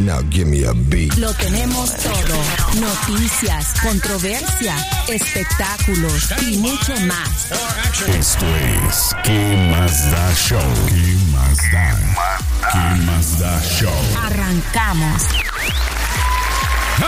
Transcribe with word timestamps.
Now 0.00 0.22
give 0.30 0.46
me 0.46 0.64
a 0.64 0.72
beat. 0.72 1.14
Lo 1.18 1.30
tenemos 1.34 1.94
todo. 1.96 2.80
Noticias, 2.80 3.74
controversia, 3.82 4.74
espectáculos 5.08 6.32
y 6.40 6.56
mucho 6.56 6.94
más. 7.02 7.52
Esto 8.08 8.46
es 8.88 9.14
¿Qué 9.24 9.68
más 9.70 10.10
da 10.10 10.34
show? 10.34 10.60
¿Qué 10.88 11.16
más 11.32 11.58
da? 11.70 11.98
¿Qué 12.72 13.02
más 13.04 13.38
da 13.38 13.60
show? 13.62 13.92
Arrancamos. 14.24 15.22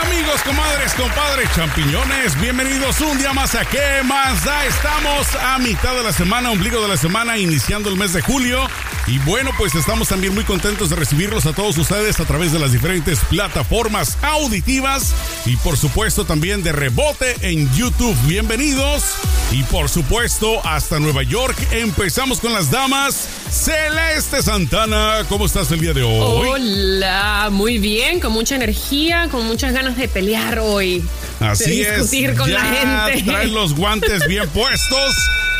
Amigos, 0.05 0.41
comadres, 0.43 0.93
compadres, 0.93 1.49
champiñones, 1.55 2.39
bienvenidos 2.39 2.99
un 3.01 3.17
día 3.17 3.31
más 3.33 3.53
a 3.55 3.65
¿Qué 3.65 4.01
más 4.03 4.43
da? 4.43 4.65
Estamos 4.65 5.35
a 5.35 5.57
mitad 5.59 5.95
de 5.95 6.03
la 6.03 6.13
semana, 6.13 6.51
ombligo 6.51 6.81
de 6.81 6.87
la 6.87 6.97
semana, 6.97 7.37
iniciando 7.37 7.89
el 7.89 7.97
mes 7.97 8.13
de 8.13 8.21
julio. 8.21 8.67
Y 9.05 9.17
bueno, 9.19 9.51
pues 9.57 9.75
estamos 9.75 10.07
también 10.07 10.33
muy 10.33 10.45
contentos 10.45 10.89
de 10.89 10.95
recibirlos 10.95 11.45
a 11.45 11.51
todos 11.51 11.77
ustedes 11.77 12.21
a 12.21 12.25
través 12.25 12.53
de 12.53 12.59
las 12.59 12.71
diferentes 12.71 13.19
plataformas 13.29 14.17
auditivas 14.21 15.13
y 15.45 15.57
por 15.57 15.75
supuesto 15.77 16.23
también 16.23 16.63
de 16.63 16.71
rebote 16.71 17.35
en 17.41 17.69
YouTube. 17.75 18.15
Bienvenidos. 18.25 19.03
Y 19.51 19.61
por 19.63 19.89
supuesto 19.89 20.65
hasta 20.65 20.99
Nueva 20.99 21.21
York 21.23 21.55
empezamos 21.71 22.39
con 22.39 22.53
las 22.53 22.71
damas. 22.71 23.27
Celeste 23.51 24.41
Santana, 24.41 25.25
¿cómo 25.27 25.47
estás 25.47 25.69
el 25.71 25.81
día 25.81 25.93
de 25.93 26.01
hoy? 26.01 26.47
Hola, 26.47 27.49
muy 27.51 27.79
bien, 27.79 28.21
con 28.21 28.31
mucha 28.31 28.55
energía, 28.55 29.27
con 29.29 29.45
muchas 29.45 29.73
ganas 29.73 29.97
de 29.97 30.07
pelear 30.07 30.59
hoy. 30.59 31.03
Así 31.41 31.81
de 31.83 31.91
discutir 31.97 32.29
es. 32.31 32.39
con 32.39 32.49
ya 32.49 32.63
la 32.63 33.09
gente. 33.09 33.23
Traen 33.29 33.53
los 33.53 33.75
guantes 33.75 34.25
bien 34.29 34.47
puestos. 34.53 35.13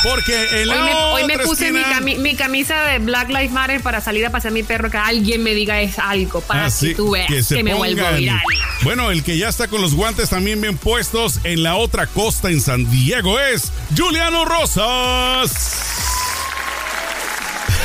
Porque 0.04 0.62
en 0.62 0.68
la 0.68 0.76
Hoy 0.76 0.84
me, 0.84 0.94
hoy 0.96 1.24
me 1.38 1.40
puse 1.46 1.72
mi, 1.72 1.80
cami- 1.80 2.18
mi 2.18 2.36
camisa 2.36 2.82
de 2.84 3.00
Black 3.00 3.30
Lives 3.34 3.52
Matter 3.52 3.82
para 3.82 4.02
salir 4.02 4.26
a 4.26 4.30
pasear 4.30 4.52
a 4.52 4.54
mi 4.54 4.64
perro, 4.64 4.90
que 4.90 4.98
alguien 4.98 5.44
me 5.44 5.54
diga 5.54 5.82
es 5.82 6.00
algo, 6.00 6.42
para 6.42 6.66
Así 6.66 6.90
que 6.90 6.96
tú 6.96 7.12
veas 7.12 7.28
que, 7.28 7.44
se 7.44 7.64
me 7.64 7.74
vuelvo 7.74 8.04
viral. 8.16 8.40
Bueno, 8.84 9.12
el 9.12 9.24
que 9.24 9.38
ya 9.38 9.50
está 9.50 9.68
con 9.68 9.82
los 9.82 9.96
guantes 9.96 10.30
también 10.30 10.62
bien 10.62 10.78
puestos 10.78 11.40
en 11.44 11.64
la 11.64 11.76
otra 11.76 12.08
costa 12.08 12.50
en 12.50 12.62
San 12.62 12.90
Diego 12.90 13.40
es 13.40 13.72
Juliano 13.98 14.46
Rosas. 14.46 15.94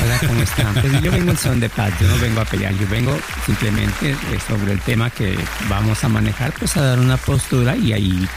Hola, 0.05 0.19
¿cómo 0.27 0.43
están? 0.43 0.75
Pues 0.75 1.03
yo 1.03 1.11
vengo 1.11 1.31
en 1.33 1.37
son 1.37 1.61
de 1.61 1.69
paz, 1.69 1.93
yo 2.01 2.07
no 2.07 2.19
vengo 2.19 2.41
a 2.41 2.45
pelear, 2.45 2.73
yo 2.75 2.87
vengo 2.89 3.19
simplemente 3.47 4.11
eh, 4.11 4.17
sobre 4.47 4.73
el 4.73 4.81
tema 4.81 5.11
que 5.11 5.37
vamos 5.69 6.05
a 6.05 6.09
manejar, 6.09 6.53
pues 6.53 6.77
a 6.77 6.83
dar 6.83 7.01
una 7.01 7.17
postura 7.17 7.77
y 7.77 7.93
ahí, 7.93 8.29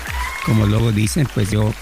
como 0.46 0.66
luego 0.66 0.92
dicen, 0.92 1.28
pues 1.34 1.52
yo, 1.52 1.74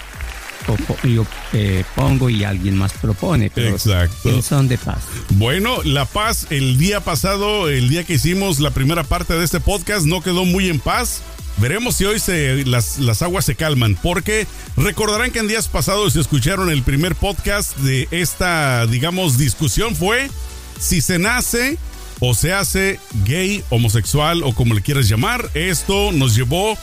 yo 1.04 1.26
eh, 1.52 1.84
pongo 1.94 2.30
y 2.30 2.44
alguien 2.44 2.76
más 2.76 2.92
propone, 2.92 3.50
pero 3.54 3.70
Exacto. 3.70 4.42
son 4.42 4.68
de 4.68 4.78
paz. 4.78 4.98
Bueno, 5.30 5.82
La 5.84 6.04
Paz, 6.04 6.46
el 6.50 6.78
día 6.78 7.00
pasado, 7.00 7.68
el 7.68 7.88
día 7.88 8.04
que 8.04 8.14
hicimos 8.14 8.60
la 8.60 8.70
primera 8.70 9.04
parte 9.04 9.34
de 9.34 9.44
este 9.44 9.60
podcast, 9.60 10.06
no 10.06 10.20
quedó 10.22 10.44
muy 10.44 10.68
en 10.68 10.80
paz. 10.80 11.22
Veremos 11.58 11.96
si 11.96 12.04
hoy 12.04 12.18
se, 12.20 12.64
las, 12.64 12.98
las 12.98 13.22
aguas 13.22 13.44
se 13.44 13.54
calman, 13.54 13.98
porque 14.02 14.46
recordarán 14.76 15.30
que 15.30 15.40
en 15.40 15.48
días 15.48 15.68
pasados, 15.68 16.14
si 16.14 16.20
escucharon 16.20 16.70
el 16.70 16.82
primer 16.82 17.14
podcast 17.14 17.76
de 17.78 18.08
esta, 18.10 18.86
digamos, 18.86 19.36
discusión, 19.36 19.94
fue 19.94 20.30
si 20.78 21.00
se 21.02 21.18
nace 21.18 21.76
o 22.20 22.34
se 22.34 22.52
hace 22.52 23.00
gay, 23.24 23.62
homosexual 23.70 24.42
o 24.42 24.54
como 24.54 24.74
le 24.74 24.82
quieras 24.82 25.08
llamar. 25.08 25.50
Esto 25.54 26.12
nos 26.12 26.34
llevó 26.34 26.78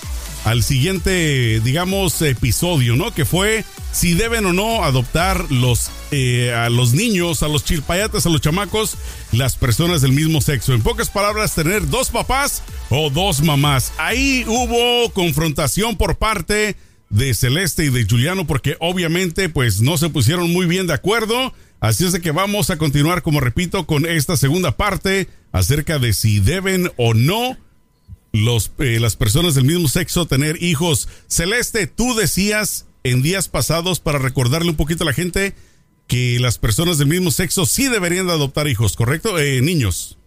al 0.47 0.63
siguiente, 0.63 1.59
digamos, 1.59 2.22
episodio, 2.22 2.96
¿no? 2.96 3.13
Que 3.13 3.25
fue 3.25 3.66
si 3.91 4.13
deben 4.13 4.46
o 4.46 4.53
no 4.53 4.85
adoptar 4.85 5.52
los, 5.52 5.91
eh, 6.12 6.53
a 6.53 6.69
los 6.69 6.94
niños, 6.94 7.44
a 7.44 7.50
los 7.50 7.66
chilpayates, 7.66 8.25
a 8.25 8.30
los 8.30 8.40
chamacos, 8.40 8.96
las 9.34 9.58
personas 9.58 10.02
del 10.02 10.13
mismo 10.13 10.40
sexo. 10.40 10.74
En 10.74 10.81
pocas 10.81 11.09
palabras, 11.09 11.53
tener 11.53 11.90
dos 11.90 12.12
papás 12.12 12.63
o 12.90 13.09
dos 13.09 13.41
mamás. 13.41 13.91
Ahí 13.97 14.46
hubo 14.47 15.12
confrontación 15.12 15.97
por 15.97 16.16
parte 16.16 16.78
de 17.09 17.34
Celeste 17.34 17.84
y 17.84 17.90
de 17.90 18.06
Juliano 18.06 18.47
porque 18.47 18.78
obviamente 18.79 19.50
pues 19.50 19.81
no 19.81 19.97
se 19.97 20.09
pusieron 20.09 20.53
muy 20.53 20.66
bien 20.66 20.88
de 20.88 20.94
acuerdo. 20.94 21.53
Así 21.81 22.06
es 22.06 22.14
de 22.14 22.22
que 22.22 22.31
vamos 22.31 22.69
a 22.69 22.78
continuar, 22.78 23.22
como 23.22 23.41
repito, 23.41 23.85
con 23.85 24.06
esta 24.06 24.38
segunda 24.38 24.78
parte 24.78 25.28
acerca 25.52 26.00
de 26.00 26.14
si 26.14 26.40
deben 26.40 26.90
o 26.96 27.14
no 27.14 27.58
los, 28.43 28.71
eh, 28.79 28.99
las 28.99 29.15
personas 29.15 29.55
del 29.55 29.65
mismo 29.65 29.87
sexo 29.87 30.25
tener 30.25 30.61
hijos. 30.61 31.07
Celeste, 31.27 31.87
tú 31.87 32.15
decías 32.15 32.85
en 33.03 33.21
días 33.21 33.47
pasados, 33.47 33.99
para 33.99 34.19
recordarle 34.19 34.69
un 34.69 34.75
poquito 34.75 35.03
a 35.03 35.07
la 35.07 35.13
gente, 35.13 35.53
que 36.07 36.39
las 36.39 36.57
personas 36.57 36.97
del 36.97 37.07
mismo 37.07 37.31
sexo 37.31 37.65
sí 37.65 37.87
deberían 37.87 38.27
de 38.27 38.33
adoptar 38.33 38.67
hijos, 38.67 38.95
¿correcto? 38.95 39.39
Eh, 39.39 39.61
niños. 39.61 40.17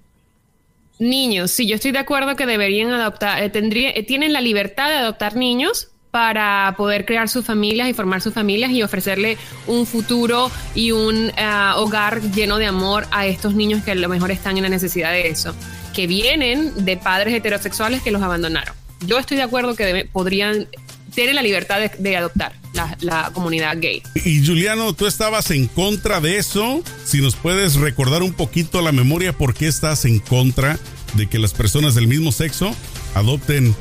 Niños, 0.99 1.51
sí, 1.51 1.67
yo 1.67 1.77
estoy 1.77 1.93
de 1.93 1.99
acuerdo 1.99 2.37
que 2.37 2.45
deberían 2.45 2.91
adoptar, 2.91 3.43
eh, 3.43 3.49
tendría, 3.49 3.91
eh, 3.91 4.03
tienen 4.03 4.35
la 4.35 4.43
libertad 4.43 4.91
de 4.91 4.97
adoptar 4.97 5.35
niños 5.35 5.89
para 6.11 6.75
poder 6.77 7.07
crear 7.07 7.29
sus 7.29 7.47
familias 7.47 7.89
y 7.89 7.95
formar 7.95 8.21
sus 8.21 8.35
familias 8.35 8.71
y 8.73 8.83
ofrecerle 8.83 9.39
un 9.67 9.87
futuro 9.87 10.51
y 10.75 10.91
un 10.91 11.33
ah, 11.39 11.75
hogar 11.79 12.21
lleno 12.33 12.59
de 12.59 12.67
amor 12.67 13.07
a 13.13 13.27
estos 13.27 13.55
niños 13.55 13.83
que 13.83 13.93
a 13.93 13.95
lo 13.95 14.09
mejor 14.09 14.31
están 14.31 14.57
en 14.57 14.65
la 14.65 14.69
necesidad 14.69 15.13
de 15.13 15.29
eso, 15.29 15.55
que 15.95 16.07
vienen 16.07 16.85
de 16.85 16.97
padres 16.97 17.35
heterosexuales 17.35 18.03
que 18.03 18.11
los 18.11 18.23
abandonaron. 18.23 18.75
Yo 19.07 19.19
estoy 19.19 19.37
de 19.39 19.43
acuerdo 19.45 19.75
que 19.75 19.85
debe- 19.85 20.09
podrían 20.11 20.69
tener 21.15 21.35
la 21.35 21.43
libertad 21.43 21.81
de, 21.81 21.91
de 21.99 22.17
adoptar 22.17 22.53
la, 22.75 22.97
la 23.01 23.31
comunidad 23.35 23.77
gay. 23.81 24.03
Y 24.25 24.47
Juliano, 24.47 24.93
tú 24.93 25.07
estabas 25.07 25.51
en 25.51 25.67
contra 25.67 26.21
de 26.21 26.39
eso. 26.39 26.83
Si 27.05 27.21
nos 27.21 27.35
puedes 27.35 27.75
recordar 27.77 28.23
un 28.23 28.33
poquito 28.33 28.81
la 28.83 28.93
memoria, 28.93 29.33
¿por 29.33 29.55
qué 29.55 29.67
estás 29.67 30.05
en 30.05 30.19
contra 30.21 30.79
de 31.15 31.27
que 31.27 31.39
las 31.39 31.53
personas 31.53 31.95
del 31.97 32.07
mismo 32.07 32.31
sexo 32.31 32.75
adopten 33.15 33.75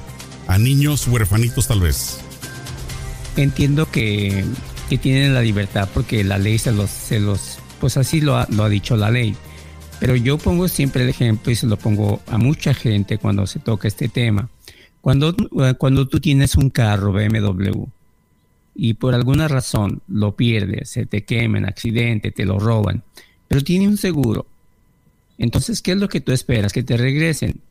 a 0.48 0.58
niños 0.58 1.06
huerfanitos 1.08 1.68
tal 1.68 1.82
vez? 1.82 2.20
Entiendo 3.38 3.90
que, 3.92 4.44
que 4.90 4.98
tienen 4.98 5.34
la 5.34 5.42
libertad 5.42 5.88
porque 5.94 6.24
la 6.24 6.38
ley 6.38 6.58
se 6.58 6.72
los, 6.72 6.90
se 6.90 7.20
los 7.20 7.60
pues 7.80 7.96
así 7.96 8.20
lo 8.22 8.38
ha, 8.38 8.48
lo 8.50 8.64
ha 8.64 8.70
dicho 8.70 8.98
la 8.98 9.12
ley. 9.12 9.36
Pero 10.00 10.16
yo 10.16 10.38
pongo 10.38 10.68
siempre 10.68 11.04
el 11.04 11.10
ejemplo 11.10 11.52
y 11.52 11.56
se 11.56 11.68
lo 11.68 11.78
pongo 11.78 12.22
a 12.28 12.38
mucha 12.38 12.74
gente 12.74 13.18
cuando 13.18 13.46
se 13.46 13.60
toca 13.60 13.88
este 13.88 14.08
tema. 14.08 14.50
Cuando, 15.02 15.36
cuando 15.78 16.08
tú 16.08 16.20
tienes 16.20 16.56
un 16.56 16.70
carro 16.70 17.12
BMW 17.12 17.86
y 18.76 18.94
por 18.94 19.14
alguna 19.14 19.48
razón 19.48 20.02
lo 20.08 20.36
pierdes, 20.36 20.90
se 20.90 21.06
te 21.06 21.24
quema 21.24 21.58
en 21.58 21.66
accidente, 21.66 22.32
te 22.32 22.46
lo 22.46 22.60
roban, 22.60 23.04
pero 23.48 23.64
tiene 23.64 23.88
un 23.88 23.98
seguro. 23.98 24.46
Entonces, 25.38 25.82
¿qué 25.82 25.94
es 25.94 25.98
lo 25.98 26.10
que 26.10 26.22
tú 26.22 26.32
esperas? 26.32 26.74
Que 26.74 26.84
te 26.84 26.98
regresen. 26.98 27.62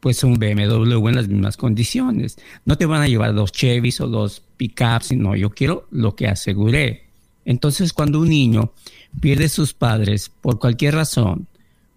Pues 0.00 0.24
un 0.24 0.34
BMW 0.34 1.08
en 1.08 1.14
las 1.14 1.28
mismas 1.28 1.56
condiciones. 1.56 2.38
No 2.64 2.78
te 2.78 2.86
van 2.86 3.02
a 3.02 3.08
llevar 3.08 3.34
dos 3.34 3.52
Chevys 3.52 4.00
o 4.00 4.08
dos 4.08 4.42
pickups, 4.56 5.06
sino 5.06 5.36
yo 5.36 5.50
quiero 5.50 5.86
lo 5.90 6.14
que 6.14 6.28
aseguré. 6.28 7.04
Entonces, 7.44 7.92
cuando 7.92 8.20
un 8.20 8.28
niño 8.28 8.72
pierde 9.20 9.48
sus 9.48 9.74
padres 9.74 10.30
por 10.40 10.58
cualquier 10.58 10.94
razón, 10.94 11.48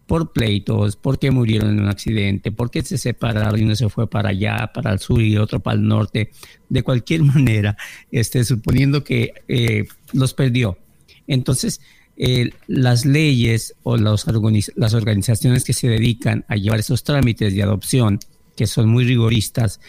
por 0.07 0.31
pleitos, 0.31 0.95
porque 0.95 1.31
murieron 1.31 1.71
en 1.71 1.81
un 1.81 1.89
accidente, 1.89 2.51
porque 2.51 2.81
se 2.83 2.97
separaron 2.97 3.59
y 3.59 3.63
uno 3.63 3.75
se 3.75 3.89
fue 3.89 4.09
para 4.09 4.29
allá, 4.29 4.71
para 4.73 4.91
el 4.93 4.99
sur 4.99 5.21
y 5.21 5.37
otro 5.37 5.59
para 5.59 5.77
el 5.77 5.87
norte, 5.87 6.31
de 6.69 6.83
cualquier 6.83 7.23
manera, 7.23 7.77
este, 8.11 8.43
suponiendo 8.43 9.03
que 9.03 9.33
eh, 9.47 9.85
los 10.11 10.33
perdió. 10.33 10.77
Entonces, 11.27 11.79
eh, 12.15 12.51
las 12.67 13.05
leyes 13.05 13.75
o 13.83 13.97
las 13.97 14.27
organizaciones 14.27 15.63
que 15.63 15.73
se 15.73 15.87
dedican 15.87 16.45
a 16.47 16.55
llevar 16.55 16.79
esos 16.79 17.03
trámites 17.03 17.53
de 17.55 17.63
adopción, 17.63 18.19
que 18.55 18.67
son 18.67 18.89
muy 18.89 19.05
rigoristas, 19.05 19.79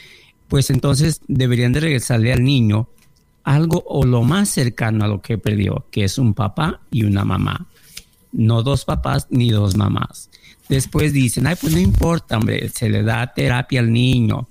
pues 0.49 0.70
entonces 0.70 1.20
deberían 1.27 1.73
de 1.73 1.81
regresarle 1.81 2.32
al 2.32 2.44
niño 2.44 2.88
algo 3.44 3.85
o 3.87 4.05
lo 4.05 4.23
más 4.23 4.49
cercano 4.49 5.05
a 5.05 5.08
lo 5.08 5.20
que 5.20 5.38
perdió, 5.38 5.87
que 5.91 6.05
es 6.05 6.19
un 6.19 6.35
papá 6.35 6.81
y 6.91 7.05
una 7.05 7.25
mamá. 7.25 7.69
No 8.32 8.62
dos 8.62 8.85
papás 8.85 9.29
ni 9.31 9.50
dos 9.50 9.76
mamás. 9.76 10.31
Después 10.69 11.12
dicen, 11.12 11.46
ay, 11.46 11.56
pues 11.61 11.73
no 11.73 11.79
importa, 11.79 12.38
hombre, 12.38 12.69
se 12.70 12.88
le 12.88 13.02
da 13.02 13.32
terapia 13.32 13.81
al 13.81 13.93
niño. 13.93 14.49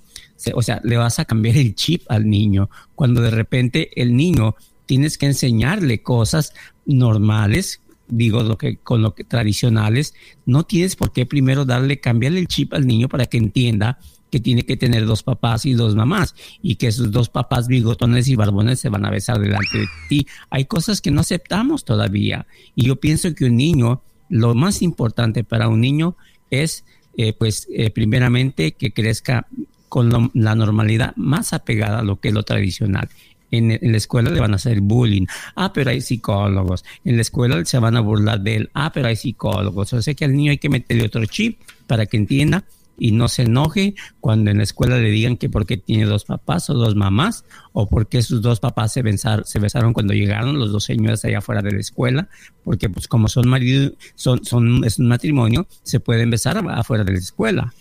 O 0.54 0.62
sea, 0.62 0.80
le 0.84 0.96
vas 0.96 1.18
a 1.18 1.24
cambiar 1.24 1.56
el 1.56 1.74
chip 1.74 2.02
al 2.08 2.28
niño, 2.28 2.70
cuando 2.94 3.20
de 3.20 3.30
repente 3.30 3.90
el 4.00 4.16
niño 4.16 4.54
tienes 4.86 5.18
que 5.18 5.26
enseñarle 5.26 6.02
cosas 6.02 6.52
normales, 6.84 7.80
digo 8.08 8.42
lo 8.42 8.58
que 8.58 8.76
con 8.76 9.00
lo 9.02 9.14
que 9.14 9.24
tradicionales, 9.24 10.14
no 10.44 10.64
tienes 10.64 10.96
por 10.96 11.12
qué 11.12 11.24
primero 11.24 11.64
darle 11.64 11.98
cambiarle 12.00 12.40
el 12.40 12.48
chip 12.48 12.74
al 12.74 12.86
niño 12.86 13.08
para 13.08 13.26
que 13.26 13.38
entienda 13.38 13.98
que 14.34 14.40
tiene 14.40 14.66
que 14.66 14.76
tener 14.76 15.06
dos 15.06 15.22
papás 15.22 15.64
y 15.64 15.74
dos 15.74 15.94
mamás 15.94 16.34
y 16.60 16.74
que 16.74 16.90
sus 16.90 17.12
dos 17.12 17.28
papás 17.28 17.68
bigotones 17.68 18.26
y 18.26 18.34
barbones 18.34 18.80
se 18.80 18.88
van 18.88 19.06
a 19.06 19.10
besar 19.10 19.38
delante 19.38 19.78
de 19.78 19.86
ti. 20.08 20.26
Hay 20.50 20.64
cosas 20.64 21.00
que 21.00 21.12
no 21.12 21.20
aceptamos 21.20 21.84
todavía 21.84 22.44
y 22.74 22.86
yo 22.86 22.96
pienso 22.96 23.32
que 23.32 23.44
un 23.44 23.56
niño, 23.56 24.02
lo 24.28 24.56
más 24.56 24.82
importante 24.82 25.44
para 25.44 25.68
un 25.68 25.80
niño 25.80 26.16
es, 26.50 26.84
eh, 27.16 27.32
pues, 27.32 27.68
eh, 27.72 27.90
primeramente 27.90 28.72
que 28.72 28.92
crezca 28.92 29.46
con 29.88 30.32
la 30.34 30.56
normalidad 30.56 31.14
más 31.14 31.52
apegada 31.52 32.00
a 32.00 32.02
lo 32.02 32.18
que 32.18 32.30
es 32.30 32.34
lo 32.34 32.42
tradicional. 32.42 33.08
En, 33.52 33.78
la 33.80 33.96
escuela 33.96 34.30
le 34.30 34.40
van 34.40 34.52
a 34.54 34.56
hacer 34.56 34.80
bullying. 34.80 35.26
Ah, 35.54 35.72
pero 35.72 35.90
hay 35.90 36.00
psicólogos. 36.00 36.84
En 37.04 37.14
la 37.14 37.22
escuela 37.22 37.64
se 37.64 37.78
van 37.78 37.96
a 37.96 38.00
burlar 38.00 38.40
de 38.40 38.56
él. 38.56 38.70
Ah, 38.74 38.90
pero 38.92 39.06
hay 39.06 39.14
psicólogos. 39.14 39.92
O 39.92 40.02
sea 40.02 40.12
que 40.14 40.24
al 40.24 40.34
niño 40.34 40.50
hay 40.50 40.58
que 40.58 40.68
meterle 40.68 41.04
otro 41.04 41.24
chip 41.26 41.60
para 41.86 42.06
que 42.06 42.16
entienda 42.16 42.64
y 42.98 43.12
no 43.12 43.28
se 43.28 43.42
enoje 43.42 43.94
cuando 44.20 44.50
en 44.50 44.58
la 44.58 44.62
escuela 44.62 44.98
le 44.98 45.10
digan 45.10 45.36
que 45.36 45.48
porque 45.48 45.76
tiene 45.76 46.04
dos 46.04 46.24
papás 46.24 46.70
o 46.70 46.74
dos 46.74 46.94
mamás 46.94 47.44
o 47.72 47.88
porque 47.88 48.22
sus 48.22 48.40
dos 48.40 48.60
papás 48.60 48.92
se, 48.92 49.02
se 49.44 49.58
besaron 49.58 49.92
cuando 49.92 50.14
llegaron 50.14 50.58
los 50.58 50.72
dos 50.72 50.84
señores 50.84 51.24
allá 51.24 51.38
afuera 51.38 51.62
de 51.62 51.72
la 51.72 51.80
escuela 51.80 52.28
porque 52.62 52.88
pues 52.88 53.08
como 53.08 53.28
son 53.28 53.48
marido 53.48 53.92
son 54.14 54.44
son 54.44 54.84
es 54.84 54.98
un 54.98 55.08
matrimonio 55.08 55.66
se 55.82 56.00
pueden 56.00 56.30
besar 56.30 56.62
afuera 56.70 57.04
de 57.04 57.12
la 57.12 57.18
escuela 57.18 57.74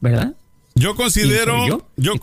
verdad 0.00 0.34
yo 0.74 0.94
considero 0.94 1.66
yo 1.66 1.88
yo, 1.96 2.14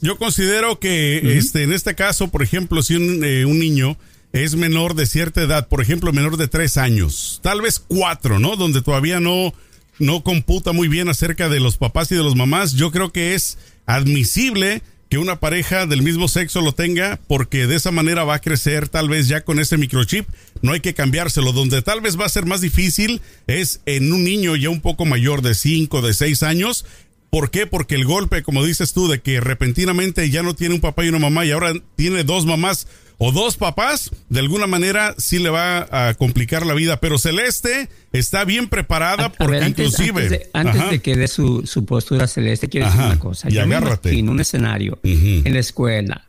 yo, 0.00 0.16
considero 0.16 0.78
que 0.78 1.36
este 1.36 1.62
en 1.62 1.72
este 1.72 1.94
caso 1.94 2.28
por 2.28 2.42
ejemplo 2.42 2.82
si 2.82 2.96
un, 2.96 3.22
eh, 3.24 3.44
un 3.44 3.58
niño 3.58 3.96
es 4.32 4.56
menor 4.56 4.94
de 4.94 5.06
cierta 5.06 5.42
edad, 5.42 5.68
por 5.68 5.82
ejemplo, 5.82 6.12
menor 6.12 6.38
de 6.38 6.48
tres 6.48 6.78
años, 6.78 7.40
tal 7.42 7.60
vez 7.60 7.78
cuatro, 7.78 8.38
¿no? 8.38 8.56
Donde 8.56 8.80
todavía 8.80 9.20
no, 9.20 9.52
no 9.98 10.22
computa 10.22 10.72
muy 10.72 10.88
bien 10.88 11.08
acerca 11.08 11.48
de 11.48 11.60
los 11.60 11.76
papás 11.76 12.10
y 12.12 12.14
de 12.14 12.22
los 12.22 12.36
mamás. 12.36 12.72
Yo 12.72 12.90
creo 12.90 13.12
que 13.12 13.34
es 13.34 13.58
admisible 13.86 14.82
que 15.12 15.18
una 15.18 15.40
pareja 15.40 15.84
del 15.84 16.02
mismo 16.02 16.26
sexo 16.26 16.62
lo 16.62 16.72
tenga 16.72 17.20
porque 17.28 17.66
de 17.66 17.76
esa 17.76 17.90
manera 17.90 18.24
va 18.24 18.36
a 18.36 18.40
crecer 18.40 18.88
tal 18.88 19.10
vez 19.10 19.28
ya 19.28 19.42
con 19.42 19.58
ese 19.58 19.76
microchip. 19.76 20.26
No 20.62 20.72
hay 20.72 20.80
que 20.80 20.94
cambiárselo. 20.94 21.52
Donde 21.52 21.82
tal 21.82 22.00
vez 22.00 22.18
va 22.18 22.24
a 22.24 22.30
ser 22.30 22.46
más 22.46 22.62
difícil 22.62 23.20
es 23.46 23.82
en 23.84 24.10
un 24.12 24.24
niño 24.24 24.56
ya 24.56 24.70
un 24.70 24.80
poco 24.80 25.04
mayor 25.04 25.42
de 25.42 25.54
5, 25.54 26.00
de 26.00 26.14
6 26.14 26.42
años. 26.42 26.86
¿Por 27.28 27.50
qué? 27.50 27.66
Porque 27.66 27.94
el 27.94 28.04
golpe, 28.06 28.42
como 28.42 28.64
dices 28.64 28.94
tú, 28.94 29.08
de 29.08 29.20
que 29.20 29.40
repentinamente 29.40 30.28
ya 30.30 30.42
no 30.42 30.54
tiene 30.54 30.74
un 30.74 30.80
papá 30.80 31.04
y 31.04 31.08
una 31.08 31.18
mamá 31.18 31.44
y 31.44 31.50
ahora 31.50 31.74
tiene 31.96 32.24
dos 32.24 32.46
mamás 32.46 32.86
o 33.24 33.30
dos 33.30 33.56
papás, 33.56 34.10
de 34.30 34.40
alguna 34.40 34.66
manera 34.66 35.14
sí 35.16 35.38
le 35.38 35.48
va 35.48 35.86
a 36.08 36.14
complicar 36.14 36.66
la 36.66 36.74
vida. 36.74 36.98
Pero 36.98 37.18
Celeste 37.18 37.88
está 38.10 38.44
bien 38.44 38.68
preparada 38.68 39.30
porque 39.30 39.64
inclusive... 39.64 40.50
Antes 40.52 40.90
de, 40.90 40.98
que 40.98 41.14
dé 41.14 41.28
su, 41.28 41.62
postura 41.86 42.26
Celeste, 42.26 42.68
quiero 42.68 42.86
decir 42.86 43.00
una 43.00 43.20
cosa. 43.20 43.48
Y 43.48 43.58
agárrate. 43.58 44.18
en 44.18 44.28
un 44.28 44.40
escenario, 44.40 44.98
en 45.04 45.54
la 45.54 45.60
escuela, 45.60 46.26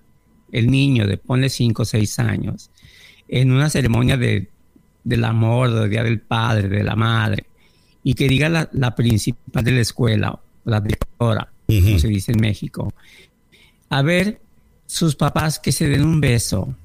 el 0.52 0.70
niño 0.70 1.08
de 1.08 1.18
ponle 1.18 1.50
5 1.50 1.82
o 1.82 1.86
6 1.86 2.20
años, 2.20 2.70
en 3.28 3.52
una 3.52 3.72
ceremonia 3.72 4.16
de, 4.16 4.52
del 5.04 5.24
amor, 5.24 5.74
del 5.74 5.90
Día 5.90 6.04
del 6.04 6.20
Padre, 6.20 6.68
de 6.68 6.84
la 6.84 6.96
Madre, 6.96 7.48
y 8.04 8.14
que 8.14 8.28
diga 8.28 8.50
la, 8.50 8.70
la 8.72 8.94
principal 8.94 9.64
de 9.64 9.72
la 9.72 9.82
escuela, 9.82 10.40
la 10.64 10.80
directora, 10.80 11.52
como 11.66 11.98
se 11.98 12.08
dice 12.08 12.34
en 12.34 12.40
México, 12.40 12.94
a 13.90 14.04
ver 14.04 14.42
sus 14.86 15.16
papás 15.16 15.58
que 15.58 15.72
se 15.72 15.90
den 15.90 16.06
un 16.06 16.22
beso 16.22 16.76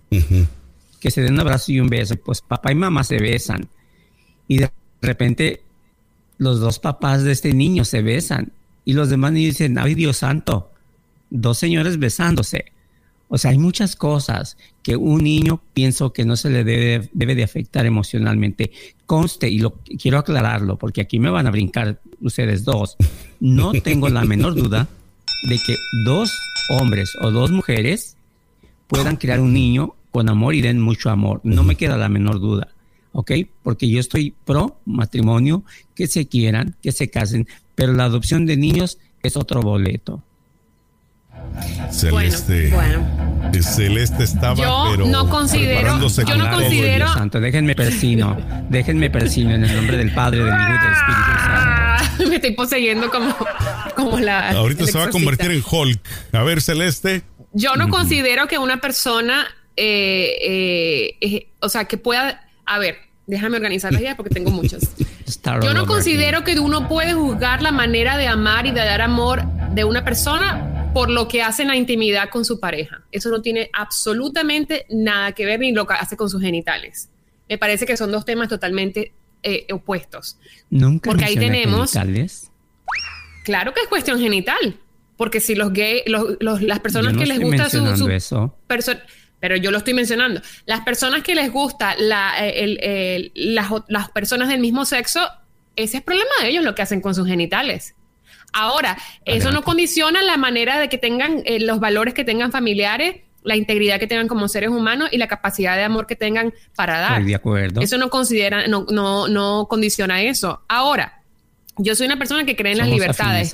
que 1.00 1.10
se 1.10 1.22
den 1.22 1.34
un 1.34 1.40
abrazo 1.40 1.72
y 1.72 1.80
un 1.80 1.88
beso. 1.88 2.16
Pues 2.16 2.40
papá 2.40 2.72
y 2.72 2.74
mamá 2.74 3.04
se 3.04 3.18
besan. 3.18 3.68
Y 4.46 4.58
de 4.58 4.70
repente 5.00 5.62
los 6.38 6.60
dos 6.60 6.78
papás 6.78 7.24
de 7.24 7.32
este 7.32 7.52
niño 7.52 7.84
se 7.84 8.02
besan. 8.02 8.52
Y 8.84 8.94
los 8.94 9.10
demás 9.10 9.32
niños 9.32 9.54
dicen, 9.54 9.78
ay 9.78 9.94
Dios 9.94 10.18
santo, 10.18 10.72
dos 11.30 11.58
señores 11.58 11.98
besándose. 11.98 12.72
O 13.28 13.36
sea, 13.36 13.50
hay 13.50 13.58
muchas 13.58 13.94
cosas 13.94 14.56
que 14.82 14.96
un 14.96 15.22
niño 15.22 15.60
pienso 15.74 16.14
que 16.14 16.24
no 16.24 16.36
se 16.36 16.48
le 16.48 16.64
debe, 16.64 17.10
debe 17.12 17.34
de 17.34 17.44
afectar 17.44 17.84
emocionalmente. 17.84 18.72
Conste, 19.04 19.50
y 19.50 19.58
lo 19.58 19.74
quiero 20.00 20.18
aclararlo, 20.18 20.78
porque 20.78 21.02
aquí 21.02 21.18
me 21.18 21.28
van 21.28 21.46
a 21.46 21.50
brincar 21.50 22.00
ustedes 22.22 22.64
dos. 22.64 22.96
No 23.38 23.72
tengo 23.84 24.08
la 24.08 24.24
menor 24.24 24.54
duda 24.54 24.88
de 25.46 25.58
que 25.58 25.76
dos 26.06 26.32
hombres 26.70 27.12
o 27.20 27.30
dos 27.30 27.50
mujeres 27.50 28.16
puedan 28.86 29.16
crear 29.16 29.40
un 29.40 29.52
niño 29.52 29.94
con 30.18 30.28
amor 30.28 30.56
y 30.56 30.62
den 30.62 30.80
mucho 30.80 31.10
amor. 31.10 31.40
No 31.44 31.62
me 31.62 31.76
queda 31.76 31.96
la 31.96 32.08
menor 32.08 32.40
duda, 32.40 32.66
¿ok? 33.12 33.30
Porque 33.62 33.88
yo 33.88 34.00
estoy 34.00 34.34
pro 34.44 34.80
matrimonio, 34.84 35.62
que 35.94 36.08
se 36.08 36.26
quieran, 36.26 36.74
que 36.82 36.90
se 36.90 37.08
casen, 37.08 37.46
pero 37.76 37.92
la 37.92 38.02
adopción 38.02 38.44
de 38.44 38.56
niños 38.56 38.98
es 39.22 39.36
otro 39.36 39.62
boleto. 39.62 40.24
Celeste. 41.92 42.70
Bueno, 42.70 43.06
Celeste 43.62 44.24
estaba, 44.24 44.56
yo 44.56 44.86
pero 44.90 45.06
no 45.06 45.30
considero, 45.30 46.00
yo 46.00 46.36
no 46.36 46.50
considero. 46.50 47.04
Dios 47.04 47.14
santo, 47.14 47.38
déjenme 47.38 47.76
persino, 47.76 48.36
déjenme 48.68 49.10
persino 49.10 49.54
en 49.54 49.62
el 49.62 49.76
nombre 49.76 49.98
del 49.98 50.12
Padre, 50.12 50.42
del 50.42 50.48
Hijo 50.48 50.68
y 50.68 50.82
del 50.82 50.92
Espíritu 50.94 51.30
Santo. 51.44 52.28
Me 52.28 52.34
estoy 52.34 52.54
poseyendo 52.54 53.08
como, 53.08 53.36
como 53.94 54.18
la. 54.18 54.50
Ahorita 54.50 54.84
se 54.84 54.98
va 54.98 55.04
a 55.04 55.10
convertir 55.10 55.52
en 55.52 55.62
Hulk. 55.64 56.00
A 56.32 56.42
ver, 56.42 56.60
Celeste. 56.60 57.22
Yo 57.52 57.76
no 57.76 57.88
considero 57.88 58.48
que 58.48 58.58
una 58.58 58.80
persona 58.80 59.46
eh, 59.80 61.16
eh, 61.20 61.48
o 61.60 61.68
sea, 61.68 61.84
que 61.84 61.98
pueda, 61.98 62.48
a 62.66 62.78
ver, 62.78 62.96
déjame 63.26 63.56
organizar 63.56 63.92
las 63.92 64.00
ideas 64.00 64.16
porque 64.16 64.34
tengo 64.34 64.50
muchas. 64.50 64.94
Yo 65.62 65.74
no 65.74 65.86
considero 65.86 66.42
que 66.44 66.58
uno 66.58 66.88
puede 66.88 67.12
juzgar 67.12 67.62
la 67.62 67.70
manera 67.70 68.16
de 68.16 68.26
amar 68.26 68.66
y 68.66 68.70
de 68.70 68.80
dar 68.80 69.02
amor 69.02 69.44
de 69.74 69.84
una 69.84 70.04
persona 70.04 70.90
por 70.94 71.10
lo 71.10 71.28
que 71.28 71.42
hace 71.42 71.62
en 71.62 71.68
la 71.68 71.76
intimidad 71.76 72.30
con 72.30 72.44
su 72.44 72.58
pareja. 72.58 73.02
Eso 73.12 73.30
no 73.30 73.42
tiene 73.42 73.70
absolutamente 73.72 74.86
nada 74.88 75.32
que 75.32 75.46
ver 75.46 75.60
ni 75.60 75.72
lo 75.72 75.86
que 75.86 75.94
hace 75.94 76.16
con 76.16 76.30
sus 76.30 76.40
genitales. 76.40 77.10
Me 77.48 77.58
parece 77.58 77.86
que 77.86 77.96
son 77.96 78.10
dos 78.10 78.24
temas 78.24 78.48
totalmente 78.48 79.12
eh, 79.42 79.66
opuestos. 79.72 80.38
Nunca 80.70 81.10
porque 81.10 81.24
ahí 81.26 81.36
tenemos. 81.36 81.92
Genitales. 81.92 82.50
Claro 83.44 83.72
que 83.74 83.82
es 83.82 83.88
cuestión 83.88 84.18
genital. 84.18 84.76
Porque 85.16 85.40
si 85.40 85.54
los 85.56 85.72
gays, 85.72 86.04
las 86.40 86.80
personas 86.80 87.16
que 87.16 87.26
les 87.26 87.40
gusta 87.40 87.68
su, 87.68 87.96
su 87.96 88.06
pero 89.40 89.56
yo 89.56 89.70
lo 89.70 89.78
estoy 89.78 89.94
mencionando. 89.94 90.40
Las 90.66 90.80
personas 90.80 91.22
que 91.22 91.34
les 91.34 91.52
gusta 91.52 91.94
la, 91.98 92.34
eh, 92.40 93.30
las, 93.34 94.10
personas 94.10 94.48
del 94.48 94.60
mismo 94.60 94.84
sexo, 94.84 95.20
ese 95.76 95.98
es 95.98 96.02
problema 96.02 96.30
de 96.42 96.48
ellos 96.48 96.64
lo 96.64 96.74
que 96.74 96.82
hacen 96.82 97.00
con 97.00 97.14
sus 97.14 97.26
genitales. 97.26 97.94
Ahora, 98.52 98.96
eso 99.24 99.52
no 99.52 99.62
condiciona 99.62 100.22
la 100.22 100.36
manera 100.36 100.78
de 100.78 100.88
que 100.88 100.98
tengan 100.98 101.42
eh, 101.44 101.60
los 101.60 101.80
valores 101.80 102.14
que 102.14 102.24
tengan 102.24 102.50
familiares, 102.50 103.16
la 103.44 103.56
integridad 103.56 104.00
que 104.00 104.06
tengan 104.06 104.26
como 104.26 104.48
seres 104.48 104.70
humanos 104.70 105.10
y 105.12 105.18
la 105.18 105.28
capacidad 105.28 105.76
de 105.76 105.84
amor 105.84 106.06
que 106.06 106.16
tengan 106.16 106.52
para 106.74 106.98
dar. 106.98 107.24
de 107.24 107.34
acuerdo. 107.34 107.80
Eso 107.80 107.98
no 107.98 108.10
considera, 108.10 108.66
no, 108.66 108.86
no, 108.90 109.28
no 109.28 109.66
condiciona 109.68 110.22
eso. 110.22 110.62
Ahora, 110.66 111.22
yo 111.76 111.94
soy 111.94 112.06
una 112.06 112.18
persona 112.18 112.44
que 112.44 112.56
cree 112.56 112.72
en 112.72 112.78
las 112.78 112.88
libertades. 112.88 113.52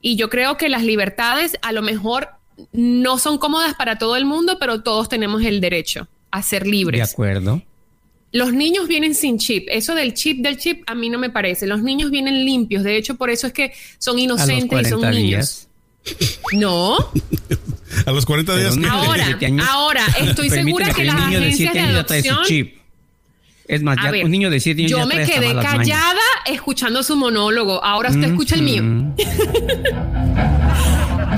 Y 0.00 0.16
yo 0.16 0.28
creo 0.28 0.56
que 0.56 0.68
las 0.68 0.82
libertades 0.82 1.58
a 1.62 1.72
lo 1.72 1.82
mejor 1.82 2.35
no 2.72 3.18
son 3.18 3.38
cómodas 3.38 3.74
para 3.74 3.98
todo 3.98 4.16
el 4.16 4.24
mundo, 4.24 4.56
pero 4.58 4.82
todos 4.82 5.08
tenemos 5.08 5.42
el 5.44 5.60
derecho 5.60 6.08
a 6.30 6.42
ser 6.42 6.66
libres. 6.66 6.98
De 7.00 7.12
acuerdo. 7.12 7.62
Los 8.32 8.52
niños 8.52 8.88
vienen 8.88 9.14
sin 9.14 9.38
chip. 9.38 9.66
Eso 9.70 9.94
del 9.94 10.12
chip 10.14 10.42
del 10.42 10.58
chip 10.58 10.82
a 10.86 10.94
mí 10.94 11.08
no 11.08 11.18
me 11.18 11.30
parece. 11.30 11.66
Los 11.66 11.82
niños 11.82 12.10
vienen 12.10 12.44
limpios. 12.44 12.82
De 12.82 12.96
hecho, 12.96 13.14
por 13.14 13.30
eso 13.30 13.46
es 13.46 13.52
que 13.52 13.72
son 13.98 14.18
inocentes 14.18 14.86
y 14.86 14.90
son 14.90 15.10
niños. 15.10 15.68
No. 16.52 16.96
a 18.06 18.12
los 18.12 18.26
40 18.26 18.56
días. 18.56 18.78
Ahora, 18.90 19.38
ahora 19.68 20.06
estoy 20.20 20.50
segura 20.50 20.92
que, 20.92 21.04
las 21.04 21.16
agencias 21.16 21.72
de, 21.72 21.80
adopción. 21.80 22.38
Chip. 22.44 22.76
Es 23.68 23.82
más, 23.82 23.96
ya 24.02 24.10
un 24.24 24.30
niño 24.30 24.50
de 24.50 24.60
7 24.60 24.82
años. 24.82 24.90
Yo 24.90 25.06
me 25.06 25.24
quedé 25.24 25.52
callada 25.54 26.20
escuchando 26.46 27.02
su 27.02 27.16
monólogo. 27.16 27.82
Ahora 27.82 28.10
usted 28.10 28.24
escucha 28.24 28.54
el 28.54 28.62
mío. 28.62 28.82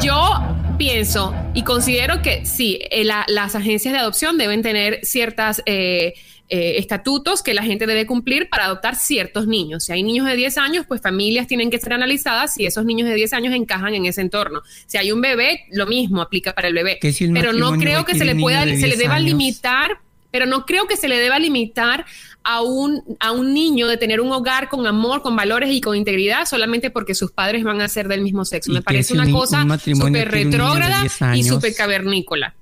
yo 0.02 0.57
pienso 0.78 1.35
y 1.54 1.64
considero 1.64 2.23
que 2.23 2.47
sí, 2.47 2.78
eh, 2.90 3.04
las 3.04 3.54
agencias 3.54 3.92
de 3.92 4.00
adopción 4.00 4.38
deben 4.38 4.62
tener 4.62 5.00
ciertas 5.02 5.61
eh, 5.66 6.14
eh, 6.49 6.76
estatutos 6.78 7.42
que 7.42 7.52
la 7.52 7.62
gente 7.62 7.87
debe 7.87 8.06
cumplir 8.06 8.49
para 8.49 8.64
adoptar 8.64 8.97
ciertos 8.97 9.47
niños. 9.47 9.85
Si 9.85 9.92
hay 9.92 10.02
niños 10.02 10.26
de 10.26 10.37
10 10.37 10.56
años, 10.58 10.87
pues 10.87 11.02
familias 11.02 11.47
tienen 11.47 11.70
que 11.70 11.78
ser 11.78 11.92
analizadas 11.92 12.54
si 12.54 12.64
esos 12.64 12.85
niños 12.85 13.08
de 13.08 13.14
10 13.16 13.32
años 13.35 13.54
encajan 13.54 13.94
en 13.94 14.06
ese 14.06 14.20
entorno. 14.20 14.62
Si 14.87 14.97
hay 14.97 15.12
un 15.12 15.20
bebé, 15.20 15.64
lo 15.70 15.87
mismo 15.87 16.23
aplica 16.23 16.54
para 16.54 16.68
el 16.68 16.75
bebé. 16.75 16.99
Pero 17.35 17.52
no 17.52 17.73
creo 17.73 18.04
que 18.04 18.14
se 18.14 18.25
le 18.25 18.37
pueda, 18.37 18.64
se 18.64 18.87
le 18.87 18.97
deba 18.97 19.18
limitar 19.18 19.99
pero 20.30 20.47
no 20.47 20.66
creo 20.66 20.87
que 20.87 20.97
se 20.97 21.08
le 21.08 21.18
deba 21.18 21.38
limitar 21.38 22.04
a 22.50 22.62
un, 22.62 23.04
a 23.20 23.32
un 23.32 23.52
niño 23.52 23.86
de 23.88 23.98
tener 23.98 24.22
un 24.22 24.32
hogar 24.32 24.70
con 24.70 24.86
amor, 24.86 25.20
con 25.20 25.36
valores 25.36 25.70
y 25.70 25.82
con 25.82 25.94
integridad 25.94 26.46
solamente 26.46 26.90
porque 26.90 27.14
sus 27.14 27.30
padres 27.30 27.62
van 27.62 27.82
a 27.82 27.88
ser 27.88 28.08
del 28.08 28.22
mismo 28.22 28.46
sexo. 28.46 28.72
Me 28.72 28.80
parece 28.80 29.12
una 29.12 29.30
cosa 29.30 29.66
súper 29.78 30.30
retrógrada 30.30 31.04
y 31.34 31.44
súper 31.44 31.74
cavernícola. 31.74 32.54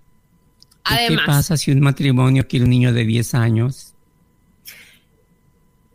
Además, 0.83 1.21
¿Qué 1.21 1.27
pasa 1.27 1.57
si 1.57 1.71
un 1.71 1.79
matrimonio 1.79 2.49
quiere 2.49 2.65
un 2.65 2.71
niño 2.71 2.93
de 2.93 3.05
10 3.05 3.35
años? 3.35 3.95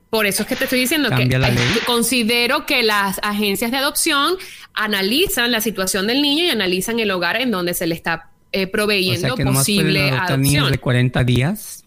Por 0.09 0.25
eso 0.25 0.43
es 0.43 0.47
que 0.47 0.55
te 0.55 0.63
estoy 0.63 0.79
diciendo 0.79 1.09
que, 1.09 1.15
Cambia 1.15 1.37
eh, 1.49 1.51
ley. 1.51 1.63
considero 1.85 2.65
que 2.65 2.83
las 2.83 3.19
agencias 3.23 3.71
de 3.71 3.77
adopción 3.77 4.35
analizan 4.73 5.51
la 5.51 5.59
situación 5.59 6.07
del 6.07 6.21
niño 6.21 6.45
y 6.45 6.49
analizan 6.49 6.97
el 7.01 7.11
hogar 7.11 7.41
en 7.41 7.51
donde 7.51 7.73
se 7.73 7.87
le 7.87 7.95
está 7.95 8.29
eh, 8.53 8.67
O 8.67 8.71
proveyendo 8.71 9.27
sea 9.27 9.35
que 9.35 9.43
nomás 9.43 9.65
pueden 9.65 9.83
posible 9.83 10.11
niños 10.11 10.29
adopción. 10.29 10.71
de 10.71 10.77
40 10.77 11.23
días. 11.25 11.83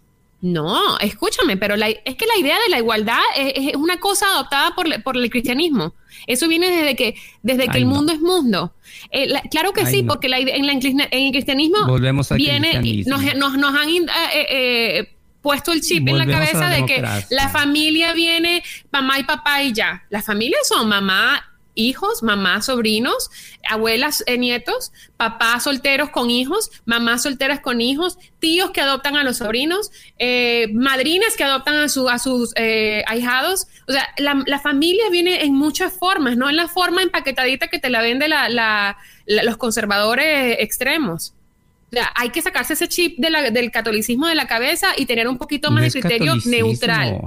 No, 0.46 0.98
escúchame, 0.98 1.56
pero 1.56 1.74
la- 1.74 1.88
es 1.88 2.16
que 2.16 2.26
la 2.26 2.36
idea 2.38 2.58
de 2.60 2.68
la 2.68 2.76
igualdad 2.76 3.18
es, 3.34 3.68
es 3.70 3.76
una 3.76 3.98
cosa 3.98 4.26
adoptada 4.26 4.74
por, 4.74 5.02
por 5.02 5.16
el 5.16 5.30
cristianismo. 5.30 5.94
Eso 6.26 6.48
viene 6.48 6.70
desde 6.70 6.94
que, 6.96 7.14
desde 7.42 7.64
que 7.64 7.70
Ay, 7.78 7.82
el 7.82 7.88
no. 7.88 7.94
mundo 7.94 8.12
es 8.12 8.20
mundo. 8.20 8.74
Eh, 9.10 9.26
la- 9.26 9.40
claro 9.50 9.72
que 9.72 9.80
Ay, 9.80 9.86
sí, 9.86 10.02
no. 10.02 10.12
porque 10.12 10.28
la 10.28 10.38
en, 10.38 10.66
la 10.66 10.72
en 10.72 10.78
el 11.12 11.30
cristianismo 11.32 11.86
Volvemos 11.86 12.30
al 12.30 12.36
viene, 12.36 12.72
cristianismo. 12.78 13.16
nos, 13.16 13.34
nos, 13.36 13.56
nos 13.56 13.74
han 13.74 13.88
eh, 13.88 14.06
eh, 14.50 15.16
puesto 15.40 15.72
el 15.72 15.80
chip 15.80 16.06
en 16.08 16.18
la 16.18 16.26
cabeza 16.26 16.60
la 16.60 16.70
de 16.76 16.84
que 16.84 17.02
la 17.30 17.48
familia 17.48 18.12
viene 18.12 18.62
mamá 18.92 19.18
y 19.20 19.24
papá 19.24 19.62
y 19.62 19.72
ya. 19.72 20.04
Las 20.10 20.26
familias 20.26 20.68
son 20.68 20.86
mamá, 20.90 21.42
hijos, 21.74 22.22
mamá, 22.22 22.62
sobrinos, 22.62 23.30
abuelas, 23.68 24.22
eh, 24.26 24.38
nietos, 24.38 24.92
papás 25.16 25.64
solteros 25.64 26.10
con 26.10 26.30
hijos, 26.30 26.70
mamás 26.84 27.22
solteras 27.22 27.60
con 27.60 27.80
hijos, 27.80 28.18
tíos 28.38 28.70
que 28.70 28.80
adoptan 28.80 29.16
a 29.16 29.24
los 29.24 29.38
sobrinos, 29.38 29.90
eh, 30.18 30.68
madrinas 30.72 31.36
que 31.36 31.44
adoptan 31.44 31.76
a, 31.76 31.88
su, 31.88 32.08
a 32.08 32.18
sus 32.18 32.52
eh, 32.56 33.02
ahijados. 33.06 33.66
O 33.88 33.92
sea, 33.92 34.08
la, 34.18 34.42
la 34.46 34.58
familia 34.60 35.04
viene 35.10 35.44
en 35.44 35.54
muchas 35.54 35.92
formas, 35.98 36.36
no 36.36 36.48
en 36.48 36.56
la 36.56 36.68
forma 36.68 37.02
empaquetadita 37.02 37.68
que 37.68 37.78
te 37.78 37.90
la 37.90 38.00
vende 38.02 38.28
la, 38.28 38.48
la- 38.48 38.96
la- 39.26 39.42
los 39.42 39.56
conservadores 39.56 40.56
extremos. 40.60 41.34
O 41.92 41.96
sea, 41.96 42.12
hay 42.16 42.30
que 42.30 42.42
sacarse 42.42 42.72
ese 42.72 42.88
chip 42.88 43.18
de 43.18 43.30
la- 43.30 43.50
del 43.50 43.70
catolicismo 43.70 44.26
de 44.26 44.34
la 44.34 44.46
cabeza 44.46 44.88
y 44.96 45.06
tener 45.06 45.28
un 45.28 45.38
poquito 45.38 45.70
más 45.70 45.82
No 45.82 45.84
de 45.84 45.90
criterio 46.00 46.34
neutral. 46.50 47.20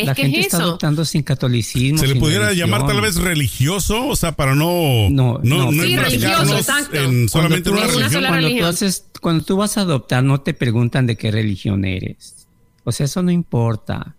Es 0.00 0.06
la 0.06 0.14
que 0.14 0.22
gente 0.22 0.40
es 0.40 0.46
está 0.46 0.56
eso. 0.58 0.66
adoptando 0.66 1.04
sin 1.04 1.22
catolicismo. 1.22 1.98
¿Se 1.98 2.06
le 2.06 2.12
sin 2.14 2.20
pudiera 2.20 2.46
religión. 2.48 2.70
llamar 2.70 2.86
tal 2.88 3.00
vez 3.00 3.16
religioso? 3.16 4.06
O 4.08 4.16
sea, 4.16 4.32
para 4.32 4.54
no, 4.54 5.08
No, 5.10 5.40
no, 5.42 5.70
no, 5.72 5.82
Sí, 5.82 5.96
religioso, 5.96 6.56
exacto. 6.58 6.96
en 6.96 7.28
solamente 7.28 7.70
Cuando 7.70 7.86
una 7.86 7.96
una 7.96 8.04
religión. 8.08 8.12
sola 8.12 8.28
cuando 8.28 8.46
religión. 8.48 8.68
Tú 8.70 8.74
haces, 8.74 9.04
cuando 9.20 9.44
tú 9.44 9.56
vas 9.56 9.76
a 9.78 9.82
adoptar, 9.82 10.24
no 10.24 10.40
te 10.40 10.54
preguntan 10.54 11.06
de 11.06 11.16
qué 11.16 11.30
religión 11.30 11.84
eres. 11.84 12.46
O 12.84 12.92
sea, 12.92 13.06
eso 13.06 13.22
no 13.22 13.30
importa. 13.30 14.16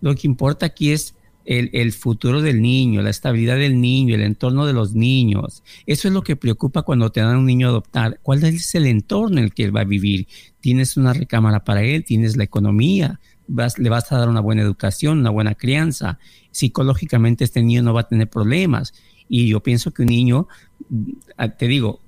Lo 0.00 0.14
que 0.14 0.26
importa 0.26 0.66
aquí 0.66 0.90
es 0.92 1.14
el, 1.44 1.70
el 1.72 1.92
futuro 1.92 2.42
del 2.42 2.60
niño, 2.60 3.00
la 3.00 3.08
estabilidad 3.08 3.56
del 3.56 3.80
niño, 3.80 4.14
el 4.14 4.20
entorno 4.20 4.66
de 4.66 4.74
los 4.74 4.92
niños. 4.94 5.62
Eso 5.86 6.06
es 6.08 6.14
lo 6.14 6.22
que 6.22 6.36
preocupa 6.36 6.82
cuando 6.82 7.10
te 7.10 7.20
dan 7.20 7.34
a 7.36 7.38
un 7.38 7.46
niño 7.46 7.68
a 7.68 7.70
adoptar. 7.70 8.20
¿Cuál 8.22 8.44
es 8.44 8.74
el 8.74 8.84
entorno 8.86 9.38
en 9.38 9.44
el 9.44 9.54
que 9.54 9.64
él 9.64 9.74
va 9.74 9.80
a 9.80 9.84
vivir? 9.84 10.28
¿Tienes 10.60 10.98
una 10.98 11.14
recámara 11.14 11.64
para 11.64 11.82
él? 11.82 12.04
¿Tienes 12.04 12.36
la 12.36 12.44
economía? 12.44 13.18
Vas- 13.48 13.78
¿Le 13.78 13.88
vas 13.88 14.12
a 14.12 14.18
dar 14.18 14.28
una 14.28 14.40
buena 14.40 14.62
educación, 14.62 15.18
una 15.18 15.30
buena 15.30 15.54
crianza? 15.54 16.18
Psicológicamente 16.50 17.44
este 17.44 17.62
niño 17.62 17.82
no 17.82 17.94
va 17.94 18.02
a 18.02 18.08
tener 18.08 18.28
problemas. 18.28 18.94
Y 19.28 19.48
yo 19.48 19.60
pienso 19.62 19.90
que 19.92 20.02
un 20.02 20.08
niño, 20.08 20.48
mm, 20.88 21.10
te 21.58 21.66
digo, 21.68 22.00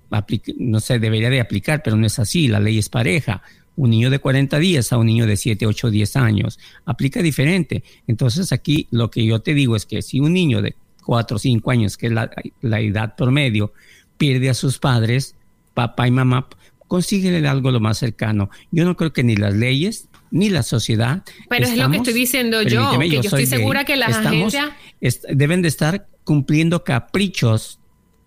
no 0.59 0.81
sé, 0.81 0.99
debería 0.99 1.31
de 1.31 1.41
aplicar, 1.41 1.83
pero 1.83 1.97
no 1.97 2.07
es 2.07 2.19
así, 2.19 2.49
la 2.49 2.61
ley 2.61 2.79
es 2.79 2.89
pareja. 2.89 3.43
Un 3.77 3.91
niño 3.91 4.11
de 4.11 4.19
40 4.19 4.59
días 4.59 4.93
a 4.93 4.99
un 4.99 5.07
niño 5.07 5.27
de 5.27 5.37
7, 5.37 5.67
8, 5.67 5.91
10 5.91 6.17
años. 6.17 6.59
Aplica 6.85 7.23
diferente. 7.23 7.83
Entonces 8.07 8.53
aquí 8.53 8.89
lo 8.91 9.11
que 9.11 9.25
yo 9.25 9.41
te 9.41 9.55
digo 9.55 9.77
es 9.77 9.87
que 9.87 10.03
si 10.03 10.21
un 10.21 10.33
niño 10.33 10.61
de 10.63 10.75
4 11.05 11.37
o 11.37 11.39
5 11.39 11.71
años, 11.71 11.97
que 11.97 12.07
es 12.09 12.13
la, 12.13 12.31
la 12.61 12.81
edad 12.81 13.15
promedio, 13.17 13.73
pierde 14.19 14.51
a 14.51 14.55
sus 14.55 14.79
padres, 14.79 15.35
papá 15.73 16.07
y 16.09 16.11
mamá, 16.11 16.49
consíguele 16.89 17.47
algo 17.49 17.71
lo 17.71 17.81
más 17.81 17.97
cercano. 17.99 18.51
Yo 18.71 18.85
no 18.85 18.97
creo 18.97 19.13
que 19.13 19.23
ni 19.23 19.37
las 19.37 19.55
leyes 19.55 20.09
ni 20.31 20.49
la 20.51 20.63
sociedad. 20.63 21.23
Pero 21.49 21.67
es 21.67 21.77
lo 21.77 21.91
que 21.91 21.97
estoy 21.99 22.13
diciendo 22.13 22.63
yo, 22.63 22.99
que 22.99 23.09
yo 23.09 23.21
estoy 23.21 23.47
segura 23.47 23.85
que 23.85 23.97
las 23.97 24.11
estamos- 24.11 24.55
agencias- 24.55 24.71
est- 25.01 25.25
deben 25.29 25.63
de 25.63 25.69
estar 25.69 26.07
cumpliendo 26.25 26.85
caprichos 26.85 27.80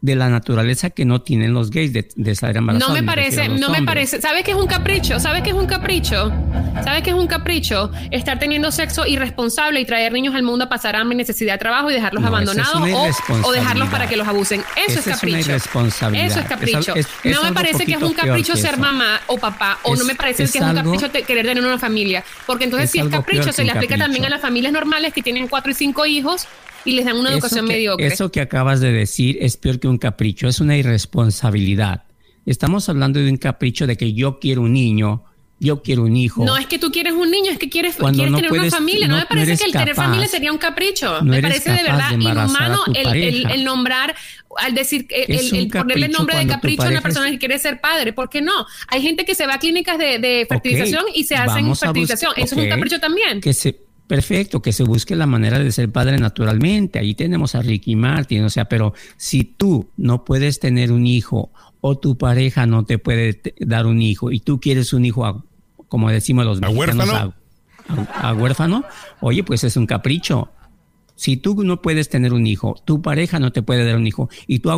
de 0.03 0.17
la 0.17 0.27
naturaleza 0.27 0.89
que 0.89 1.05
no 1.05 1.21
tienen 1.21 1.53
los 1.53 1.69
gays 1.71 1.93
de, 1.93 2.09
de 2.17 2.31
estar 2.31 2.55
embarazados. 2.57 2.93
No 2.93 3.01
me 3.01 3.07
parece, 3.07 3.47
no 3.47 3.69
me 3.69 3.83
parece. 3.83 4.19
¿Sabes 4.19 4.43
qué 4.43 4.51
es 4.51 4.57
un 4.57 4.67
capricho? 4.67 5.17
¿Sabes 5.17 5.43
qué 5.43 5.51
es 5.51 5.55
un 5.55 5.65
capricho? 5.65 6.29
¿Sabes 6.83 7.03
qué 7.03 7.11
es 7.11 7.15
un 7.15 7.25
capricho? 7.25 7.89
Estar 8.11 8.37
teniendo 8.37 8.69
sexo 8.73 9.05
irresponsable 9.07 9.79
y 9.79 9.85
traer 9.85 10.11
niños 10.11 10.35
al 10.35 10.43
mundo 10.43 10.65
a 10.65 10.67
pasar 10.69 10.97
hambre, 10.97 11.15
necesidad 11.15 11.53
de 11.53 11.59
trabajo 11.59 11.89
y 11.89 11.93
dejarlos 11.93 12.21
No, 12.21 12.27
abandonados 12.27 12.75
o, 13.45 13.51
dejarlos 13.53 13.87
para 13.87 14.07
que 14.09 14.17
los 14.17 14.27
abusen. 14.27 14.59
Eso 14.75 14.75
Esa 14.75 14.91
es 14.91 14.97
es 14.99 15.05
una 15.07 15.15
capricho. 15.15 15.39
irresponsabilidad. 15.39 16.25
Eso 16.27 16.39
es 16.41 16.45
capricho. 16.47 16.91
al- 16.91 16.97
es- 16.99 17.07
es 17.23 17.35
no 17.35 17.43
me 17.43 17.53
parece 17.53 17.85
que 17.85 17.93
es 17.93 18.01
un 18.01 18.13
capricho 18.13 18.57
ser 18.57 18.77
mamá 18.77 19.21
o 19.27 19.37
papá 19.37 19.79
o 19.83 19.95
no 19.95 20.03
me 20.03 20.15
parece 20.15 20.43
que 20.43 20.57
es 20.57 20.65
un 20.65 20.75
capricho 20.75 21.09
te- 21.11 21.23
querer 21.23 21.45
tener 21.45 21.63
una 21.63 21.79
familia. 21.79 22.25
Porque 22.45 22.65
entonces 22.65 22.87
es 22.87 22.91
si 22.91 22.99
es 22.99 23.07
capricho 23.07 23.53
se 23.53 23.63
le 23.63 23.71
aplica 23.71 23.97
también 23.97 24.23
a 24.23 24.27
capricho. 24.27 24.29
las 24.31 24.41
familias 24.41 24.73
normales 24.73 25.13
que 25.13 25.21
tienen 25.21 25.47
cuatro 25.47 25.71
y 25.71 25.75
cinco 25.75 26.05
hijos 26.05 26.45
y 26.85 26.91
les 26.93 27.05
dan 27.05 27.17
una 27.17 27.31
educación 27.33 27.65
que, 27.67 27.73
mediocre. 27.73 28.07
Eso 28.07 28.31
que 28.31 28.41
acabas 28.41 28.79
de 28.79 28.91
decir 28.91 29.37
es 29.41 29.57
peor 29.57 29.79
que 29.79 29.87
un 29.87 29.97
capricho, 29.97 30.47
es 30.47 30.59
una 30.59 30.75
irresponsabilidad. 30.77 32.03
Estamos 32.45 32.89
hablando 32.89 33.19
de 33.19 33.29
un 33.29 33.37
capricho 33.37 33.87
de 33.87 33.95
que 33.97 34.13
yo 34.13 34.39
quiero 34.39 34.61
un 34.63 34.73
niño, 34.73 35.23
yo 35.59 35.81
quiero 35.81 36.03
un 36.03 36.17
hijo. 36.17 36.43
No 36.43 36.57
es 36.57 36.65
que 36.67 36.77
tú 36.77 36.91
quieres 36.91 37.13
un 37.13 37.31
niño, 37.31 37.49
es 37.51 37.57
que 37.57 37.69
quieres, 37.69 37.95
quieres 37.95 38.31
no 38.31 38.35
tener 38.37 38.49
puedes- 38.49 38.63
una 38.67 38.77
familia. 38.77 39.07
No, 39.07 39.13
no- 39.15 39.19
me 39.21 39.25
parece 39.27 39.57
que 39.57 39.63
el 39.65 39.71
tener 39.71 39.95
familia 39.95 40.27
sería 40.27 40.51
un 40.51 40.57
capricho. 40.57 41.21
No 41.21 41.31
me 41.31 41.41
parece 41.41 41.71
de 41.71 41.83
verdad 41.83 42.09
de 42.09 42.15
inhumano 42.15 42.79
el, 42.93 43.07
el- 43.23 43.49
el 43.51 43.63
nombrar, 43.63 44.13
al 44.57 44.75
decir, 44.75 45.07
el, 45.09 45.55
el 45.55 45.67
ponerle 45.69 46.09
nombre 46.09 46.37
de 46.37 46.47
capricho 46.47 46.83
a 46.83 46.87
una 46.89 47.01
persona 47.01 47.27
es- 47.27 47.31
que 47.33 47.39
quiere 47.39 47.57
ser 47.59 47.79
padre. 47.79 48.11
¿Por 48.11 48.29
qué 48.29 48.41
no? 48.41 48.51
Hay 48.89 49.01
gente 49.01 49.23
que 49.23 49.35
se 49.35 49.47
va 49.47 49.53
a 49.53 49.59
clínicas 49.59 49.97
de, 49.97 50.19
de 50.19 50.45
fertilización 50.49 51.05
y 51.15 51.23
se 51.23 51.35
hacen 51.37 51.73
fertilización. 51.73 52.33
Eso 52.35 52.55
es 52.55 52.61
un 52.61 52.67
capricho 52.69 52.99
también. 52.99 53.39
Que 53.39 53.53
se, 53.53 53.79
perfecto, 54.15 54.61
que 54.61 54.73
se 54.73 54.83
busque 54.83 55.15
la 55.15 55.25
manera 55.25 55.57
de 55.57 55.71
ser 55.71 55.91
padre 55.91 56.19
naturalmente. 56.19 56.99
Ahí 56.99 57.15
tenemos 57.15 57.55
a 57.55 57.63
Ricky 57.63 57.95
Martin, 57.95 58.43
o 58.43 58.49
sea, 58.51 58.65
pero 58.65 58.93
si 59.17 59.43
tú 59.43 59.89
no 59.97 60.23
puedes 60.23 60.59
tener 60.59 60.91
un 60.91 61.07
hijo 61.07 61.49
o 61.81 61.97
tu 61.97 62.15
pareja 62.15 62.67
no 62.67 62.85
te 62.85 62.99
puede 62.99 63.41
dar 63.59 63.87
un 63.87 64.03
hijo 64.03 64.31
y 64.31 64.39
tú 64.39 64.59
quieres 64.59 64.93
un 64.93 65.03
hijo, 65.05 65.25
a- 65.25 65.43
como 65.87 66.11
decimos 66.11 66.45
los 66.45 66.59
¿A 66.61 66.67
mexicanos, 66.69 67.07
huérfano? 67.09 67.33
a- 67.89 68.29
a 68.29 68.33
huérfano, 68.35 68.83
oye, 69.19 69.43
pues 69.43 69.63
es 69.63 69.77
un 69.77 69.87
capricho. 69.87 70.51
Si 71.15 71.35
tú 71.37 71.63
no 71.63 71.81
puedes 71.81 72.07
tener 72.07 72.33
un 72.33 72.45
hijo, 72.45 72.75
tu 72.85 73.01
pareja 73.01 73.39
no 73.39 73.51
te 73.51 73.63
puede 73.63 73.83
dar 73.83 73.95
un 73.97 74.05
hijo 74.05 74.29
y 74.45 74.59
tú 74.59 74.69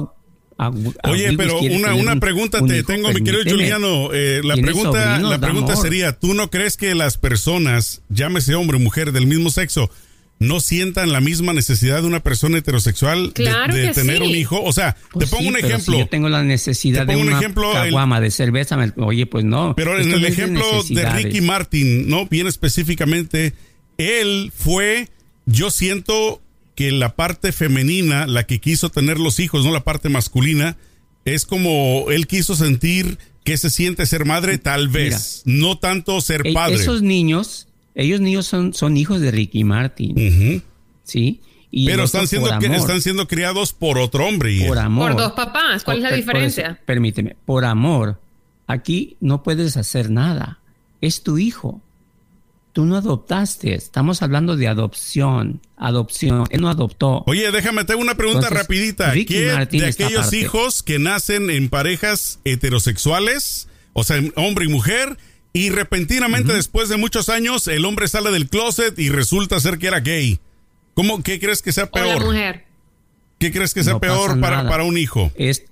a- 0.57 0.67
a- 0.67 0.69
a 1.03 1.11
Oye, 1.11 1.33
pero 1.37 1.59
una, 1.59 1.93
una 1.95 2.13
un- 2.13 2.19
pregunta 2.19 2.61
un 2.61 2.67
te 2.69 2.77
hijo, 2.77 2.87
tengo, 2.87 3.09
mi 3.09 3.21
querido. 3.23 3.43
Juliano. 3.45 4.09
Eh, 4.13 4.41
la 4.43 4.55
pregunta, 4.55 5.19
la 5.19 5.39
pregunta 5.39 5.75
sería, 5.75 6.13
¿tú 6.13 6.33
no 6.33 6.49
crees 6.49 6.77
que 6.77 6.95
las 6.95 7.17
personas, 7.17 8.01
llámese 8.09 8.55
hombre 8.55 8.77
o 8.77 8.79
mujer 8.79 9.11
del 9.11 9.27
mismo 9.27 9.49
sexo, 9.49 9.89
no 10.37 10.59
sientan 10.59 11.13
la 11.13 11.21
misma 11.21 11.53
necesidad 11.53 12.01
de 12.01 12.07
una 12.07 12.19
persona 12.21 12.57
heterosexual 12.57 13.27
de- 13.27 13.31
Claro 13.33 13.73
de, 13.73 13.87
que 13.87 13.93
tener 13.93 14.17
sí. 14.17 14.23
un 14.23 14.29
hijo? 14.35 14.61
O 14.61 14.73
sea, 14.73 14.97
Pues 15.11 15.29
te 15.29 15.31
pongo 15.31 15.43
sí, 15.43 15.47
un 15.49 15.53
pero 15.55 15.67
ejemplo. 15.67 15.93
Si 15.93 15.99
yo 15.99 16.07
tengo 16.07 16.27
la 16.29 16.43
necesidad 16.43 17.01
Te 17.01 17.05
de 17.07 17.13
pongo 17.13 17.21
un 17.21 17.27
una 17.29 17.37
ejemplo, 17.39 17.83
el- 17.83 18.21
de 18.21 18.31
cerveza, 18.31 18.75
me- 18.77 18.91
oye, 18.97 19.25
pues 19.27 19.45
no. 19.45 19.73
Pero 19.77 19.97
en 19.99 20.11
el 20.11 20.25
ejemplo 20.25 20.65
de. 20.89 21.09
Ricky 21.09 21.39
Martin, 21.41 22.09
¿no? 22.09 22.27
Bien 22.27 22.47
específicamente, 22.47 23.53
él 23.97 24.51
fue, 24.53 25.07
yo 25.45 25.71
siento 25.71 26.41
que 26.75 26.91
la 26.91 27.15
parte 27.15 27.51
femenina, 27.51 28.27
la 28.27 28.43
que 28.45 28.59
quiso 28.59 28.89
tener 28.89 29.19
los 29.19 29.39
hijos, 29.39 29.63
no 29.65 29.71
la 29.71 29.83
parte 29.83 30.09
masculina, 30.09 30.77
es 31.23 31.45
como 31.45 32.11
él 32.11 32.27
quiso 32.27 32.55
sentir 32.55 33.17
que 33.43 33.57
se 33.57 33.69
siente 33.69 34.05
ser 34.05 34.25
madre, 34.25 34.57
tal 34.57 34.87
vez, 34.89 35.41
no 35.45 35.77
tanto 35.77 36.19
ser 36.21 36.45
E- 36.47 36.53
padre. 36.53 36.75
Esos 36.75 37.01
niños, 37.01 37.67
ellos 37.93 38.19
niños 38.19 38.45
son, 38.45 38.73
son 38.73 38.97
hijos 38.97 39.21
de 39.21 39.31
Ricky 39.31 39.63
Martin. 39.63 40.61
¿sí? 41.03 41.41
Y 41.71 41.87
Pero 41.87 42.03
están 42.03 42.27
siendo, 42.27 42.49
están 42.59 43.01
siendo 43.01 43.27
criados 43.27 43.73
por 43.73 43.97
otro 43.97 44.25
hombre. 44.27 44.53
y- 44.53 44.67
por 44.67 44.77
amor. 44.79 45.11
Por 45.13 45.21
dos 45.21 45.31
papás, 45.33 45.83
¿cuál 45.83 45.97
es 45.97 46.03
la 46.03 46.09
por 46.09 46.17
diferencia? 46.17 46.79
permíteme, 46.85 47.35
por 47.45 47.65
amor. 47.65 48.19
Aquí 48.67 49.17
no 49.19 49.43
puedes 49.43 49.77
hacer 49.77 50.09
nada. 50.09 50.59
Es 51.01 51.21
tu 51.21 51.37
hijo. 51.37 51.81
Tú 52.75 52.85
no 52.85 52.97
adoptaste. 52.97 53.73
Estamos 53.73 54.21
hablando 54.21 54.57
de 54.57 54.67
adopción. 54.67 55.61
Adopción. 55.77 56.43
Él 56.49 56.59
no 56.59 56.67
adoptó. 56.67 57.23
Oye, 57.25 57.49
déjame, 57.49 57.85
tengo 57.85 58.01
una 58.01 58.15
pregunta 58.15 58.47
Entonces, 58.49 58.67
rapidita. 58.67 59.11
Ricky 59.11 59.33
¿Qué 59.35 59.77
de 59.79 59.85
aquellos 59.85 60.33
hijos 60.33 60.83
que 60.83 60.99
nacen 60.99 61.49
en 61.49 61.69
parejas 61.69 62.41
heterosexuales, 62.43 63.69
o 63.93 64.03
sea, 64.03 64.21
hombre 64.35 64.65
y 64.65 64.67
mujer, 64.67 65.17
y 65.53 65.69
repentinamente 65.69 66.51
después 66.51 66.89
de 66.89 66.97
muchos 66.97 67.29
años 67.29 67.65
el 67.69 67.85
hombre 67.85 68.09
sale 68.09 68.29
del 68.31 68.49
closet 68.49 68.99
y 68.99 69.07
resulta 69.07 69.57
ser 69.61 69.77
que 69.77 69.87
era 69.87 70.01
gay? 70.01 70.41
¿Cómo, 70.95 71.23
¿Qué 71.23 71.39
crees 71.39 71.61
que 71.61 71.71
sea 71.71 71.85
O 71.89 71.97
la 71.97 72.03
peor? 72.03 72.25
mujer. 72.25 72.65
¿Qué 73.39 73.53
crees 73.53 73.73
que 73.73 73.85
sea 73.85 73.93
No 73.93 73.99
peor 74.01 74.41
para, 74.41 74.67
para 74.67 74.83
un 74.83 74.97
hijo? 74.97 75.31
Es, 75.35 75.63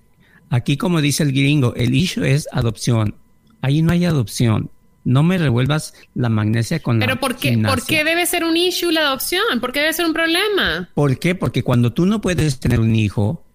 aquí, 0.50 0.78
como 0.78 1.02
dice 1.02 1.24
el 1.24 1.34
gringo, 1.34 1.76
el 1.76 1.96
issue 1.96 2.24
es 2.24 2.48
adopción. 2.54 3.14
Ahí 3.62 3.82
no 3.82 3.92
hay 3.92 4.06
adopción. 4.06 4.72
No 5.06 5.22
me 5.24 5.38
revuelvas 5.38 5.94
la 6.16 6.30
magnesia 6.30 6.80
con 6.82 7.00
la 7.00 7.06
Pero 7.06 7.20
¿por 7.20 7.36
qué, 7.36 7.50
gimnasia. 7.50 7.76
¿por 7.76 7.86
qué 7.86 8.04
debe 8.04 8.26
ser 8.26 8.46
un 8.46 8.56
issue 8.56 8.92
la 8.92 9.02
adopción? 9.02 9.60
¿Por 9.60 9.74
qué 9.74 9.82
debe 9.82 9.94
ser 9.94 10.06
un 10.06 10.14
problema? 10.14 10.90
¿Por 10.94 11.20
qué? 11.20 11.36
Porque 11.36 11.62
cuando 11.62 11.92
tú 11.92 12.06
no 12.06 12.22
puedes 12.22 12.60
tener 12.60 12.80
un 12.80 12.96
hijo, 12.96 13.46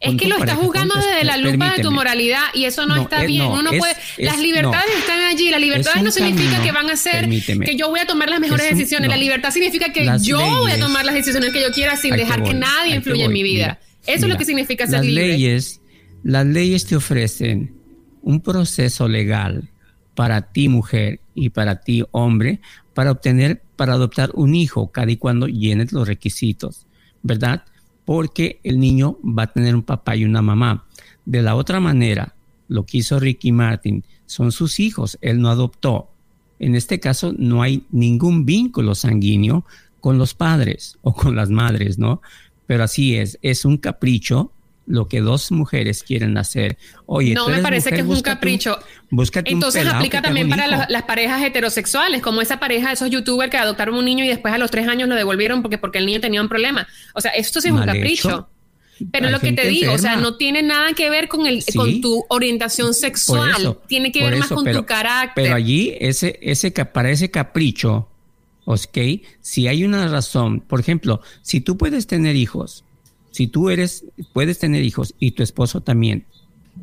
Es 0.00 0.14
que 0.14 0.28
lo 0.28 0.36
estás 0.36 0.56
juzgando 0.56 0.94
desde 0.94 1.24
la 1.24 1.36
lupa 1.36 1.72
de 1.76 1.82
tu 1.82 1.90
moralidad 1.90 2.42
y 2.54 2.66
eso 2.66 2.86
no, 2.86 3.02
está 3.02 3.24
bien. 3.24 3.46
Uno 3.46 3.70
puede, 3.70 3.96
las 4.18 4.38
libertades 4.38 4.90
están 4.96 5.20
allí. 5.22 5.50
Las 5.50 5.60
libertades 5.60 6.02
no 6.02 6.12
significa 6.12 6.62
que 6.62 6.70
van 6.70 6.88
a 6.90 6.96
ser 6.96 7.28
que 7.28 7.76
yo 7.76 7.88
voy 7.88 7.98
a 7.98 8.06
tomar 8.06 8.30
las 8.30 8.38
mejores 8.38 8.70
decisiones. 8.70 9.08
La 9.08 9.16
libertad 9.16 9.50
significa 9.50 9.92
que 9.92 10.08
yo 10.20 10.38
voy 10.38 10.70
a 10.70 10.78
tomar 10.78 11.04
las 11.04 11.16
decisiones 11.16 11.52
que 11.52 11.60
yo 11.60 11.72
quiera 11.72 11.96
sin 11.96 12.14
dejar 12.14 12.44
que 12.44 12.54
nadie 12.54 12.94
influya 12.94 13.24
en 13.24 13.32
mi 13.32 13.42
vida. 13.42 13.80
eso 14.06 14.26
es 14.26 14.32
lo 14.32 14.38
que 14.38 14.44
significa 14.44 14.86
ser 14.86 14.98
las 14.98 15.06
libre. 15.06 15.28
Leyes, 15.28 15.80
las 16.22 16.46
leyes 16.46 16.86
te 16.86 16.94
ofrecen 16.94 17.74
un 18.22 18.40
proceso 18.40 19.08
legal 19.08 19.70
para 20.18 20.50
ti 20.50 20.68
mujer 20.68 21.20
y 21.32 21.50
para 21.50 21.80
ti 21.80 22.02
hombre 22.10 22.60
para 22.92 23.12
obtener, 23.12 23.62
para 23.76 23.92
adoptar 23.92 24.32
un 24.34 24.56
hijo 24.56 24.90
cada 24.90 25.12
y 25.12 25.16
cuando 25.16 25.46
llenes 25.46 25.92
los 25.92 26.08
requisitos, 26.08 26.88
¿verdad? 27.22 27.62
Porque 28.04 28.58
el 28.64 28.80
niño 28.80 29.16
va 29.22 29.44
a 29.44 29.52
tener 29.52 29.76
un 29.76 29.84
papá 29.84 30.16
y 30.16 30.24
una 30.24 30.42
mamá. 30.42 30.88
De 31.24 31.40
la 31.40 31.54
otra 31.54 31.78
manera, 31.78 32.34
lo 32.66 32.84
que 32.84 32.98
hizo 32.98 33.20
Ricky 33.20 33.52
Martin 33.52 34.02
son 34.26 34.50
sus 34.50 34.80
hijos, 34.80 35.16
él 35.20 35.40
no 35.40 35.50
adoptó. 35.50 36.10
En 36.58 36.74
este 36.74 36.98
caso 36.98 37.32
no 37.38 37.62
hay 37.62 37.86
ningún 37.92 38.44
vínculo 38.44 38.96
sanguíneo 38.96 39.64
con 40.00 40.18
los 40.18 40.34
padres 40.34 40.98
o 41.02 41.14
con 41.14 41.36
las 41.36 41.50
madres, 41.50 41.96
¿no? 41.96 42.22
Pero 42.66 42.82
así 42.82 43.14
es, 43.14 43.38
es 43.42 43.64
un 43.64 43.76
capricho 43.76 44.50
lo 44.88 45.06
que 45.06 45.20
dos 45.20 45.52
mujeres 45.52 46.02
quieren 46.02 46.36
hacer. 46.38 46.78
Oye, 47.06 47.34
no 47.34 47.48
me 47.48 47.58
parece 47.58 47.90
que 47.90 48.00
es 48.00 48.06
un 48.06 48.20
capricho. 48.22 48.78
Entonces 49.44 49.86
aplica 49.86 50.22
también 50.22 50.48
para 50.48 50.88
las, 50.88 51.02
parejas 51.02 51.42
heterosexuales, 51.42 52.22
como 52.22 52.40
esa 52.40 52.58
pareja 52.58 52.90
esos 52.92 53.10
youtubers 53.10 53.50
que 53.50 53.58
adoptaron 53.58 53.94
un 53.94 54.04
niño 54.04 54.24
y 54.24 54.28
después 54.28 54.52
a 54.52 54.58
los 54.58 54.70
tres 54.70 54.88
años 54.88 55.08
lo 55.08 55.14
devolvieron 55.14 55.62
porque, 55.62 55.78
porque 55.78 55.98
el 55.98 56.06
niño 56.06 56.20
tenía 56.20 56.40
un 56.40 56.48
problema. 56.48 56.88
O 57.14 57.20
sea, 57.20 57.30
esto 57.32 57.60
sí 57.60 57.68
es 57.68 57.74
un 57.74 57.84
capricho. 57.84 58.48
Pero 59.12 59.30
lo 59.30 59.38
que 59.38 59.52
te 59.52 59.68
digo, 59.68 59.92
o 59.92 59.98
sea, 59.98 60.16
no 60.16 60.36
tiene 60.36 60.62
nada 60.62 60.92
que 60.92 61.08
ver 61.08 61.28
con 61.28 61.46
el 61.46 61.64
con 61.76 62.00
tu 62.00 62.24
orientación 62.30 62.94
sexual, 62.94 63.78
tiene 63.86 64.10
que 64.10 64.24
ver 64.24 64.36
más 64.38 64.48
con 64.48 64.64
tu 64.64 64.84
carácter. 64.84 65.44
Pero 65.44 65.54
allí 65.54 65.94
ese 66.00 66.38
ese 66.42 66.70
para 66.70 67.10
ese 67.10 67.30
capricho, 67.30 68.08
¿ok? 68.64 68.98
Si 69.40 69.68
hay 69.68 69.84
una 69.84 70.08
razón, 70.08 70.60
por 70.60 70.80
ejemplo, 70.80 71.20
si 71.42 71.60
tú 71.60 71.76
puedes 71.76 72.08
tener 72.08 72.34
hijos 72.34 72.84
si 73.38 73.46
tú 73.46 73.70
eres, 73.70 74.04
puedes 74.32 74.58
tener 74.58 74.82
hijos 74.82 75.14
y 75.20 75.30
tu 75.30 75.44
esposo 75.44 75.80
también, 75.80 76.26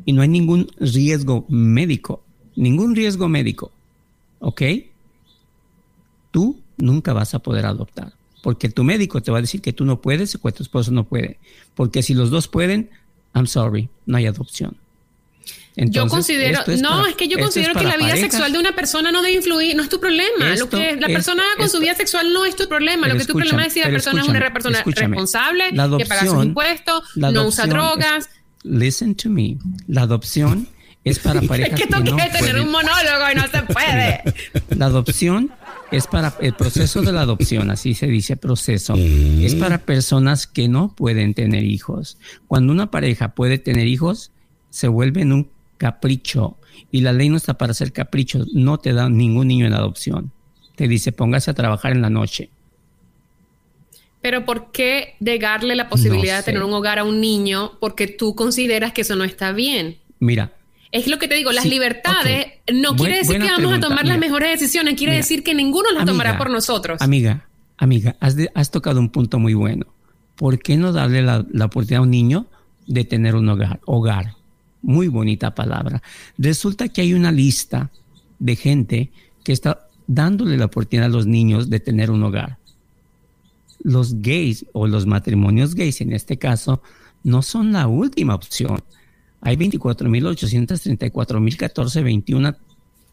y 0.06 0.14
no 0.14 0.22
hay 0.22 0.28
ningún 0.28 0.68
riesgo 0.78 1.44
médico, 1.50 2.24
ningún 2.54 2.96
riesgo 2.96 3.28
médico, 3.28 3.72
¿ok? 4.38 4.62
Tú 6.30 6.58
nunca 6.78 7.12
vas 7.12 7.34
a 7.34 7.40
poder 7.40 7.66
adoptar, 7.66 8.14
porque 8.42 8.70
tu 8.70 8.84
médico 8.84 9.20
te 9.20 9.30
va 9.30 9.36
a 9.36 9.42
decir 9.42 9.60
que 9.60 9.74
tú 9.74 9.84
no 9.84 10.00
puedes 10.00 10.34
y 10.34 10.38
que 10.38 10.52
tu 10.52 10.62
esposo 10.62 10.92
no 10.92 11.04
puede, 11.04 11.38
porque 11.74 12.02
si 12.02 12.14
los 12.14 12.30
dos 12.30 12.48
pueden, 12.48 12.88
I'm 13.34 13.46
sorry, 13.46 13.90
no 14.06 14.16
hay 14.16 14.24
adopción 14.24 14.78
yo 15.76 16.06
considero, 16.08 16.60
no, 16.80 17.06
es 17.06 17.16
que 17.16 17.28
yo 17.28 17.38
considero 17.38 17.74
que 17.74 17.84
la 17.84 17.96
vida 17.96 18.16
sexual 18.16 18.52
de 18.52 18.58
una 18.58 18.74
persona 18.74 19.12
no 19.12 19.20
debe 19.20 19.34
influir, 19.34 19.76
no 19.76 19.82
es 19.82 19.88
tu 19.88 20.00
problema. 20.00 20.54
lo 20.56 20.68
que 20.70 20.96
la 20.96 21.08
persona 21.08 21.42
haga 21.42 21.56
con 21.58 21.68
su 21.68 21.78
vida 21.80 21.94
sexual 21.94 22.32
no 22.32 22.46
es 22.46 22.56
tu 22.56 22.66
problema. 22.66 23.08
Lo 23.08 23.16
que 23.16 23.24
tu 23.24 23.34
problema 23.34 23.64
es 23.64 23.74
si 23.74 23.80
la 23.80 23.90
persona 23.90 24.22
es 24.22 24.28
una 24.28 24.52
persona 24.52 24.82
responsable, 24.82 25.64
que 25.98 26.06
paga 26.06 26.26
sus 26.26 26.44
impuestos, 26.44 27.02
no 27.14 27.46
usa 27.46 27.66
drogas. 27.66 28.28
listen 28.62 29.14
to 29.14 29.28
me. 29.28 29.58
La 29.86 30.02
adopción 30.02 30.66
es 31.04 31.18
para 31.18 31.40
parejas 31.48 31.78
es 31.78 31.86
que, 31.86 31.92
tú 31.92 32.02
quieres 32.02 32.32
tener 32.32 32.60
un 32.60 32.70
monólogo 32.70 33.30
y 33.30 33.34
no 33.34 33.46
se 33.46 33.62
puede. 33.62 34.22
La 34.76 34.86
adopción 34.86 35.52
es 35.92 36.06
para 36.06 36.34
el 36.40 36.54
proceso 36.54 37.02
de 37.02 37.12
la 37.12 37.20
adopción, 37.20 37.70
así 37.70 37.94
se 37.94 38.06
dice 38.06 38.36
proceso, 38.36 38.94
es 38.96 39.54
para 39.54 39.78
personas 39.78 40.46
que 40.46 40.68
no 40.68 40.94
pueden 40.94 41.34
tener 41.34 41.64
hijos. 41.64 42.18
Cuando 42.48 42.72
una 42.72 42.90
pareja 42.90 43.34
puede 43.34 43.58
tener 43.58 43.86
hijos, 43.86 44.32
se 44.70 44.88
vuelve 44.88 45.22
en 45.22 45.32
un 45.32 45.55
capricho. 45.76 46.56
Y 46.90 47.00
la 47.00 47.12
ley 47.12 47.28
no 47.28 47.36
está 47.36 47.54
para 47.54 47.72
hacer 47.72 47.92
caprichos, 47.92 48.48
no 48.52 48.78
te 48.78 48.92
da 48.92 49.08
ningún 49.08 49.48
niño 49.48 49.66
en 49.66 49.74
adopción. 49.74 50.32
Te 50.76 50.88
dice, 50.88 51.12
póngase 51.12 51.50
a 51.50 51.54
trabajar 51.54 51.92
en 51.92 52.02
la 52.02 52.10
noche. 52.10 52.50
Pero 54.20 54.44
¿por 54.44 54.72
qué 54.72 55.14
negarle 55.20 55.76
la 55.76 55.88
posibilidad 55.88 56.38
de 56.38 56.42
tener 56.42 56.62
un 56.62 56.72
hogar 56.72 56.98
a 56.98 57.04
un 57.04 57.20
niño 57.20 57.72
porque 57.80 58.06
tú 58.06 58.34
consideras 58.34 58.92
que 58.92 59.02
eso 59.02 59.16
no 59.16 59.24
está 59.24 59.52
bien? 59.52 59.98
Mira. 60.18 60.52
Es 60.92 61.08
lo 61.08 61.18
que 61.18 61.28
te 61.28 61.34
digo, 61.34 61.52
las 61.52 61.66
libertades 61.66 62.46
no 62.72 62.96
quiere 62.96 63.18
decir 63.18 63.40
que 63.40 63.50
vamos 63.50 63.72
a 63.72 63.80
tomar 63.80 64.06
las 64.06 64.18
mejores 64.18 64.50
decisiones, 64.50 64.94
quiere 64.94 65.14
decir 65.14 65.42
que 65.42 65.54
ninguno 65.54 65.90
las 65.92 66.06
tomará 66.06 66.38
por 66.38 66.48
nosotros. 66.48 67.02
Amiga, 67.02 67.48
amiga, 67.76 68.16
has, 68.20 68.36
has, 68.54 68.70
tocado 68.70 69.00
un 69.00 69.10
punto 69.10 69.38
muy 69.38 69.54
bueno. 69.54 69.86
¿Por 70.36 70.58
qué 70.60 70.76
no 70.76 70.92
darle 70.92 71.22
la, 71.22 71.44
la 71.52 71.66
oportunidad 71.66 71.98
a 71.98 72.02
un 72.02 72.10
niño 72.10 72.46
de 72.86 73.04
tener 73.04 73.34
un 73.34 73.48
hogar? 73.48 73.80
Hogar 73.84 74.35
muy 74.86 75.08
bonita 75.08 75.54
palabra. 75.54 76.02
Resulta 76.38 76.88
que 76.88 77.00
hay 77.00 77.12
una 77.12 77.32
lista 77.32 77.90
de 78.38 78.54
gente 78.54 79.10
que 79.42 79.52
está 79.52 79.88
dándole 80.06 80.56
la 80.56 80.66
oportunidad 80.66 81.06
a 81.06 81.10
los 81.10 81.26
niños 81.26 81.68
de 81.68 81.80
tener 81.80 82.12
un 82.12 82.22
hogar. 82.22 82.58
Los 83.82 84.22
gays 84.22 84.64
o 84.72 84.86
los 84.86 85.06
matrimonios 85.06 85.74
gays 85.74 86.00
en 86.00 86.12
este 86.12 86.38
caso 86.38 86.80
no 87.24 87.42
son 87.42 87.72
la 87.72 87.88
última 87.88 88.36
opción. 88.36 88.84
Hay 89.40 89.56
24.834.014, 89.56 92.56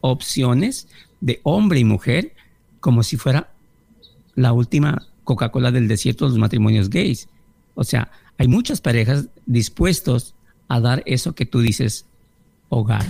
opciones 0.02 0.88
de 1.22 1.40
hombre 1.42 1.80
y 1.80 1.86
mujer 1.86 2.36
como 2.82 3.02
si 3.02 3.18
fuera 3.18 3.52
la 4.36 4.54
última 4.54 5.08
Coca-Cola 5.24 5.72
del 5.72 5.88
desierto 5.88 6.26
de 6.26 6.32
los 6.32 6.40
matrimonios 6.40 6.92
gays. 6.92 7.30
O 7.74 7.84
sea, 7.84 8.12
hay 8.38 8.48
muchas 8.48 8.80
parejas 8.80 9.30
dispuestos 9.48 10.36
a 10.67 10.80
dar 10.80 11.04
eso 11.06 11.34
que 11.34 11.45
tú 11.45 11.62
dices, 11.62 12.06
hogar. 12.69 13.04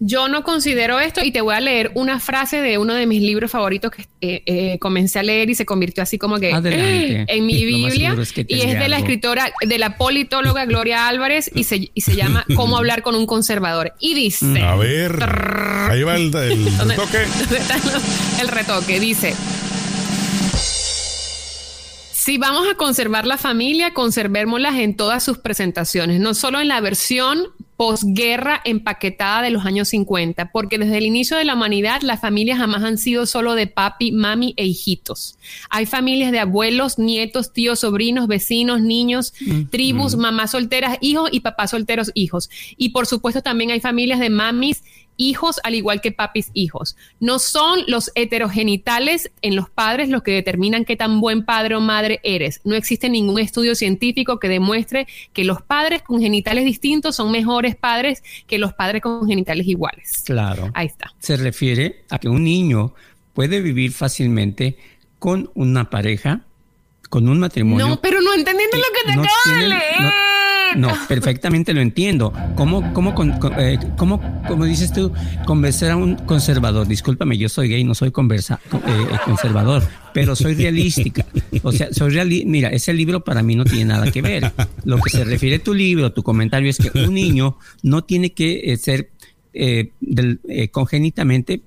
Yo 0.00 0.28
no 0.28 0.44
considero 0.44 1.00
esto 1.00 1.24
y 1.24 1.32
te 1.32 1.40
voy 1.40 1.56
a 1.56 1.60
leer 1.60 1.90
una 1.94 2.20
frase 2.20 2.60
de 2.60 2.78
uno 2.78 2.94
de 2.94 3.06
mis 3.06 3.20
libros 3.20 3.50
favoritos 3.50 3.90
que 3.90 4.02
eh, 4.20 4.42
eh, 4.46 4.78
comencé 4.78 5.18
a 5.18 5.24
leer 5.24 5.50
y 5.50 5.56
se 5.56 5.66
convirtió 5.66 6.04
así 6.04 6.18
como 6.18 6.38
que 6.38 6.50
en 6.50 7.46
mi 7.46 7.64
Biblia 7.64 8.14
y 8.46 8.60
es 8.60 8.78
de 8.78 8.88
la 8.88 8.98
escritora, 8.98 9.52
de 9.60 9.78
la 9.78 9.96
politóloga 9.96 10.66
Gloria 10.66 11.08
Álvarez 11.08 11.50
y 11.52 11.64
se, 11.64 11.90
y 11.92 12.00
se 12.00 12.14
llama 12.14 12.46
Cómo 12.54 12.76
hablar 12.76 13.02
con 13.02 13.16
un 13.16 13.26
conservador. 13.26 13.92
Y 13.98 14.14
dice... 14.14 14.62
A 14.62 14.76
ver, 14.76 15.18
ahí 15.90 16.04
va 16.04 16.14
el, 16.14 16.32
retoque. 16.32 17.24
el 18.40 18.48
retoque, 18.48 19.00
dice... 19.00 19.34
Si 22.28 22.36
vamos 22.36 22.68
a 22.70 22.74
conservar 22.74 23.26
la 23.26 23.38
familia, 23.38 23.94
conservémoslas 23.94 24.76
en 24.76 24.96
todas 24.96 25.24
sus 25.24 25.38
presentaciones, 25.38 26.20
no 26.20 26.34
solo 26.34 26.60
en 26.60 26.68
la 26.68 26.78
versión 26.82 27.44
posguerra 27.78 28.60
empaquetada 28.66 29.40
de 29.40 29.48
los 29.48 29.64
años 29.64 29.88
50, 29.88 30.52
porque 30.52 30.76
desde 30.76 30.98
el 30.98 31.06
inicio 31.06 31.38
de 31.38 31.46
la 31.46 31.54
humanidad 31.54 32.02
las 32.02 32.20
familias 32.20 32.58
jamás 32.58 32.82
han 32.82 32.98
sido 32.98 33.24
solo 33.24 33.54
de 33.54 33.66
papi, 33.66 34.12
mami 34.12 34.52
e 34.58 34.66
hijitos. 34.66 35.38
Hay 35.70 35.86
familias 35.86 36.30
de 36.30 36.40
abuelos, 36.40 36.98
nietos, 36.98 37.54
tíos, 37.54 37.80
sobrinos, 37.80 38.28
vecinos, 38.28 38.82
niños, 38.82 39.32
mm, 39.40 39.70
tribus, 39.70 40.14
mm. 40.14 40.20
mamás 40.20 40.50
solteras, 40.50 40.98
hijos 41.00 41.30
y 41.32 41.40
papás 41.40 41.70
solteros, 41.70 42.10
hijos. 42.12 42.50
Y 42.76 42.90
por 42.90 43.06
supuesto 43.06 43.40
también 43.40 43.70
hay 43.70 43.80
familias 43.80 44.20
de 44.20 44.28
mamis 44.28 44.82
hijos 45.18 45.60
al 45.64 45.74
igual 45.74 46.00
que 46.00 46.12
papis 46.12 46.50
hijos. 46.54 46.96
No 47.20 47.38
son 47.38 47.80
los 47.86 48.10
heterogenitales 48.14 49.30
en 49.42 49.54
los 49.54 49.68
padres 49.68 50.08
los 50.08 50.22
que 50.22 50.32
determinan 50.32 50.86
qué 50.86 50.96
tan 50.96 51.20
buen 51.20 51.44
padre 51.44 51.76
o 51.76 51.80
madre 51.80 52.20
eres. 52.22 52.62
No 52.64 52.74
existe 52.74 53.10
ningún 53.10 53.38
estudio 53.38 53.74
científico 53.74 54.38
que 54.38 54.48
demuestre 54.48 55.06
que 55.34 55.44
los 55.44 55.60
padres 55.60 56.02
con 56.02 56.20
genitales 56.20 56.64
distintos 56.64 57.16
son 57.16 57.30
mejores 57.30 57.76
padres 57.76 58.22
que 58.46 58.58
los 58.58 58.72
padres 58.72 59.02
con 59.02 59.28
genitales 59.28 59.66
iguales. 59.66 60.22
Claro. 60.24 60.70
Ahí 60.72 60.86
está. 60.86 61.12
Se 61.18 61.36
refiere 61.36 62.04
a 62.08 62.18
que 62.18 62.28
un 62.28 62.44
niño 62.44 62.94
puede 63.34 63.60
vivir 63.60 63.92
fácilmente 63.92 64.78
con 65.18 65.50
una 65.54 65.90
pareja, 65.90 66.42
con 67.10 67.28
un 67.28 67.40
matrimonio. 67.40 67.88
No, 67.88 68.00
pero 68.00 68.20
no 68.20 68.34
entendiendo 68.34 68.76
lo 68.76 68.82
que 68.82 69.10
te 69.10 69.16
no 69.16 69.22
acabo 69.22 69.56
de 69.56 69.68
leer. 69.68 70.00
No, 70.00 70.27
perfectamente 71.08 71.72
lo 71.72 71.80
entiendo. 71.80 72.32
¿Cómo, 72.54 72.92
cómo, 72.92 73.14
eh, 73.58 73.78
cómo, 73.96 74.20
cómo 74.46 74.64
dices 74.64 74.92
tú, 74.92 75.12
convencer 75.46 75.90
a 75.90 75.96
un 75.96 76.16
conservador? 76.16 76.86
Discúlpame, 76.86 77.38
yo 77.38 77.48
soy 77.48 77.68
gay, 77.68 77.84
no 77.84 77.94
soy 77.94 78.10
conversa, 78.10 78.60
eh, 78.72 78.78
eh, 78.86 79.16
conservador, 79.24 79.82
pero 80.12 80.36
soy 80.36 80.54
realística. 80.54 81.24
O 81.62 81.72
sea, 81.72 81.88
soy 81.92 82.10
real. 82.10 82.28
Mira, 82.46 82.68
ese 82.70 82.92
libro 82.92 83.24
para 83.24 83.42
mí 83.42 83.54
no 83.54 83.64
tiene 83.64 83.86
nada 83.86 84.10
que 84.10 84.22
ver. 84.22 84.52
Lo 84.84 84.98
que 84.98 85.10
se 85.10 85.24
refiere 85.24 85.56
a 85.56 85.62
tu 85.62 85.74
libro, 85.74 86.12
tu 86.12 86.22
comentario, 86.22 86.70
es 86.70 86.78
que 86.78 86.90
un 86.98 87.14
niño 87.14 87.58
no 87.82 88.04
tiene 88.04 88.32
que 88.32 88.76
ser 88.76 89.10
eh, 89.60 89.90
del, 90.00 90.38
eh, 90.48 90.68
congénitamente 90.68 91.62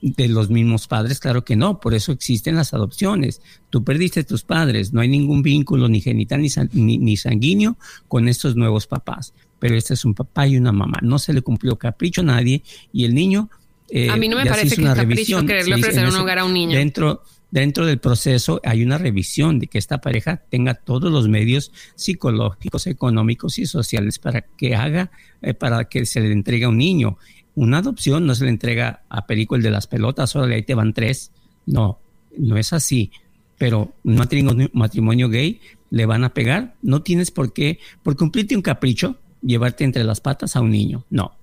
de 0.00 0.26
los 0.26 0.50
mismos 0.50 0.88
padres, 0.88 1.20
claro 1.20 1.44
que 1.44 1.54
no, 1.54 1.78
por 1.78 1.94
eso 1.94 2.10
existen 2.10 2.56
las 2.56 2.74
adopciones. 2.74 3.40
Tú 3.70 3.84
perdiste 3.84 4.24
tus 4.24 4.42
padres, 4.42 4.92
no 4.92 5.00
hay 5.00 5.06
ningún 5.06 5.42
vínculo 5.42 5.88
ni 5.88 6.00
genital 6.00 6.42
ni, 6.72 6.98
ni, 6.98 7.16
sanguíneo 7.16 7.76
con 8.08 8.26
estos 8.26 8.56
nuevos 8.56 8.88
papás, 8.88 9.32
pero 9.60 9.76
este 9.76 9.94
es 9.94 10.04
un 10.04 10.14
papá 10.14 10.48
y 10.48 10.56
una 10.56 10.72
mamá, 10.72 10.98
no 11.02 11.20
se 11.20 11.32
le 11.32 11.40
cumplió 11.40 11.76
capricho 11.76 12.22
a 12.22 12.24
nadie 12.24 12.64
y 12.92 13.04
el 13.04 13.14
niño... 13.14 13.48
Eh, 13.90 14.10
a 14.10 14.16
mí 14.16 14.26
no 14.26 14.36
me 14.36 14.46
parece 14.46 14.74
que 14.74 14.82
es 14.82 14.94
capricho 14.94 15.46
quererle 15.46 15.76
ofrecer 15.76 16.04
un 16.04 16.16
hogar 16.16 16.40
a 16.40 16.44
un 16.44 16.52
niño. 16.52 16.76
Dentro, 16.76 17.22
dentro 17.60 17.86
del 17.86 17.98
proceso 17.98 18.60
hay 18.64 18.82
una 18.82 18.98
revisión 18.98 19.58
de 19.58 19.66
que 19.66 19.78
esta 19.78 19.98
pareja 20.02 20.42
tenga 20.50 20.74
todos 20.74 21.10
los 21.10 21.28
medios 21.28 21.72
psicológicos, 21.94 22.86
económicos 22.86 23.58
y 23.58 23.66
sociales 23.66 24.18
para 24.18 24.42
que 24.42 24.74
haga, 24.74 25.10
eh, 25.40 25.54
para 25.54 25.84
que 25.86 26.04
se 26.04 26.20
le 26.20 26.32
entregue 26.32 26.66
a 26.66 26.68
un 26.68 26.78
niño. 26.78 27.18
Una 27.54 27.78
adopción 27.78 28.26
no 28.26 28.34
se 28.34 28.44
le 28.44 28.50
entrega 28.50 29.04
a 29.08 29.26
Perico 29.26 29.56
de 29.56 29.70
las 29.70 29.86
pelotas, 29.86 30.30
solo 30.30 30.52
ahí 30.54 30.62
te 30.64 30.74
van 30.74 30.92
tres. 30.92 31.32
No, 31.64 31.98
no 32.36 32.58
es 32.58 32.72
así. 32.74 33.10
Pero 33.56 33.94
un 34.04 34.16
matrimonio, 34.16 34.68
matrimonio 34.74 35.30
gay 35.30 35.60
le 35.88 36.04
van 36.04 36.24
a 36.24 36.34
pegar. 36.34 36.74
No 36.82 37.00
tienes 37.02 37.30
por 37.30 37.54
qué, 37.54 37.78
por 38.02 38.16
cumplirte 38.16 38.54
un 38.54 38.60
capricho, 38.60 39.16
llevarte 39.40 39.84
entre 39.84 40.04
las 40.04 40.20
patas 40.20 40.56
a 40.56 40.60
un 40.60 40.70
niño. 40.70 41.06
No. 41.08 41.34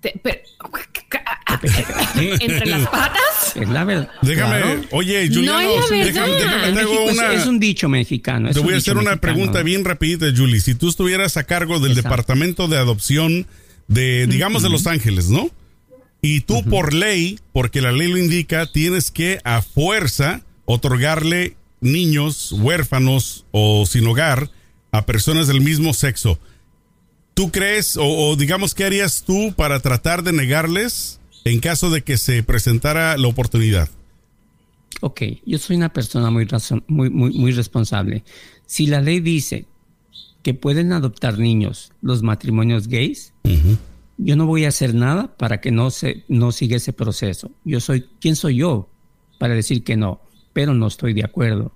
Pero- 0.00 0.40
¿Entre 2.16 2.66
las 2.66 2.88
patas? 2.88 3.56
Es 3.56 3.68
la 3.68 3.84
verdad. 3.84 4.08
Déjame, 4.22 4.60
Claro. 4.60 4.80
oye, 4.92 5.28
No 5.28 5.34
Juliano, 5.36 5.60
es 5.84 5.90
la 5.90 5.96
déjame, 6.04 6.32
una- 7.12 7.32
es, 7.34 7.46
un 7.46 7.58
dicho 7.60 7.88
mexicano. 7.88 8.50
Te 8.50 8.60
voy 8.60 8.74
a 8.74 8.76
hacer 8.78 8.94
una 8.96 9.10
mexicano. 9.12 9.20
pregunta 9.20 9.62
bien 9.62 9.84
rapidita, 9.84 10.26
Julie. 10.34 10.60
Si 10.60 10.74
tú 10.74 10.88
estuvieras 10.88 11.36
a 11.36 11.44
cargo 11.44 11.80
del 11.80 11.92
Exacto. 11.92 12.08
departamento 12.08 12.68
de 12.68 12.78
adopción 12.78 13.46
de, 13.88 14.26
digamos, 14.26 14.62
de 14.62 14.70
Los 14.70 14.86
Ángeles, 14.86 15.28
¿no? 15.28 15.50
Y 16.22 16.40
tú 16.40 16.62
por 16.64 16.94
ley, 16.94 17.38
porque 17.52 17.80
la 17.82 17.92
ley 17.92 18.08
lo 18.08 18.16
indica, 18.16 18.66
tienes 18.66 19.10
que 19.10 19.40
a 19.44 19.60
fuerza 19.60 20.42
otorgarle 20.64 21.56
niños 21.80 22.52
huérfanos 22.52 23.44
o 23.50 23.84
sin 23.86 24.06
hogar 24.06 24.48
a 24.92 25.04
personas 25.04 25.48
del 25.48 25.60
mismo 25.60 25.92
sexo. 25.94 26.38
¿Tú 27.34 27.50
crees 27.50 27.96
o, 27.96 28.04
o 28.04 28.36
digamos 28.36 28.74
qué 28.74 28.84
harías 28.84 29.24
tú 29.26 29.52
para 29.56 29.80
tratar 29.80 30.22
de 30.22 30.32
negarles 30.32 31.18
en 31.44 31.60
caso 31.60 31.90
de 31.90 32.02
que 32.02 32.18
se 32.18 32.42
presentara 32.42 33.16
la 33.16 33.28
oportunidad? 33.28 33.88
Ok, 35.00 35.22
yo 35.44 35.58
soy 35.58 35.76
una 35.76 35.92
persona 35.92 36.30
muy, 36.30 36.44
razon- 36.46 36.84
muy, 36.86 37.10
muy, 37.10 37.32
muy 37.32 37.52
responsable. 37.52 38.22
Si 38.66 38.86
la 38.86 39.00
ley 39.00 39.20
dice 39.20 39.66
que 40.42 40.54
pueden 40.54 40.92
adoptar 40.92 41.38
niños 41.38 41.92
los 42.02 42.22
matrimonios 42.22 42.88
gays, 42.88 43.32
yo 44.18 44.36
no 44.36 44.46
voy 44.46 44.64
a 44.64 44.68
hacer 44.68 44.94
nada 44.94 45.36
para 45.36 45.60
que 45.60 45.70
no 45.72 45.90
se 45.90 46.24
no 46.28 46.52
siga 46.52 46.76
ese 46.76 46.92
proceso. 46.92 47.50
Yo 47.64 47.80
soy 47.80 48.06
quién 48.20 48.36
soy 48.36 48.56
yo 48.56 48.88
para 49.38 49.54
decir 49.54 49.82
que 49.82 49.96
no, 49.96 50.20
pero 50.52 50.74
no 50.74 50.86
estoy 50.86 51.12
de 51.14 51.24
acuerdo. 51.24 51.72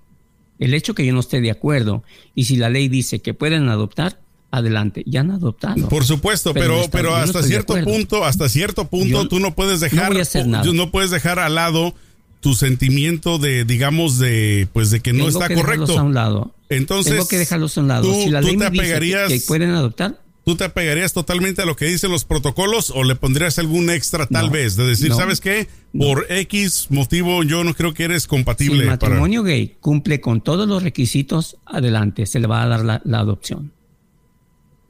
El 0.59 0.73
hecho 0.73 0.95
que 0.95 1.05
yo 1.05 1.13
no 1.13 1.19
esté 1.19 1.41
de 1.41 1.51
acuerdo 1.51 2.03
y 2.33 2.45
si 2.45 2.55
la 2.55 2.69
ley 2.69 2.87
dice 2.87 3.19
que 3.19 3.33
pueden 3.33 3.67
adoptar, 3.69 4.21
adelante, 4.51 5.03
ya 5.05 5.21
han 5.21 5.31
adoptado. 5.31 5.89
Por 5.89 6.05
supuesto, 6.05 6.53
Pero 6.53 6.81
pero, 6.91 7.15
hasta 7.15 7.43
cierto 7.43 7.75
punto, 7.83 8.23
hasta 8.25 8.49
cierto 8.49 8.87
punto, 8.87 9.07
Yo 9.23 9.27
tú 9.27 9.39
no 9.39 9.53
puedes 9.55 9.79
dejar, 9.79 10.13
nada. 10.47 10.63
no 10.73 10.91
puedes 10.91 11.11
dejar 11.11 11.39
al 11.39 11.55
lado 11.55 11.93
tu 12.39 12.53
sentimiento 12.53 13.39
de, 13.39 13.65
digamos, 13.65 14.19
de, 14.19 14.67
pues, 14.71 14.89
de 14.91 14.99
que 15.01 15.11
no 15.11 15.25
Tengo 15.25 15.29
está 15.29 15.47
que 15.47 15.55
correcto. 15.55 15.99
a 15.99 16.03
un 16.03 16.13
lado. 16.13 16.53
Entonces, 16.69 17.13
Tengo 17.13 17.27
que 17.27 17.37
dejarlos 17.37 17.77
a 17.77 17.81
un 17.81 17.87
lado. 17.87 18.03
tú- 18.03 18.13
si 18.23 18.29
la 18.29 18.41
tú 18.41 18.47
ley 18.47 18.57
te 18.57 18.69
me 18.69 18.99
dice 18.99 19.27
que- 19.27 19.41
pueden 19.47 19.71
adoptar, 19.71 20.21
¿Tú 20.45 20.55
te 20.55 20.63
apegarías 20.63 21.11
totalmente 21.11 21.61
a 21.61 21.65
lo 21.65 21.75
que 21.75 21.83
dicen 21.87 22.09
los 22.09 22.23
protocolos 22.23 22.89
o 22.95 23.03
le 23.03 23.15
pondrías 23.17 23.59
algún 23.59 23.89
extra 23.89 24.27
tal 24.27 24.45
No, 24.45 24.51
vez? 24.53 24.77
De 24.77 24.85
decir, 24.87 25.09
no, 25.09 25.17
¿sabes 25.17 25.41
qué? 25.41 25.67
no. 25.91 26.05
Por 26.05 26.25
X 26.29 26.87
motivo 26.89 27.43
yo 27.43 27.65
no 27.65 27.73
creo 27.73 27.93
que 27.93 28.05
eres 28.05 28.23
Si 28.23 28.29
compatible. 28.29 28.83
el 28.83 28.97
para- 28.97 29.09
matrimonio 29.09 29.43
gay 29.43 29.75
cumple 29.81 30.21
con 30.21 30.39
todos 30.39 30.65
los 30.65 30.83
requisitos, 30.83 31.57
adelante, 31.65 32.25
se 32.25 32.39
le 32.39 32.47
va 32.47 32.63
a 32.63 32.67
dar 32.67 32.85
la, 32.85 33.01
la 33.03 33.19
adopción. 33.19 33.73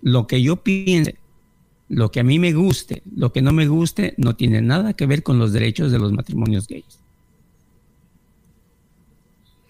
Lo 0.02 0.28
que 0.28 0.42
yo 0.42 0.58
piense, 0.58 1.16
lo 1.90 2.12
que 2.12 2.20
a 2.20 2.24
mí 2.24 2.40
me 2.40 2.54
guste, 2.54 3.02
lo 3.16 3.32
que 3.32 3.42
no 3.42 3.52
me 3.54 3.68
guste, 3.68 4.14
no 4.18 4.36
tiene 4.36 4.62
nada 4.62 4.94
que 4.94 5.06
ver 5.06 5.24
con 5.24 5.40
los 5.40 5.54
derechos 5.54 5.92
de 5.92 6.00
los 6.00 6.12
matrimonios 6.12 6.68
gays. 6.68 7.00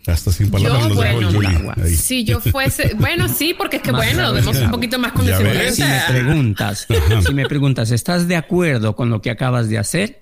Hasta 0.06 0.32
sin 0.32 0.50
palabras 0.50 0.84
Yo, 0.84 0.88
dejó 0.90 0.96
bueno, 0.96 1.32
Julie. 1.34 1.96
Si 1.98 2.24
yo 2.24 2.40
fuese, 2.40 2.94
bueno, 2.98 3.28
sí, 3.28 3.54
porque 3.54 3.78
es 3.78 3.82
que 3.84 3.92
Más 3.92 4.06
bueno, 4.06 4.32
vemos 4.34 4.56
un 4.56 4.72
poquito 4.72 4.98
más 5.00 5.12
condescendiente. 5.12 5.74
Si 5.74 5.84
me 5.84 6.02
preguntas, 6.08 6.88
si 7.28 7.34
me 7.34 7.46
preguntas, 7.46 7.92
¿estás 7.92 8.28
de 8.28 8.38
acuerdo 8.38 8.96
con 8.96 9.10
lo 9.10 9.22
que 9.22 9.30
acabas 9.32 9.68
de 9.68 9.78
hacer? 9.78 10.22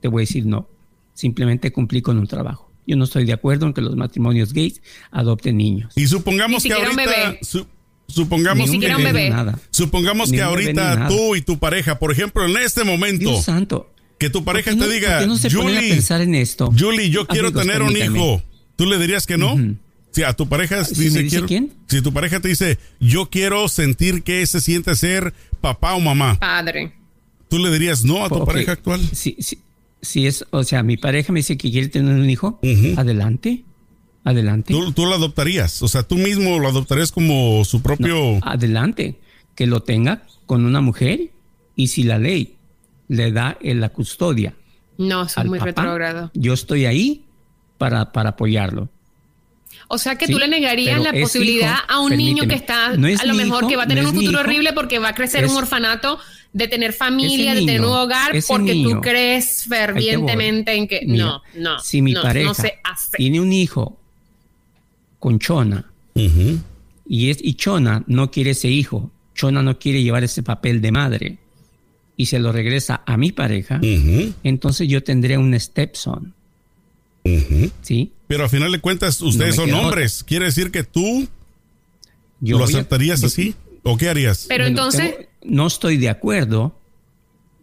Te 0.00 0.08
voy 0.08 0.22
a 0.22 0.24
decir 0.24 0.46
no. 0.46 0.68
Simplemente 1.12 1.70
cumplí 1.70 2.00
con 2.00 2.18
un 2.18 2.26
trabajo. 2.26 2.70
Yo 2.86 2.96
no 2.96 3.04
estoy 3.04 3.26
de 3.26 3.34
acuerdo 3.34 3.66
en 3.66 3.74
que 3.74 3.82
los 3.82 3.94
matrimonios 3.94 4.54
gays 4.54 4.80
adopten 5.10 5.58
niños. 5.58 5.92
Y 5.94 6.06
supongamos 6.06 6.64
Ni 6.64 6.70
que 6.70 6.74
ahorita, 6.74 6.96
bebé. 6.96 7.38
su- 7.42 7.66
supongamos 8.12 8.68
Ni 8.68 8.76
un 8.76 8.80
que, 8.80 8.86
siquiera 8.88 8.96
un 8.96 9.04
bebé. 9.04 9.30
Nada. 9.30 9.58
supongamos 9.70 10.30
Ni 10.30 10.36
que 10.38 10.44
un 10.44 10.50
bebé 10.50 10.62
ni 10.72 10.78
ahorita 10.80 10.94
nada. 10.96 11.08
tú 11.08 11.34
y 11.36 11.42
tu 11.42 11.58
pareja, 11.58 11.98
por 11.98 12.12
ejemplo, 12.12 12.46
en 12.46 12.56
este 12.58 12.84
momento, 12.84 13.28
Dios 13.30 13.44
santo. 13.44 13.90
que 14.18 14.30
tu 14.30 14.44
pareja 14.44 14.70
¿Por 14.72 14.80
qué 14.80 14.86
te 14.86 14.94
diga, 14.94 15.08
por 15.10 15.20
qué 15.20 15.26
no 15.26 15.36
se 15.36 15.50
ponen 15.50 15.76
a 15.76 15.80
Julie, 15.80 15.90
pensar 15.94 16.20
en 16.20 16.34
esto? 16.34 16.72
Julie, 16.78 17.10
yo 17.10 17.26
quiero 17.26 17.52
tener 17.52 17.82
un 17.82 17.96
hijo. 17.96 18.42
¿Tú 18.76 18.86
le 18.86 18.98
dirías 18.98 19.26
que 19.26 19.36
no? 19.38 19.56
Si 20.12 20.22
a 20.22 20.32
tu 20.34 20.46
pareja 20.48 20.84
¿Si 20.84 20.94
dice, 20.94 21.16
me 21.16 21.22
dice 21.24 21.30
quiero- 21.36 21.46
quién? 21.46 21.72
si 21.88 22.02
tu 22.02 22.12
pareja 22.12 22.38
te 22.40 22.48
dice, 22.48 22.78
yo 23.00 23.30
quiero 23.30 23.66
sentir 23.68 24.22
que 24.22 24.46
se 24.46 24.60
siente 24.60 24.94
ser 24.94 25.32
papá 25.62 25.94
o 25.94 26.00
mamá, 26.00 26.38
Padre. 26.38 26.92
¿tú 27.48 27.58
le 27.58 27.70
dirías 27.70 28.04
no 28.04 28.22
a 28.24 28.28
tu 28.28 28.44
pareja 28.44 28.72
actual? 28.72 29.00
Si, 29.12 29.36
si, 29.38 29.58
si 30.02 30.26
es, 30.26 30.44
o 30.50 30.64
sea, 30.64 30.82
mi 30.82 30.96
pareja 30.98 31.32
me 31.32 31.40
dice 31.40 31.56
que 31.56 31.70
quiere 31.70 31.88
tener 31.88 32.14
un 32.14 32.28
hijo, 32.28 32.60
adelante, 32.98 33.64
adelante, 34.24 34.72
¿Tú, 34.72 34.92
tú 34.92 35.06
lo 35.06 35.14
adoptarías? 35.14 35.82
O 35.82 35.88
sea, 35.88 36.02
tú 36.02 36.16
mismo 36.16 36.58
lo 36.58 36.68
adoptarías 36.68 37.10
como 37.12 37.64
su 37.64 37.82
propio... 37.82 38.38
adelante, 38.42 39.18
que 39.54 39.66
lo 39.66 39.80
tenga 39.80 40.22
con 40.46 40.64
una 40.64 40.80
mujer 40.80 41.30
y 41.76 41.88
si 41.88 42.02
la 42.04 42.18
ley 42.18 42.56
le 43.08 43.32
da 43.32 43.56
en 43.60 43.80
la 43.80 43.88
custodia 43.90 44.54
No, 44.98 45.24
es 45.24 45.36
muy 45.44 45.58
papá, 45.58 45.66
retrógrado. 45.82 46.30
yo 46.34 46.52
estoy 46.52 46.86
ahí 46.86 47.24
para, 47.78 48.12
para 48.12 48.30
apoyarlo. 48.30 48.88
O 49.88 49.98
sea 49.98 50.16
que 50.16 50.26
Sí, 50.26 50.32
tú 50.32 50.38
le 50.38 50.48
negarías 50.48 51.02
la 51.02 51.12
posibilidad 51.12 51.74
hijo, 51.74 51.84
a 51.88 52.00
un 52.00 52.16
niño 52.16 52.44
que 52.46 52.54
está 52.54 52.96
no 52.96 53.06
es 53.08 53.20
a 53.20 53.26
lo 53.26 53.34
mejor 53.34 53.62
hijo, 53.62 53.68
que 53.68 53.76
va 53.76 53.82
a 53.82 53.86
tener 53.86 54.04
no 54.04 54.10
un 54.10 54.14
futuro 54.16 54.32
hijo, 54.32 54.40
horrible 54.40 54.72
porque 54.72 54.98
va 54.98 55.08
a 55.08 55.14
crecer 55.14 55.40
en 55.40 55.46
es- 55.46 55.52
un 55.52 55.58
orfanato, 55.58 56.18
de 56.54 56.68
tener 56.68 56.92
familia, 56.92 57.54
de 57.54 57.60
tener 57.60 57.80
un 57.80 57.86
hogar, 57.88 58.32
porque 58.46 58.82
tú 58.82 59.00
crees 59.00 59.64
fervientemente 59.68 60.74
en 60.74 60.86
que 60.86 61.00
Mira, 61.06 61.24
no, 61.24 61.42
no, 61.56 61.78
si 61.80 62.02
mi 62.02 62.12
no, 62.12 62.22
pareja 62.22 62.48
no 62.48 62.54
se 62.54 62.78
hace. 62.84 63.16
tiene 63.16 63.40
un 63.40 63.52
hijo 63.52 63.98
con 65.22 65.38
Chona 65.38 65.88
y, 67.06 67.30
es, 67.30 67.38
y 67.40 67.54
Chona 67.54 68.02
no 68.08 68.32
quiere 68.32 68.50
ese 68.50 68.68
hijo, 68.68 69.12
Chona 69.36 69.62
no 69.62 69.78
quiere 69.78 70.02
llevar 70.02 70.24
ese 70.24 70.42
papel 70.42 70.80
de 70.80 70.90
madre 70.90 71.38
y 72.16 72.26
se 72.26 72.40
lo 72.40 72.50
regresa 72.50 73.02
a 73.06 73.16
mi 73.16 73.30
pareja, 73.30 73.78
entonces 74.42 74.88
yo 74.88 75.04
tendré 75.04 75.38
un 75.38 75.58
stepson. 75.58 76.34
¿sí? 77.82 78.10
Pero 78.26 78.44
a 78.44 78.48
final 78.48 78.72
de 78.72 78.80
cuentas, 78.80 79.20
ustedes 79.22 79.54
son 79.54 79.72
hombres. 79.72 80.24
¿Quiere 80.24 80.46
decir 80.46 80.72
que 80.72 80.82
tú 80.82 81.28
Yo 82.40 82.58
lo 82.58 82.64
a- 82.64 82.66
aceptarías 82.66 83.20
yo- 83.20 83.28
así? 83.28 83.54
¿O 83.84 83.96
qué 83.96 84.08
harías? 84.08 84.46
Pero 84.48 84.64
Bueno, 84.64 84.78
entonces, 84.78 85.14
tengo- 85.40 85.54
no 85.54 85.66
estoy 85.68 85.98
de 85.98 86.08
acuerdo 86.08 86.76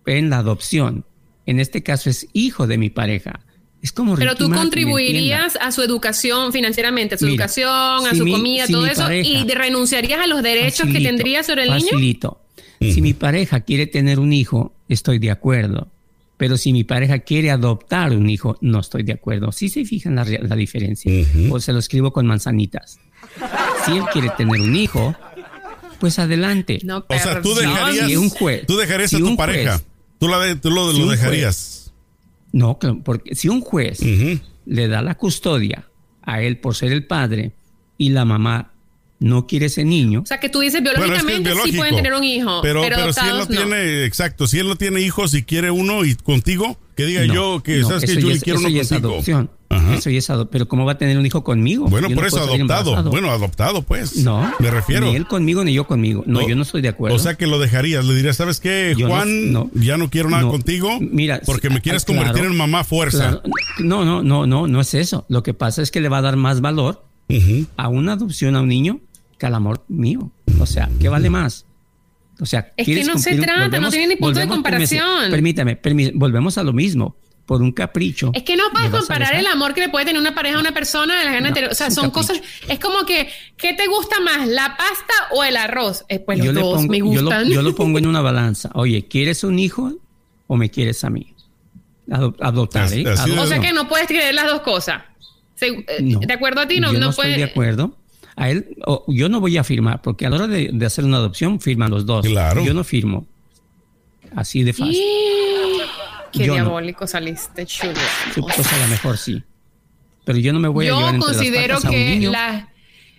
en 0.06 0.30
la 0.30 0.38
adopción. 0.38 1.04
En 1.46 1.60
este 1.60 1.84
caso 1.84 2.10
es 2.10 2.28
hijo 2.32 2.68
de 2.68 2.78
mi 2.78 2.90
pareja. 2.90 3.42
Es 3.82 3.92
como 3.94 4.16
pero 4.16 4.36
tú 4.36 4.50
Martin, 4.50 4.64
contribuirías 4.64 5.56
a 5.62 5.72
su 5.72 5.82
educación 5.82 6.52
financieramente, 6.52 7.16
a 7.16 7.18
su 7.18 7.26
Mira, 7.26 7.36
educación, 7.46 7.70
a 8.08 8.10
si 8.12 8.18
su 8.18 8.26
mi- 8.26 8.32
comida, 8.34 8.66
si 8.68 8.74
todo 8.74 8.86
eso, 8.86 9.04
pareja- 9.04 9.30
y 9.30 9.48
renunciarías 9.48 10.20
a 10.20 10.28
los 10.28 10.44
derechos 10.44 10.88
que 10.90 11.00
tendría 11.00 11.44
sobre 11.44 11.64
el 11.64 11.70
niño. 11.70 11.82
facilito. 11.92 12.42
Si 12.82 13.02
mi 13.02 13.14
pareja 13.14 13.62
quiere 13.62 13.88
tener 13.88 14.20
un 14.20 14.34
hijo, 14.34 14.74
estoy 14.90 15.20
de 15.20 15.32
acuerdo. 15.32 15.88
Pero 16.38 16.56
si 16.58 16.72
mi 16.72 16.86
pareja 16.86 17.20
quiere 17.20 17.52
adoptar 17.52 18.12
un 18.14 18.30
hijo, 18.30 18.58
no 18.62 18.80
estoy 18.80 19.04
de 19.04 19.12
acuerdo. 19.14 19.52
Sí 19.52 19.68
se 19.68 19.84
fijan 19.84 20.16
la, 20.16 20.24
la 20.26 20.56
diferencia. 20.56 21.12
O 21.52 21.60
se 21.60 21.74
lo 21.74 21.80
escribo 21.80 22.12
con 22.14 22.26
manzanitas. 22.26 23.00
Si 23.86 23.92
él 23.98 24.04
quiere 24.14 24.30
tener 24.38 24.62
un 24.62 24.76
hijo, 24.76 25.14
pues 26.00 26.18
adelante. 26.20 26.80
No, 26.84 27.06
O 27.08 27.18
sea, 27.20 27.42
tú 27.42 27.54
dejarías, 27.56 28.08
Si 28.08 28.16
un 28.16 28.30
juez- 28.30 28.66
tú 28.66 28.78
dejarías 28.78 29.10
si 29.10 29.18
a 29.18 29.20
tu 29.20 29.28
un 29.28 29.36
pareja. 29.38 29.74
juez- 29.78 29.86
tú 30.20 30.28
la 30.30 30.40
de- 30.40 30.56
tú 30.56 30.70
lo, 30.72 30.92
si 30.94 31.00
lo 31.00 31.12
dejarías. 31.12 31.79
No, 32.52 32.80
porque 33.04 33.36
si 33.36 33.48
un 33.50 33.62
juez 33.62 34.00
le 34.66 34.88
da 34.88 35.02
la 35.02 35.16
custodia 35.16 35.88
a 36.22 36.42
él 36.42 36.58
por 36.58 36.76
ser 36.76 36.92
el 36.92 37.06
padre 37.06 37.52
y 37.98 38.10
la 38.10 38.26
mamá 38.26 38.74
no 39.20 39.46
quiere 39.48 39.66
ese 39.66 39.84
niño, 39.84 40.22
O 40.22 40.26
sea, 40.26 40.40
que 40.40 40.50
tú 40.50 40.62
dices 40.62 40.82
Bueno, 40.82 41.04
es 41.04 41.12
que 41.12 41.18
es 41.18 41.26
biológicamente 41.26 41.72
sí 41.72 41.78
pueden 41.78 41.96
tener 41.96 42.14
un 42.14 42.24
hijo, 42.24 42.62
Pero, 42.62 42.82
pero, 42.82 42.96
pero 42.96 43.14
si 43.14 43.28
él 43.28 43.38
no 43.38 43.48
tiene, 43.48 44.06
exacto, 44.06 44.48
si 44.48 44.60
él 44.60 44.68
no 44.68 44.78
tiene 44.78 45.02
hijos 45.02 45.34
y 45.34 45.44
quiere 45.44 45.72
uno 45.72 46.06
y 46.06 46.16
contigo, 46.16 46.80
que 46.96 47.06
diga 47.06 47.26
No, 47.26 47.34
yo 47.34 47.64
que, 47.64 47.80
no, 47.80 47.90
¿sabes 47.90 48.06
que 48.06 48.22
Yo 48.22 48.30
quiero 48.42 48.60
eso 48.60 48.68
uno 48.68 48.78
contigo. 48.78 49.10
adopción. 49.10 49.52
Ajá. 49.72 49.96
Eso 49.96 50.10
ya 50.10 50.18
es 50.18 50.28
Pero 50.52 50.68
¿cómo 50.68 50.84
va 50.86 50.94
a 50.94 50.98
tener 50.98 51.18
un 51.18 51.26
hijo 51.26 51.44
conmigo? 51.44 51.86
Bueno, 51.88 52.10
Yo 52.10 52.16
por 52.16 52.24
no 52.24 52.28
eso 52.28 52.42
adoptado. 52.42 53.04
Bueno, 53.12 53.30
adoptado, 53.30 53.84
pues. 53.84 54.18
no. 54.18 54.52
Me 54.60 54.72
refiero. 54.72 55.06
Ni 55.06 55.16
él 55.16 55.28
conmigo 55.28 55.64
ni 55.64 55.74
yo 55.74 55.86
conmigo. 55.86 56.24
No, 56.26 56.48
yo 56.48 56.56
no 56.56 56.64
estoy 56.64 56.82
de 56.82 56.90
acuerdo. 56.90 57.16
O 57.16 57.20
sea 57.20 57.36
que 57.36 57.46
lo 57.46 57.60
dejarías, 57.60 58.04
le 58.06 58.16
dirías, 58.16 58.36
¿sabes 58.38 58.60
qué, 58.60 58.96
Yo 58.98 59.08
Juan? 59.08 59.52
no. 59.54 59.70
ya 59.76 59.98
no 59.98 60.10
quiero 60.10 60.30
nada 60.30 60.44
No. 60.44 60.52
contigo. 60.52 60.98
Mira, 61.00 61.40
porque 61.46 61.70
me 61.70 61.82
quieres 61.82 62.04
ah, 62.04 62.06
claro, 62.08 62.22
convertir 62.26 62.52
en 62.52 62.58
mamá 62.58 62.84
fuerza. 62.84 63.18
Claro. 63.18 63.42
No, 63.80 64.04
no, 64.06 64.24
no, 64.24 64.48
no, 64.48 64.68
no 64.68 64.82
es 64.82 64.94
eso. 64.96 65.26
Lo 65.30 65.44
que 65.44 65.54
pasa 65.54 65.82
es 65.84 65.92
que 65.92 66.02
le 66.02 66.10
va 66.10 66.18
a 66.18 66.22
dar 66.22 66.36
más 66.36 66.62
valor 66.62 67.06
a 67.78 67.88
una 67.90 68.14
adopción 68.14 68.56
a 68.56 68.62
un 68.62 68.70
niño 68.70 69.00
que 69.38 69.46
al 69.46 69.54
amor 69.56 69.84
mío. 69.88 70.32
O 70.60 70.66
sea, 70.66 70.90
¿qué 71.00 71.10
vale 71.10 71.30
más? 71.30 71.66
O 72.42 72.46
sea, 72.46 72.74
Es 72.76 72.86
¿quieres 72.86 73.06
que 73.08 73.14
no 73.14 73.20
se 73.20 73.36
trata, 73.36 73.80
no 73.80 73.90
tiene 73.92 74.08
ni 74.08 74.16
punto 74.16 74.40
de 74.40 74.48
permítame, 74.48 74.50
comparación. 74.56 75.30
Permítame, 75.32 75.82
permí- 75.82 76.12
volvemos 76.16 76.58
a 76.58 76.64
lo 76.64 76.74
mismo. 76.74 77.16
Por 77.50 77.64
un 77.64 77.72
capricho. 77.72 78.30
Es 78.36 78.44
que 78.44 78.56
no 78.56 78.66
puedes 78.72 78.90
¿me 78.92 78.94
vas 78.94 79.06
a 79.06 79.08
comparar 79.08 79.34
el 79.34 79.48
amor 79.48 79.74
que 79.74 79.82
le 79.82 79.90
puede 79.90 80.06
tener 80.06 80.22
una 80.22 80.36
pareja 80.36 80.58
a 80.58 80.60
una 80.60 80.72
persona 80.72 81.18
de 81.18 81.26
la 81.26 81.32
gana 81.34 81.50
No, 81.50 81.56
O 81.72 81.74
sea, 81.74 81.90
son 81.90 82.12
capricho. 82.12 82.34
cosas. 82.34 82.42
Es 82.68 82.78
como 82.80 83.08
que, 83.08 83.28
¿qué 83.58 83.74
te 83.74 83.88
gusta 83.88 84.20
más, 84.20 84.48
la 84.48 84.78
pasta 84.78 85.14
o 85.32 85.44
el 85.44 85.58
arroz? 85.58 86.06
Eh, 86.10 86.20
pues 86.20 86.38
los 86.38 86.46
yo, 86.46 86.54
le 86.54 86.62
dos 86.62 86.76
pongo, 86.76 86.92
me 86.92 86.98
yo, 87.00 87.06
lo, 87.06 87.22
gustan. 87.24 87.50
yo 87.50 87.62
lo 87.64 87.74
pongo 87.74 87.98
en 87.98 88.06
una 88.14 88.22
balanza. 88.22 88.70
Oye, 88.76 89.08
¿quieres 89.08 89.44
un 89.44 89.58
hijo 89.58 89.92
o 90.46 90.58
me 90.58 90.70
quieres 90.70 91.04
a 91.04 91.10
mí? 91.10 91.34
Ado- 92.12 92.36
Adoptar, 92.40 92.94
¿eh? 92.94 93.04
o 93.08 93.48
sea 93.48 93.60
que 93.60 93.74
no 93.74 93.88
puedes 93.90 94.06
creer 94.06 94.36
las 94.36 94.46
dos 94.46 94.62
cosas. 94.62 95.02
Se- 95.56 95.70
eh, 95.70 95.86
No. 96.02 96.20
De 96.20 96.32
acuerdo 96.34 96.62
a 96.62 96.68
ti, 96.68 96.80
no, 96.80 96.94
yo 96.94 97.00
no, 97.00 97.06
no 97.06 97.10
estoy 97.10 97.24
puedes. 97.24 97.38
de 97.40 97.44
acuerdo. 97.46 97.98
A 98.36 98.52
él, 98.52 98.78
yo 99.08 99.28
no 99.28 99.40
voy 99.40 99.58
a 99.58 99.64
firmar, 99.64 100.04
porque 100.04 100.28
a 100.28 100.30
la 100.30 100.36
hora 100.36 100.48
de, 100.48 100.70
de 100.72 100.86
hacer 100.86 101.04
una 101.04 101.18
adopción 101.18 101.60
firman 101.60 101.90
los 101.90 102.06
dos. 102.06 102.26
Claro. 102.28 102.64
Yo 102.64 102.76
no 102.76 102.84
firmo. 102.84 103.26
Así 104.36 104.62
de 104.64 104.74
fácil. 104.74 104.96
Qué 106.32 106.40
Yo 106.46 106.48
no. 106.48 106.54
diabólico 106.54 107.08
saliste, 107.08 107.66
chulo. 107.66 107.94
Sí, 108.34 108.42
pues 108.42 108.74
a 108.74 108.78
lo 108.78 108.88
mejor 108.88 109.18
sí. 109.18 109.42
Pero 110.26 110.38
yo 110.40 110.54
no 110.54 110.60
me 110.60 110.68
voy 110.68 110.86
a 110.88 110.90
llevar 110.90 111.02
yo 111.04 111.10
entre 111.10 111.20
las 111.28 111.36
considero 111.38 111.76
patas 111.76 111.86
a 111.86 111.88
un 111.90 111.94
que 111.96 112.06
niño. 112.10 112.32
la 112.32 112.70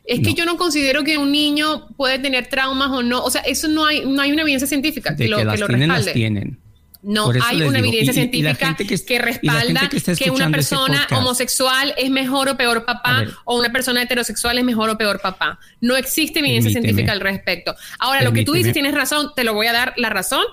es 0.04 0.20
que 0.20 0.30
No. 0.30 0.36
yo 0.36 0.44
no 0.46 0.56
considero 0.56 1.04
que 1.04 1.18
un 1.18 1.30
niño 1.30 1.88
puede 1.96 2.18
tener 2.18 2.46
traumas 2.48 2.90
o 2.90 3.02
no, 3.02 3.22
o 3.22 3.30
sea, 3.30 3.42
eso 3.42 3.68
no 3.68 3.84
hay 3.86 4.04
no 4.04 4.22
hay 4.22 4.32
una 4.32 4.42
evidencia 4.42 4.66
científica 4.66 5.14
que 5.16 5.28
lo 5.28 5.36
que 5.36 5.42
que 5.42 5.46
las 5.46 5.60
lo 5.60 5.66
tienen, 5.68 5.88
las 5.88 5.98
respalde. 5.98 6.12
tienen. 6.18 6.58
No 7.02 7.30
hay 7.30 7.62
una 7.62 7.78
digo, 7.78 7.88
evidencia 7.88 8.10
y- 8.10 8.14
científica 8.14 8.76
que 9.06 9.18
respalda 9.18 9.88
que 10.18 10.30
una 10.30 10.50
persona 10.50 11.06
homosexual 11.12 11.94
es 11.96 12.10
mejor 12.10 12.50
o 12.50 12.56
peor 12.58 12.84
papá 12.84 13.24
o 13.46 13.58
una 13.58 13.72
persona 13.72 14.02
heterosexual 14.02 14.58
es 14.58 14.64
mejor 14.64 14.90
o 14.90 14.98
peor 14.98 15.18
papá. 15.20 15.58
No 15.80 15.96
existe 15.96 16.40
evidencia 16.40 16.70
Permíteme. 16.72 16.88
científica 16.88 17.12
al 17.12 17.20
respecto. 17.20 17.74
Ahora, 17.98 18.22
lo 18.22 18.32
que 18.32 18.44
tú 18.44 18.52
dices 18.52 18.72
tienes 18.74 18.94
razón, 18.94 19.30
te 19.34 19.44
lo 19.44 19.54
voy 19.54 19.66
a 19.68 19.72
dar 19.72 19.94
la 19.96 20.10
razón. 20.10 20.44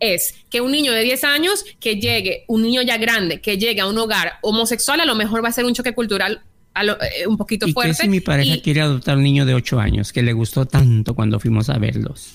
Es 0.00 0.34
que 0.50 0.60
un 0.60 0.72
niño 0.72 0.92
de 0.92 1.02
10 1.02 1.24
años 1.24 1.64
que 1.80 1.96
llegue, 1.96 2.44
un 2.48 2.62
niño 2.62 2.82
ya 2.82 2.98
grande, 2.98 3.40
que 3.40 3.56
llegue 3.58 3.80
a 3.80 3.86
un 3.86 3.96
hogar 3.98 4.34
homosexual, 4.42 5.00
a 5.00 5.04
lo 5.06 5.14
mejor 5.14 5.42
va 5.44 5.48
a 5.48 5.52
ser 5.52 5.64
un 5.64 5.74
choque 5.74 5.94
cultural 5.94 6.42
a 6.74 6.84
lo- 6.84 7.00
eh, 7.00 7.26
un 7.26 7.38
poquito 7.38 7.66
¿Y 7.66 7.72
fuerte. 7.72 7.94
qué 7.96 8.02
si 8.02 8.08
mi 8.08 8.20
pareja 8.20 8.56
y- 8.56 8.60
quiere 8.60 8.82
adoptar 8.82 9.16
un 9.16 9.22
niño 9.22 9.46
de 9.46 9.54
8 9.54 9.80
años 9.80 10.12
que 10.12 10.22
le 10.22 10.34
gustó 10.34 10.66
tanto 10.66 11.14
cuando 11.14 11.40
fuimos 11.40 11.70
a 11.70 11.78
verlos? 11.78 12.34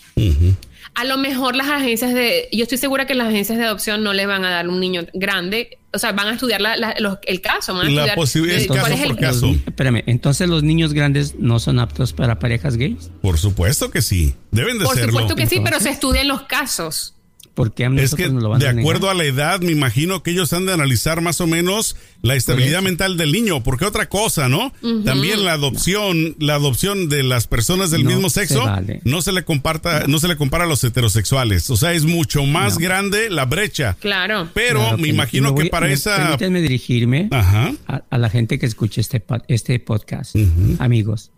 A 0.95 1.05
lo 1.05 1.17
mejor 1.19 1.55
las 1.55 1.69
agencias 1.69 2.13
de, 2.15 2.49
yo 2.51 2.63
estoy 2.63 2.79
segura 2.79 3.05
que 3.05 3.13
las 3.13 3.27
agencias 3.27 3.57
de 3.59 3.65
adopción 3.65 4.03
no 4.03 4.13
le 4.13 4.25
van 4.25 4.43
a 4.43 4.49
dar 4.49 4.67
un 4.67 4.79
niño 4.79 5.05
grande, 5.13 5.77
o 5.93 5.99
sea, 5.99 6.11
van 6.13 6.27
a 6.29 6.33
estudiar 6.33 6.59
la- 6.59 6.75
la- 6.75 6.95
los- 6.99 7.19
el 7.27 7.39
caso, 7.39 7.73
van 7.75 7.81
a 7.81 7.83
La 7.85 7.89
estudiar 8.01 8.15
posibilidad- 8.15 8.57
eh, 8.57 8.61
es 8.63 8.67
cuál 8.67 8.79
caso 8.81 8.93
es 8.93 9.01
el- 9.01 9.07
por 9.09 9.19
caso. 9.19 9.45
Los- 9.45 9.55
espérame, 9.67 10.03
entonces 10.07 10.49
los 10.49 10.63
niños 10.63 10.93
grandes 10.93 11.35
no 11.35 11.59
son 11.59 11.77
aptos 11.79 12.11
para 12.13 12.39
parejas 12.39 12.75
gays? 12.77 13.11
Por 13.21 13.37
supuesto 13.37 13.91
que 13.91 14.01
sí. 14.01 14.33
Deben 14.49 14.79
de 14.79 14.85
Por 14.85 14.95
serlo. 14.95 15.11
supuesto 15.11 15.35
que 15.35 15.43
sí, 15.45 15.57
pero 15.57 15.77
Entonces- 15.77 15.83
se 15.87 15.93
estudian 15.93 16.27
los 16.27 16.41
casos. 16.43 17.13
¿Por 17.53 17.73
qué 17.73 17.83
a 17.83 17.87
Es 17.87 17.93
nosotros 17.93 18.27
que 18.27 18.33
nos 18.33 18.43
lo 18.43 18.49
van 18.49 18.59
de 18.61 18.67
a 18.69 18.71
negar? 18.71 18.81
acuerdo 18.83 19.09
a 19.09 19.13
la 19.13 19.25
edad, 19.25 19.59
me 19.59 19.73
imagino 19.73 20.23
que 20.23 20.31
ellos 20.31 20.53
han 20.53 20.65
de 20.65 20.71
analizar 20.73 21.19
más 21.19 21.41
o 21.41 21.47
menos 21.47 21.97
la 22.21 22.35
estabilidad 22.35 22.81
mental 22.81 23.17
del 23.17 23.33
niño, 23.33 23.61
porque 23.61 23.83
otra 23.85 24.07
cosa, 24.07 24.47
¿no? 24.47 24.71
También 25.03 25.43
la 25.43 25.51
adopción, 25.53 26.35
la 26.39 26.55
adopción 26.55 27.09
de 27.09 27.23
las 27.23 27.47
personas 27.47 27.91
del 27.91 28.05
No 28.05 28.11
mismo 28.11 28.29
se 28.29 28.47
sexo 28.47 28.63
vale. 28.63 29.01
no 29.03 29.21
se 29.21 29.33
le 29.33 29.43
comparta, 29.43 30.07
no 30.07 30.17
se 30.19 30.29
le 30.29 30.37
compara 30.37 30.63
a 30.63 30.67
los 30.67 30.81
heterosexuales, 30.85 31.69
o 31.69 31.75
sea, 31.75 31.91
es 31.93 32.05
mucho 32.05 32.45
más 32.45 32.75
No. 32.75 32.79
grande 32.79 33.29
la 33.29 33.43
brecha. 33.45 33.97
Claro. 33.99 34.47
Pero 34.53 34.79
Claro 34.79 34.97
me 34.97 35.09
no. 35.09 35.13
imagino 35.13 35.53
que 35.53 35.65
para 35.65 35.87
me- 35.87 35.93
esa 35.93 36.15
Permítanme 36.17 36.61
dirigirme 36.61 37.27
Ajá. 37.31 37.73
a, 37.87 38.03
a 38.09 38.17
la 38.17 38.29
gente 38.29 38.59
que 38.59 38.65
escuche 38.65 39.01
este, 39.01 39.21
este 39.49 39.77
podcast. 39.79 40.35
Amigos, 40.79 41.31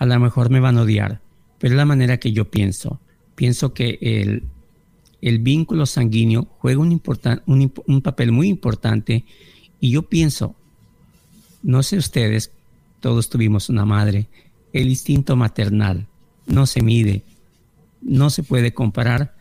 a 0.00 0.06
lo 0.06 0.18
mejor 0.18 0.50
me 0.50 0.58
van 0.60 0.78
a 0.78 0.82
odiar, 0.82 1.20
pero 1.58 1.74
es 1.74 1.76
la 1.76 1.84
manera 1.84 2.16
que 2.18 2.32
yo 2.32 2.50
pienso. 2.50 3.00
Pienso 3.36 3.72
que 3.72 3.98
el, 4.02 4.42
el 5.22 5.38
vínculo 5.38 5.86
sanguíneo 5.86 6.48
juega 6.58 6.80
un, 6.80 8.00
papel 8.02 8.32
muy 8.32 8.48
importante 8.48 9.24
y 9.80 9.90
yo 9.90 10.02
pienso, 10.02 10.54
no 11.62 11.82
sé 11.82 11.96
ustedes, 11.98 12.52
todos 13.00 13.28
tuvimos 13.28 13.68
una 13.68 13.84
madre, 13.84 14.28
el 14.72 14.88
instinto 14.88 15.36
maternal 15.36 16.06
no 16.46 16.66
se 16.66 16.82
mide, 16.82 17.22
no 18.00 18.30
se 18.30 18.42
puede 18.42 18.72
comparar 18.72 19.36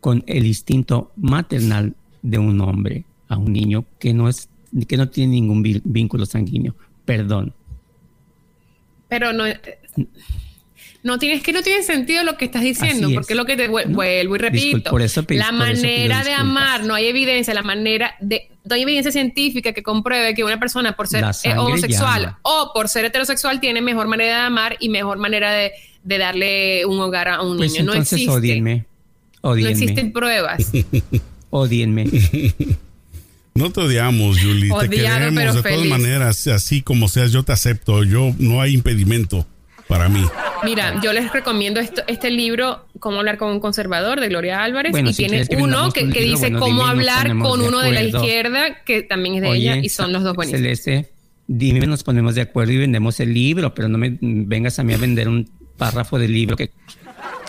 con 0.00 0.22
el 0.26 0.46
instinto 0.46 1.12
maternal 1.16 1.94
de 2.22 2.38
un 2.38 2.60
hombre 2.60 3.04
a 3.28 3.36
un 3.36 3.52
niño 3.52 3.84
que 3.98 4.14
no 4.14 4.28
es 4.28 4.48
que 4.86 4.96
no 4.96 5.08
tiene 5.08 5.32
ningún 5.32 5.62
vínculo 5.62 6.26
sanguíneo. 6.26 6.74
Perdón. 7.04 7.54
Pero 9.08 9.32
no. 9.32 9.44
No 11.02 11.18
tienes 11.18 11.42
que 11.44 11.52
no 11.52 11.62
tiene 11.62 11.82
sentido 11.84 12.24
lo 12.24 12.36
que 12.36 12.46
estás 12.46 12.62
diciendo, 12.62 13.08
es. 13.08 13.14
porque 13.14 13.32
es 13.34 13.36
lo 13.36 13.44
que 13.46 13.56
te 13.56 13.68
vu- 13.70 13.86
No, 13.86 13.94
vuelvo 13.94 14.34
y 14.34 14.38
repito. 14.38 14.90
por 14.90 15.00
eso 15.00 15.20
la 15.20 15.26
por 15.26 15.36
eso 15.36 15.46
pido 15.48 15.52
manera 15.52 16.24
de 16.24 16.32
amar, 16.34 16.84
no 16.84 16.94
hay 16.94 17.06
evidencia, 17.06 17.54
la 17.54 17.62
manera 17.62 18.16
de 18.20 18.48
no 18.64 18.74
hay 18.74 18.82
evidencia 18.82 19.12
científica 19.12 19.72
que 19.72 19.82
compruebe 19.82 20.34
que 20.34 20.42
una 20.44 20.58
persona 20.58 20.96
por 20.96 21.06
ser 21.06 21.24
eh, 21.44 21.56
homosexual 21.56 22.22
llama. 22.22 22.38
o 22.42 22.72
por 22.74 22.88
ser 22.88 23.04
heterosexual 23.04 23.60
tiene 23.60 23.80
mejor 23.80 24.08
manera 24.08 24.40
de 24.40 24.42
amar 24.46 24.76
y 24.80 24.88
mejor 24.88 25.18
manera 25.18 25.52
de, 25.52 25.70
de 26.02 26.18
darle 26.18 26.84
un 26.84 26.98
hogar 27.00 27.28
a 27.28 27.42
un 27.42 27.56
Pues 27.58 27.72
niño. 27.72 27.84
No 27.84 27.92
entonces 27.92 28.14
existe. 28.14 28.30
odienme. 28.32 28.84
No 29.42 29.50
Odienme. 29.50 29.70
existen 29.70 30.12
pruebas. 30.12 30.70
Odienme. 31.50 32.06
No 33.54 33.70
te 33.70 33.80
odiamos, 33.80 34.38
Julie. 34.40 34.70
Odiado, 34.70 34.80
te 34.80 34.96
queremos 34.96 35.34
pero 35.34 35.54
de 35.54 35.62
todas 35.62 35.86
maneras, 35.86 36.46
así 36.48 36.82
como 36.82 37.08
seas, 37.08 37.32
yo 37.32 37.42
te 37.44 37.52
acepto. 37.52 38.04
Yo 38.04 38.34
no 38.38 38.60
hay 38.60 38.74
impedimento 38.74 39.46
para 39.88 40.08
mí. 40.08 40.24
Mira, 40.64 41.00
yo 41.02 41.12
les 41.12 41.32
recomiendo 41.32 41.80
esto, 41.80 42.02
este 42.06 42.30
libro, 42.30 42.86
Cómo 43.00 43.18
hablar 43.18 43.38
con 43.38 43.50
un 43.50 43.60
conservador, 43.60 44.20
de 44.20 44.28
Gloria 44.28 44.62
Álvarez, 44.62 44.92
Bueno, 44.92 45.10
y 45.10 45.12
si 45.12 45.18
tiene 45.18 45.44
quieres 45.44 45.48
que 45.48 45.56
uno 45.56 45.92
que, 45.92 46.04
un 46.04 46.12
que 46.12 46.20
libro, 46.20 46.36
dice 46.36 46.50
bueno, 46.50 46.60
cómo 46.60 46.86
hablar 46.86 47.28
con 47.38 47.60
de 47.60 47.68
uno 47.68 47.80
de 47.80 47.92
la 47.92 48.02
izquierda, 48.02 48.82
que 48.84 49.02
también 49.02 49.36
es 49.36 49.42
de 49.42 49.50
ella, 49.50 49.76
y 49.76 49.88
son 49.88 50.12
los 50.12 50.22
dos 50.22 50.34
buenísimos. 50.34 50.60
Celeste, 50.60 51.10
dime, 51.46 51.86
nos 51.86 52.02
ponemos 52.02 52.34
de 52.34 52.42
acuerdo 52.42 52.72
y 52.72 52.78
vendemos 52.78 53.20
el 53.20 53.32
libro, 53.32 53.74
pero 53.74 53.88
no 53.88 53.98
me 53.98 54.18
vengas 54.20 54.78
a 54.78 54.84
mí 54.84 54.92
a 54.94 54.96
vender 54.96 55.28
un 55.28 55.48
párrafo 55.76 56.18
del 56.18 56.32
libro 56.32 56.56
que 56.56 56.70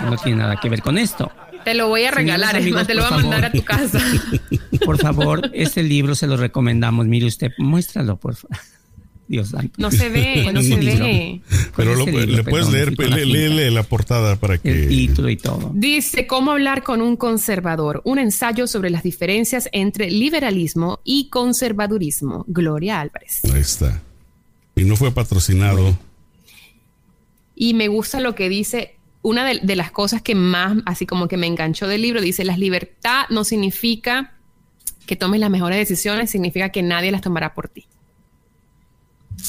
no 0.02 0.16
tiene 0.18 0.38
nada 0.38 0.58
que 0.62 0.70
ver 0.70 0.82
con 0.82 0.98
esto. 0.98 1.32
Te 1.64 1.74
lo 1.74 1.88
voy 1.90 2.04
a 2.04 2.12
regalar, 2.12 2.56
es 2.56 2.62
amigos, 2.62 2.82
más, 2.82 2.88
te 2.88 2.94
lo 2.94 3.02
voy 3.02 3.12
a 3.12 3.16
mandar 3.18 3.46
a 3.46 3.52
tu 3.52 3.64
casa. 3.64 4.00
Por 4.86 4.98
favor, 4.98 5.50
este 5.54 5.84
libro 5.84 6.16
se 6.16 6.28
lo 6.28 6.38
recomendamos. 6.38 7.06
Mire 7.08 7.26
usted, 7.26 7.52
muéstralo, 7.58 8.18
por 8.18 8.36
favor. 8.36 8.58
Dios 9.30 9.50
santo. 9.50 9.76
No 9.78 9.92
se 9.92 10.10
ve, 10.10 10.40
¿Cuál 10.44 10.56
no 10.56 10.62
se 10.64 10.76
ve. 10.76 11.42
¿Cuál 11.48 11.72
Pero 11.76 11.96
lo- 11.96 12.06
libro? 12.08 12.26
le 12.26 12.44
puedes 12.44 12.68
Perdón, 12.68 12.74
leer, 12.74 12.88
finta. 12.98 13.16
léele 13.18 13.70
la 13.72 13.84
portada 13.84 14.36
para 14.38 14.58
que. 14.58 14.72
El 14.72 14.88
título 14.90 15.30
y 15.30 15.38
todo. 15.38 15.72
Dice 15.76 16.26
cómo 16.28 16.52
hablar 16.52 16.82
con 16.84 17.00
un 17.02 17.16
conservador, 17.16 18.02
un 18.06 18.18
ensayo 18.20 18.66
sobre 18.66 18.90
las 18.90 19.04
diferencias 19.04 19.70
entre 19.72 20.10
liberalismo 20.10 21.00
y 21.04 21.30
conservadurismo. 21.30 22.44
Gloria 22.48 23.00
Álvarez. 23.00 23.42
Ahí 23.54 23.62
está. 23.62 24.02
Y 24.76 24.84
no 24.84 24.96
fue 24.96 25.12
patrocinado. 25.12 25.96
Y 27.56 27.74
me 27.76 27.88
gusta 27.88 28.20
lo 28.22 28.34
que 28.36 28.50
dice, 28.50 28.96
una 29.22 29.46
de, 29.46 29.60
de 29.62 29.76
las 29.76 29.92
cosas 29.92 30.22
que 30.22 30.34
más, 30.34 30.78
así 30.86 31.06
como 31.06 31.28
que 31.28 31.38
me 31.38 31.46
enganchó 31.48 31.88
del 31.88 32.02
libro, 32.02 32.22
dice, 32.22 32.46
la 32.46 32.58
libertad 32.58 33.26
no 33.30 33.44
significa 33.44 34.34
que 35.06 35.16
tomes 35.16 35.40
las 35.40 35.50
mejores 35.50 35.78
decisiones, 35.78 36.30
significa 36.32 36.70
que 36.70 36.82
nadie 36.82 37.12
las 37.12 37.22
tomará 37.22 37.54
por 37.54 37.68
ti. 37.68 37.86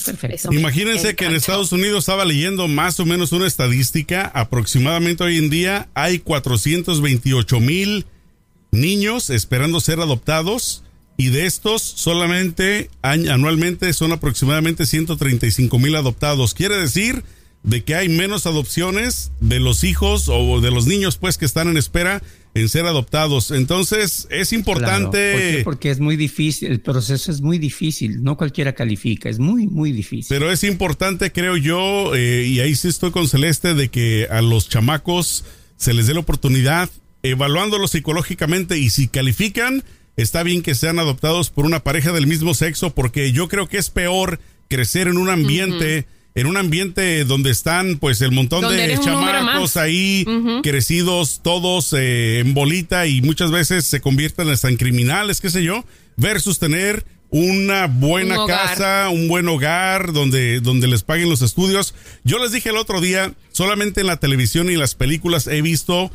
Perfecto. 0.04 0.52
Imagínense 0.52 1.14
que 1.14 1.26
en. 1.26 1.34
Estados 1.34 1.72
Unidos 1.72 2.00
estaba 2.00 2.24
leyendo 2.24 2.68
más 2.68 3.00
o 3.00 3.06
menos 3.06 3.32
una 3.32 3.46
estadística. 3.46 4.30
Aproximadamente 4.34 5.24
hoy 5.24 5.38
en 5.38 5.50
día 5.50 5.88
hay 5.94 6.18
428 6.18 7.60
mil 7.60 8.06
niños 8.70 9.30
esperando 9.30 9.80
ser 9.80 10.00
adoptados. 10.00 10.82
Y 11.16 11.28
de 11.28 11.44
estos, 11.44 11.82
solamente 11.82 12.88
anualmente 13.02 13.92
son 13.92 14.12
aproximadamente 14.12 14.86
135 14.86 15.78
mil 15.78 15.94
adoptados. 15.96 16.54
Quiere 16.54 16.76
decir 16.76 17.24
de 17.62 17.84
que 17.84 17.94
hay 17.94 18.08
menos 18.08 18.46
adopciones 18.46 19.30
de 19.40 19.60
los 19.60 19.84
hijos 19.84 20.28
o 20.28 20.62
de 20.62 20.70
los 20.70 20.86
niños, 20.86 21.18
pues, 21.18 21.36
que 21.36 21.44
están 21.44 21.68
en 21.68 21.76
espera 21.76 22.22
en 22.54 22.68
ser 22.68 22.84
adoptados. 22.86 23.50
Entonces, 23.52 24.26
es 24.30 24.48
Claro. 24.48 24.58
importante. 24.58 25.32
¿Por 25.32 25.40
qué? 25.40 25.60
Porque 25.64 25.90
es 25.90 26.00
muy 26.00 26.16
difícil, 26.16 26.70
el 26.72 26.80
proceso 26.80 27.30
es 27.30 27.40
muy 27.40 27.58
difícil, 27.58 28.22
no 28.22 28.36
cualquiera 28.36 28.74
califica, 28.74 29.28
es 29.28 29.38
muy, 29.38 29.66
muy 29.66 29.92
difícil. 29.92 30.26
Pero 30.28 30.50
es 30.50 30.64
importante, 30.64 31.30
creo 31.32 31.56
yo, 31.56 32.14
eh, 32.14 32.46
y 32.46 32.60
ahí 32.60 32.74
sí 32.74 32.88
estoy 32.88 33.10
con 33.12 33.28
Celeste, 33.28 33.74
de 33.74 33.88
que 33.88 34.26
a 34.30 34.42
los 34.42 34.68
chamacos 34.68 35.44
se 35.76 35.94
les 35.94 36.06
dé 36.08 36.14
la 36.14 36.20
oportunidad, 36.20 36.90
evaluándolos 37.22 37.92
psicológicamente 37.92 38.78
y 38.78 38.90
si 38.90 39.08
califican, 39.08 39.84
está 40.16 40.42
bien 40.42 40.62
que 40.62 40.74
sean 40.74 40.98
adoptados 40.98 41.50
por 41.50 41.64
una 41.66 41.80
pareja 41.84 42.12
del 42.12 42.26
mismo 42.26 42.54
sexo, 42.54 42.94
porque 42.94 43.32
yo 43.32 43.48
creo 43.48 43.68
que 43.68 43.78
es 43.78 43.90
peor 43.90 44.40
crecer 44.68 45.06
en 45.08 45.16
un 45.18 45.28
ambiente, 45.30 46.06
en 46.34 46.46
un 46.46 46.56
ambiente 46.56 47.24
donde 47.24 47.50
están 47.50 47.98
pues 47.98 48.20
el 48.20 48.32
montón 48.32 48.62
Donde 48.62 48.86
de 48.86 49.00
chamacos 49.00 49.76
ahí 49.76 50.24
crecidos 50.62 51.40
todos 51.42 51.92
eh, 51.92 52.38
en 52.40 52.54
bolita 52.54 53.06
y 53.06 53.20
muchas 53.20 53.50
veces 53.50 53.84
se 53.84 54.00
convierten 54.00 54.48
hasta 54.48 54.68
en 54.68 54.76
criminales, 54.76 55.40
qué 55.40 55.50
sé 55.50 55.64
yo, 55.64 55.84
versus 56.16 56.58
tener 56.58 57.04
una 57.30 57.86
buena 57.86 58.42
Un 58.42 58.48
casa, 58.48 59.08
un 59.10 59.28
buen 59.28 59.48
hogar 59.48 60.12
donde, 60.12 60.60
donde 60.60 60.88
les 60.88 61.02
paguen 61.02 61.28
los 61.28 61.42
estudios. 61.42 61.94
Yo 62.24 62.38
les 62.38 62.52
dije 62.52 62.70
el 62.70 62.76
otro 62.76 63.00
día, 63.00 63.34
solamente 63.52 64.00
en 64.00 64.08
la 64.08 64.18
televisión 64.18 64.70
y 64.70 64.76
las 64.76 64.94
películas 64.94 65.46
he 65.46 65.62
visto 65.62 66.10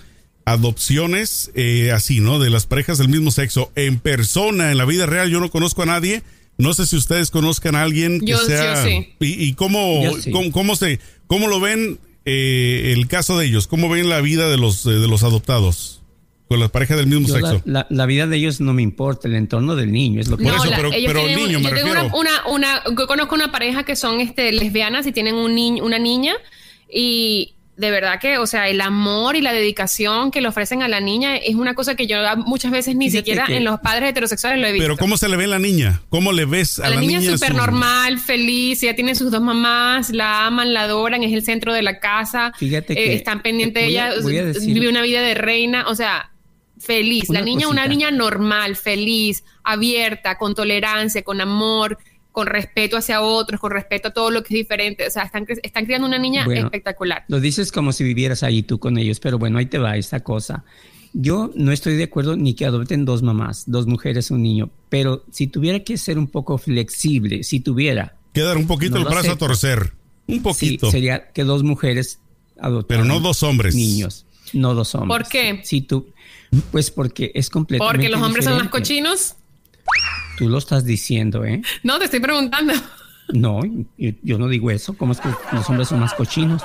adopciones 0.46 1.52
eh, 1.56 1.92
así, 1.92 2.20
¿no? 2.20 2.40
De 2.40 2.50
las 2.50 2.68
parejas 2.68 2.98
del 2.98 3.10
mismo 3.10 3.32
sexo 3.32 3.72
en 3.76 4.00
persona, 4.00 4.72
en 4.72 4.78
la 4.78 4.86
vida 4.86 5.06
real, 5.06 5.30
yo 5.30 5.40
no 5.40 5.50
conozco 5.50 5.84
a 5.84 5.88
nadie. 5.88 6.22
No 6.58 6.74
sé 6.74 6.86
si 6.88 6.96
ustedes 6.96 7.32
conozcan 7.32 7.76
a 7.76 7.84
alguien 7.84 8.20
que 8.22 8.28
Yo- 8.28 8.38
yo 8.40 8.46
sea. 8.46 8.84
sí. 8.86 9.14
Y, 9.20 9.44
y 9.46 9.54
cómo, 9.54 10.04
Yo 10.04 10.14
sí. 10.22 10.32
cómo, 10.32 10.52
cómo 10.52 10.76
se, 10.76 11.00
cómo 11.28 11.48
lo 11.48 11.60
ven 11.60 12.00
eh, 12.26 12.94
el 12.96 13.08
caso 13.08 13.38
de 13.38 13.46
ellos, 13.48 13.68
cómo 13.68 13.90
ven 13.90 14.10
la 14.10 14.22
vida 14.22 14.50
de 14.50 14.58
los, 14.58 14.86
eh, 14.86 14.92
de 14.92 15.08
los 15.08 15.24
adoptados 15.24 16.02
con 16.48 16.60
las 16.60 16.70
parejas 16.72 16.98
del 16.98 17.08
mismo 17.08 17.28
Yo 17.28 17.34
sexo. 17.36 17.62
la- 17.66 17.88
la 17.90 18.06
vida 18.06 18.26
de 18.28 18.38
ellos 18.38 18.62
no 18.62 18.72
me 18.74 18.82
importa, 18.84 19.28
el 19.28 19.36
entorno 19.36 19.76
del 19.76 19.92
niño 19.92 20.22
es 20.22 20.28
lo 20.28 20.38
que 20.38 20.44
Por 20.44 20.54
No, 20.54 20.62
eso, 20.64 20.70
la- 20.72 20.78
pero- 20.78 20.90
tienen- 20.92 21.36
niño, 21.36 21.60
me 21.60 21.70
yo 21.70 21.76
tengo 21.76 21.94
refiero. 21.94 22.16
una, 22.18 22.42
una, 22.48 22.82
una- 22.84 22.96
yo 22.98 23.08
conozco 23.08 23.36
una 23.36 23.52
pareja 23.52 23.84
que 23.84 23.96
son 23.96 24.22
este, 24.22 24.52
lesbianas 24.52 25.06
y 25.08 25.12
tienen 25.12 25.36
un 25.36 25.54
niño, 25.56 25.84
una 25.84 25.98
niña 26.00 26.36
y 26.92 27.56
de 27.78 27.92
verdad 27.92 28.20
que, 28.22 28.38
o 28.38 28.48
sea, 28.48 28.70
el 28.70 28.80
amor 28.80 29.36
y 29.36 29.42
la 29.42 29.52
dedicación 29.52 30.32
que 30.32 30.40
le 30.40 30.48
ofrecen 30.48 30.82
a 30.82 30.88
la 30.88 31.02
niña 31.02 31.36
es 31.36 31.56
una 31.56 31.74
cosa 31.74 31.96
que 31.96 32.08
yo 32.08 32.16
muchas 32.46 32.72
veces 32.72 32.96
ni 32.96 33.10
Fíjate 33.10 33.18
siquiera 33.26 33.46
que- 33.48 33.58
en 33.58 33.66
los 33.66 33.80
padres 33.82 34.10
heterosexuales 34.12 34.62
lo 34.62 34.68
he 34.68 34.72
visto. 34.72 34.86
Pero 34.86 34.96
¿cómo 34.98 35.18
se 35.18 35.28
le 35.28 35.36
ve 35.36 35.46
la 35.48 35.60
niña? 35.60 36.02
¿Cómo 36.10 36.32
le 36.32 36.46
ves 36.46 36.80
a 36.80 36.86
A 36.88 36.90
la, 36.92 36.96
niña 37.02 37.20
es 37.20 37.26
en 37.28 37.34
súper 37.34 37.52
su- 37.52 37.58
normal, 37.58 38.18
feliz, 38.20 38.82
ella 38.84 38.96
tiene 38.96 39.14
sus 39.14 39.30
dos 39.30 39.42
mamás, 39.42 40.10
la 40.12 40.46
aman, 40.48 40.74
la 40.74 40.84
adoran, 40.84 41.22
es 41.24 41.34
el 41.34 41.44
centro 41.44 41.74
de 41.74 41.82
la 41.82 42.00
casa, 42.00 42.54
Fíjate 42.58 42.94
eh, 42.94 42.96
que- 42.96 43.14
están 43.16 43.42
pendientes 43.42 43.82
de 43.84 43.88
a- 43.88 43.90
ella, 43.90 44.06
a 44.08 44.16
decir- 44.46 44.74
vive 44.74 44.88
una 44.88 45.02
vida 45.02 45.22
de 45.22 45.34
reina, 45.34 45.86
o 45.88 45.96
sea, 45.96 46.32
feliz. 46.80 47.30
Una 47.30 47.40
la 47.40 47.46
niña, 47.46 47.68
una 47.68 47.84
cosita. 47.84 47.88
niña 47.90 48.12
normal, 48.12 48.76
feliz, 48.76 49.44
abierta, 49.64 50.38
con 50.38 50.56
tolerancia, 50.56 51.24
con 51.24 51.42
amor, 51.42 51.98
con 52.36 52.48
respeto 52.48 52.98
hacia 52.98 53.22
otros, 53.22 53.62
con 53.62 53.72
respeto 53.72 54.10
a 54.10 54.12
todo 54.14 54.30
lo 54.30 54.44
que 54.44 54.54
es 54.54 54.60
diferente. 54.60 55.08
O 55.08 55.10
sea, 55.10 55.24
están, 55.24 55.48
están 55.64 55.86
criando 55.86 56.06
una 56.06 56.20
niña 56.20 56.44
Bueno, 56.44 56.66
espectacular. 56.66 57.24
Lo 57.30 57.40
dices 57.40 57.72
como 57.72 57.94
si 57.94 58.04
vivieras 58.04 58.44
ahí 58.44 58.62
tú 58.62 58.78
con 58.78 58.98
ellos, 58.98 59.22
pero 59.22 59.40
bueno, 59.40 59.58
ahí 59.58 59.68
te 59.68 59.78
va 59.78 59.96
esta 59.96 60.20
cosa. 60.20 60.66
Yo 61.14 61.50
no 61.56 61.72
estoy 61.72 61.96
de 61.96 62.04
acuerdo 62.04 62.36
ni 62.36 62.54
que 62.54 62.66
adopten 62.66 63.06
dos 63.06 63.24
mamás, 63.24 63.64
dos 63.68 63.88
mujeres, 63.88 64.32
un 64.32 64.44
niño, 64.44 64.70
pero 64.90 65.24
si 65.32 65.48
tuviera 65.48 65.80
que 65.80 65.98
ser 65.98 66.20
un 66.20 66.28
poco 66.28 66.58
flexible, 66.58 67.44
si 67.44 67.62
tuviera, 67.62 68.18
Quedar 68.34 68.58
un 68.58 68.68
poquito 68.68 68.96
No 68.96 69.08
el 69.08 69.14
brazo 69.14 69.32
a 69.32 69.38
torcer. 69.38 69.94
Un 70.28 70.36
sí, 70.36 70.40
poquito. 70.42 70.92
sería 70.92 71.32
que 71.32 71.46
dos 71.46 71.64
mujeres 71.64 72.20
adoptaran 72.60 73.04
Pero 73.08 73.14
no 73.14 73.26
dos 73.26 73.44
hombres. 73.44 73.74
niños, 73.76 74.26
no 74.52 74.74
dos 74.74 74.94
hombres. 74.94 75.18
¿Por 75.22 75.30
qué? 75.32 75.62
Si 75.64 75.80
tú, 75.80 76.08
pues 76.70 76.92
porque 76.92 77.32
es 77.34 77.50
completamente 77.50 77.94
Porque 77.94 78.10
los 78.10 78.22
hombres 78.22 78.44
son 78.44 78.58
más 78.58 78.68
cochinos. 78.68 79.36
Tú 80.38 80.50
lo 80.50 80.58
estás 80.58 80.86
diciendo, 80.86 81.46
¿eh? 81.46 81.62
No, 81.84 81.98
te 82.00 82.06
estoy 82.06 82.20
preguntando. 82.20 82.74
No, 83.30 83.62
yo, 83.98 84.12
yo 84.22 84.38
no 84.38 84.48
digo 84.48 84.70
eso. 84.72 84.96
¿Cómo 84.96 85.14
es 85.14 85.20
que 85.20 85.30
los 85.52 85.68
hombres 85.70 85.88
son 85.88 86.00
más 86.00 86.14
cochinos? 86.14 86.62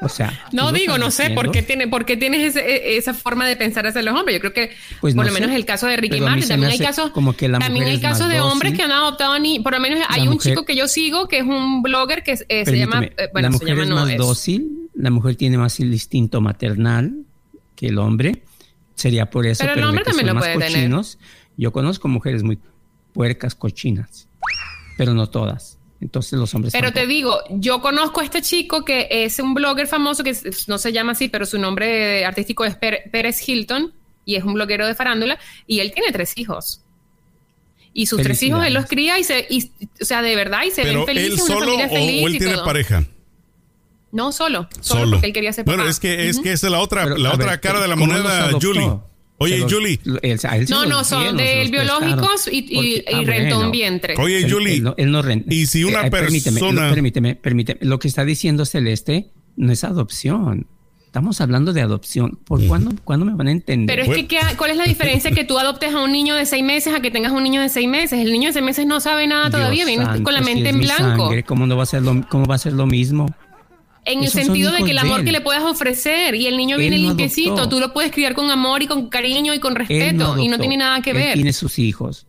O 0.00 0.08
sea, 0.08 0.28
¿tú 0.50 0.56
No 0.56 0.70
digo, 0.70 0.96
no 0.96 1.10
sé? 1.10 1.30
¿por 1.30 1.50
qué, 1.50 1.60
tiene, 1.62 1.88
por 1.88 2.04
qué 2.04 2.16
tienes 2.16 2.54
ese- 2.56 2.60
e- 2.64 2.96
esa 2.98 3.14
forma 3.14 3.48
de 3.48 3.56
pensar 3.56 3.84
hacia 3.84 4.00
los 4.02 4.14
hombres? 4.16 4.36
Yo 4.36 4.40
creo 4.40 4.52
que 4.52 4.70
Pues 5.00 5.16
por 5.16 5.26
lo 5.26 5.32
menos 5.32 5.50
sé, 5.50 5.56
el 5.56 5.64
caso 5.64 5.88
de 5.88 5.96
Ricky 5.96 6.20
Martin. 6.20 6.46
También 6.46 6.70
hay 6.70 6.78
casos, 6.78 7.10
como 7.10 7.34
que 7.34 7.48
la 7.48 7.58
también 7.58 7.86
hay 7.86 8.00
casos 8.00 8.28
de 8.28 8.40
hombres 8.40 8.74
que 8.74 8.82
han 8.82 8.92
adoptado 8.92 9.36
ni 9.40 9.58
Por 9.58 9.72
lo 9.72 9.80
menos 9.80 9.98
hay 10.08 10.28
un 10.28 10.38
chico 10.38 10.64
que 10.64 10.76
yo 10.76 10.86
sigo 10.86 11.26
que 11.26 11.38
es 11.38 11.44
un 11.44 11.82
blogger 11.82 12.22
que 12.22 12.38
eh, 12.48 12.64
se 12.64 12.78
llama. 12.78 13.02
Eh, 13.04 13.28
bueno, 13.32 13.48
la 13.48 13.52
se 13.58 13.64
mujer 13.64 13.68
llama 13.70 13.82
es 13.82 13.88
no, 13.88 13.94
más 13.96 14.10
es- 14.10 14.18
dócil, 14.18 14.68
la 14.94 15.10
mujer 15.10 15.34
tiene 15.34 15.58
más 15.58 15.80
el 15.80 15.92
instinto 15.92 16.40
maternal 16.40 17.24
que 17.74 17.88
el 17.88 17.98
hombre. 17.98 18.44
Sería 18.94 19.30
por 19.30 19.46
eso. 19.46 19.64
Pero 19.64 19.74
el 19.74 19.82
hombre 19.84 20.04
también 20.04 20.26
son 20.26 20.28
lo 20.28 20.34
más 20.34 20.44
puede 20.44 20.58
tener. 20.58 20.72
cochinos. 20.72 21.18
Yo 21.56 21.72
conozco 21.72 22.06
mujeres 22.06 22.44
muy 22.44 22.58
puercas, 23.18 23.56
cochinas, 23.56 24.28
pero 24.96 25.12
no 25.12 25.28
todas. 25.28 25.76
Entonces 26.00 26.38
los 26.38 26.54
hombres. 26.54 26.72
Pero 26.72 26.92
te 26.92 27.04
digo, 27.08 27.36
yo 27.50 27.80
conozco 27.80 28.20
a 28.20 28.24
este 28.24 28.42
chico 28.42 28.84
que 28.84 29.08
es 29.10 29.40
un 29.40 29.54
blogger 29.54 29.88
famoso 29.88 30.22
que 30.22 30.30
es- 30.30 30.68
no 30.68 30.78
se 30.78 30.92
llama 30.92 31.12
así, 31.12 31.26
pero 31.28 31.44
su 31.44 31.58
nombre 31.58 32.24
artístico 32.24 32.64
es 32.64 32.76
Per- 32.76 33.10
Pérez 33.10 33.36
Hilton 33.48 33.92
y 34.24 34.36
es 34.36 34.44
un 34.44 34.54
bloguero 34.54 34.86
de 34.86 34.94
farándula 34.94 35.36
y 35.66 35.80
él 35.80 35.90
tiene 35.92 36.12
tres 36.12 36.38
hijos. 36.38 36.82
Y 37.92 38.06
sus 38.06 38.22
tres 38.22 38.40
hijos 38.44 38.64
él 38.64 38.74
los 38.74 38.86
cría 38.86 39.18
y 39.18 39.24
se, 39.24 39.44
y- 39.50 39.72
o 40.00 40.04
sea, 40.04 40.22
de 40.22 40.36
verdad, 40.36 40.60
y 40.64 40.70
se 40.70 40.82
Pero 40.82 41.04
ven 41.04 41.16
él 41.18 41.24
felices, 41.24 41.40
una 41.48 41.54
solo 41.54 41.66
familia 41.66 41.86
o, 41.86 41.88
feliz 41.88 42.22
o 42.22 42.26
él 42.28 42.34
y 42.36 42.38
tiene 42.38 42.54
todo. 42.54 42.64
pareja. 42.64 43.04
No, 44.12 44.30
solo, 44.30 44.68
solo, 44.80 45.00
Solo. 45.00 45.10
porque 45.16 45.26
él 45.26 45.32
quería 45.32 45.52
ser 45.52 45.64
bueno, 45.64 45.82
papá. 45.82 45.90
es 45.90 45.98
que 45.98 46.28
es 46.28 46.38
que 46.38 46.52
esa 46.52 46.68
es 46.68 46.70
la 46.70 46.78
otra, 46.78 47.02
Pero, 47.02 47.16
la 47.18 47.32
otra 47.34 47.46
ver, 47.50 47.60
cara 47.60 47.80
de 47.80 47.88
la 47.88 47.94
¿cómo 47.96 48.06
los 48.06 48.22
moneda? 48.22 48.50
Julie. 48.62 49.00
Oye, 49.40 49.58
los- 49.58 49.72
Julie. 49.72 50.00
él- 50.04 50.20
él 50.42 50.66
No, 50.68 50.84
no, 50.86 51.04
son 51.04 51.36
de 51.36 51.62
él 51.62 51.70
biológicos 51.70 52.48
y, 52.50 52.58
y- 52.58 52.74
Porque- 52.74 53.04
y 53.08 53.14
ah, 53.14 53.22
rentó 53.24 53.54
bueno. 53.56 53.66
un 53.66 53.70
vientre. 53.70 54.14
Oye, 54.18 54.38
Él- 54.44 54.52
Julie. 54.52 54.74
él 54.74 54.82
no- 54.82 54.94
él 54.96 55.10
no 55.12 55.22
renta. 55.22 55.54
y 55.54 55.66
si 55.66 55.84
una 55.84 56.06
Eh, 56.06 56.10
permíteme, 56.10 56.58
persona- 56.60 56.88
lo- 56.88 56.94
permíteme, 56.94 57.34
permíteme. 57.36 57.78
Lo 57.82 57.98
que 57.98 58.08
está 58.08 58.24
diciendo 58.24 58.64
Celeste 58.66 59.30
no 59.56 59.72
es 59.72 59.84
adopción. 59.84 60.66
Estamos 61.06 61.40
hablando 61.40 61.72
de 61.72 61.80
adopción. 61.80 62.38
¿Por 62.44 62.66
cuándo, 62.66 62.90
cuándo 63.04 63.24
me 63.24 63.34
van 63.34 63.46
a 63.48 63.52
entender? 63.52 63.96
Pero 63.98 64.12
es 64.12 64.18
que, 64.18 64.26
¿qué- 64.26 64.40
¿cuál 64.58 64.72
es 64.72 64.76
la 64.76 64.84
diferencia 64.84 65.30
que 65.30 65.42
tú 65.44 65.58
adoptes 65.58 65.94
a 65.94 66.02
un 66.02 66.12
niño 66.12 66.34
de 66.34 66.44
seis 66.44 66.62
meses 66.62 66.92
a 66.94 67.00
que 67.00 67.10
tengas 67.10 67.32
un 67.32 67.42
niño 67.42 67.62
de 67.62 67.68
seis 67.70 67.88
meses? 67.88 68.18
El 68.20 68.30
niño 68.30 68.48
de 68.48 68.52
seis 68.52 68.64
meses 68.64 68.86
no 68.86 69.00
sabe 69.00 69.26
nada 69.26 69.48
todavía, 69.50 69.84
Dios 69.84 69.86
viene 69.86 70.04
santo, 70.04 70.22
con 70.24 70.34
la 70.34 70.40
si 70.40 70.44
mente 70.46 70.64
es 70.68 70.74
en 70.74 70.78
mi 70.80 70.84
blanco. 70.84 71.22
sangre, 71.26 71.44
¿cómo, 71.44 71.66
no 71.66 71.76
va 71.78 71.84
a 71.84 71.86
ser 71.86 72.02
lo, 72.02 72.26
¿Cómo 72.28 72.44
va 72.44 72.56
a 72.56 72.58
ser 72.58 72.74
lo 72.74 72.86
mismo? 72.86 73.34
En 74.08 74.20
el 74.20 74.24
Esos 74.24 74.42
sentido 74.44 74.72
de 74.72 74.82
que 74.84 74.90
el 74.92 74.98
amor 74.98 75.22
que 75.24 75.32
le 75.32 75.40
puedas 75.40 75.62
ofrecer 75.62 76.34
y 76.34 76.46
el 76.46 76.56
niño 76.56 76.76
Él 76.76 76.80
viene 76.80 76.98
no 76.98 77.08
limpiecito, 77.08 77.52
adoptó. 77.52 77.68
tú 77.68 77.80
lo 77.80 77.92
puedes 77.92 78.10
criar 78.10 78.34
con 78.34 78.50
amor 78.50 78.82
y 78.82 78.86
con 78.86 79.08
cariño 79.08 79.52
y 79.54 79.58
con 79.60 79.74
respeto 79.74 80.38
y 80.38 80.48
no 80.48 80.58
tiene 80.58 80.76
nada 80.78 81.00
que 81.02 81.10
Él 81.10 81.16
ver. 81.16 81.34
tiene 81.34 81.52
sus 81.52 81.78
hijos. 81.78 82.26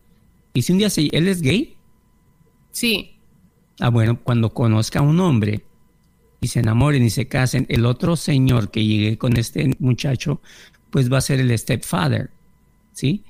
Y 0.52 0.62
si 0.62 0.72
un 0.72 0.78
día 0.78 0.90
se, 0.90 1.08
él 1.12 1.26
es 1.28 1.40
gay, 1.42 1.76
Sí. 2.70 3.12
ah, 3.80 3.88
bueno, 3.88 4.18
cuando 4.22 4.52
conozca 4.52 4.98
a 5.00 5.02
un 5.02 5.18
hombre 5.20 5.64
y 6.40 6.48
se 6.48 6.60
enamoren 6.60 7.02
y 7.04 7.10
se 7.10 7.28
casen, 7.28 7.66
el 7.68 7.84
otro 7.86 8.16
señor 8.16 8.70
que 8.70 8.84
llegue 8.84 9.18
con 9.18 9.36
este 9.36 9.70
muchacho, 9.78 10.40
pues 10.90 11.10
va 11.12 11.18
a 11.18 11.20
ser 11.22 11.40
el 11.40 11.56
stepfather, 11.58 12.30
¿sí? 12.92 13.24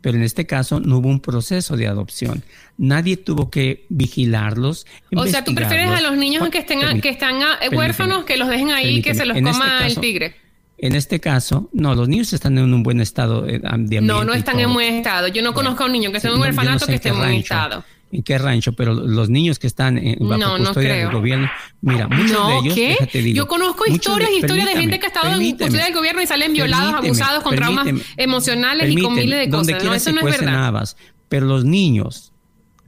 Pero 0.00 0.16
en 0.16 0.22
este 0.22 0.46
caso 0.46 0.80
no 0.80 0.98
hubo 0.98 1.08
un 1.08 1.20
proceso 1.20 1.76
de 1.76 1.86
adopción. 1.86 2.42
Nadie 2.78 3.16
tuvo 3.16 3.50
que 3.50 3.84
vigilarlos. 3.90 4.86
O 5.14 5.26
sea, 5.26 5.44
tú 5.44 5.54
prefieres 5.54 5.88
a 5.90 6.00
los 6.00 6.16
niños 6.16 6.48
que 6.48 6.58
estén 6.58 6.80
Permí- 6.80 7.00
que 7.02 7.10
están 7.10 7.36
ah, 7.42 7.56
permíteme, 7.60 7.76
huérfanos 7.78 8.24
que 8.24 8.36
los 8.36 8.48
dejen 8.48 8.70
ahí 8.70 8.96
y 8.98 9.02
que 9.02 9.14
permíteme. 9.14 9.18
se 9.18 9.26
los 9.26 9.36
En 9.36 9.46
este 9.46 9.58
coma 9.60 9.86
el 9.86 9.96
tigre. 9.98 10.36
En 10.78 10.94
este 10.94 11.20
caso, 11.20 11.68
no, 11.74 11.94
los 11.94 12.08
niños 12.08 12.32
están 12.32 12.56
en 12.56 12.72
un 12.72 12.82
buen 12.82 13.00
estado 13.00 13.46
eh, 13.46 13.58
de 13.58 13.68
ambiente. 13.68 14.06
No, 14.06 14.24
no 14.24 14.32
están 14.32 14.58
en 14.60 14.72
buen 14.72 14.94
estado. 14.94 15.28
Yo 15.28 15.42
no 15.42 15.52
conozco 15.52 15.82
a 15.82 15.86
un 15.86 15.92
niño 15.92 16.10
que 16.10 16.16
esté 16.16 16.28
en 16.28 16.34
un 16.34 16.40
No, 16.40 16.46
yo 16.46 16.52
no 16.52 16.58
orfanato 16.58 16.86
sé 16.86 16.92
que 16.92 16.96
esté 16.96 17.08
en 17.10 17.16
buen 17.18 17.32
estado. 17.32 17.84
En 18.12 18.24
qué 18.24 18.38
rancho, 18.38 18.72
pero 18.72 18.92
los 18.92 19.30
niños 19.30 19.60
que 19.60 19.68
están 19.68 19.96
en, 19.96 20.16
bajo 20.20 20.36
No, 20.40 20.58
no 20.58 20.64
custodia 20.64 20.94
del 20.94 21.06
creo. 21.06 21.12
gobierno, 21.20 21.48
mira, 21.80 22.08
muchos 22.08 22.32
No, 22.32 22.48
de 22.48 22.58
ellos, 22.58 22.74
¿qué? 22.74 22.88
déjate 22.88 23.22
digo, 23.22 23.36
Yo 23.36 23.46
conozco 23.46 23.84
historias 23.86 24.30
de- 24.30 24.34
y 24.34 24.38
historias 24.40 24.66
de 24.66 24.80
gente 24.80 24.98
que 24.98 25.06
ha 25.06 25.08
estado 25.08 25.40
en 25.40 25.50
custodia 25.56 25.84
del 25.84 25.94
gobierno 25.94 26.20
y 26.22 26.26
salen 26.26 26.52
violados, 26.52 26.94
abusados, 26.94 27.42
con 27.44 27.54
traumas 27.54 27.86
emocionales 28.16 28.90
y 28.90 29.00
con 29.00 29.14
miles 29.14 29.38
de 29.38 29.46
donde 29.46 29.72
cosas. 29.74 29.86
No, 29.88 29.94
eso 29.94 30.12
no 30.12 30.28
es 30.28 30.40
verdad. 30.40 30.66
habas, 30.66 30.96
pero 31.28 31.46
los 31.46 31.64
niños 31.64 32.32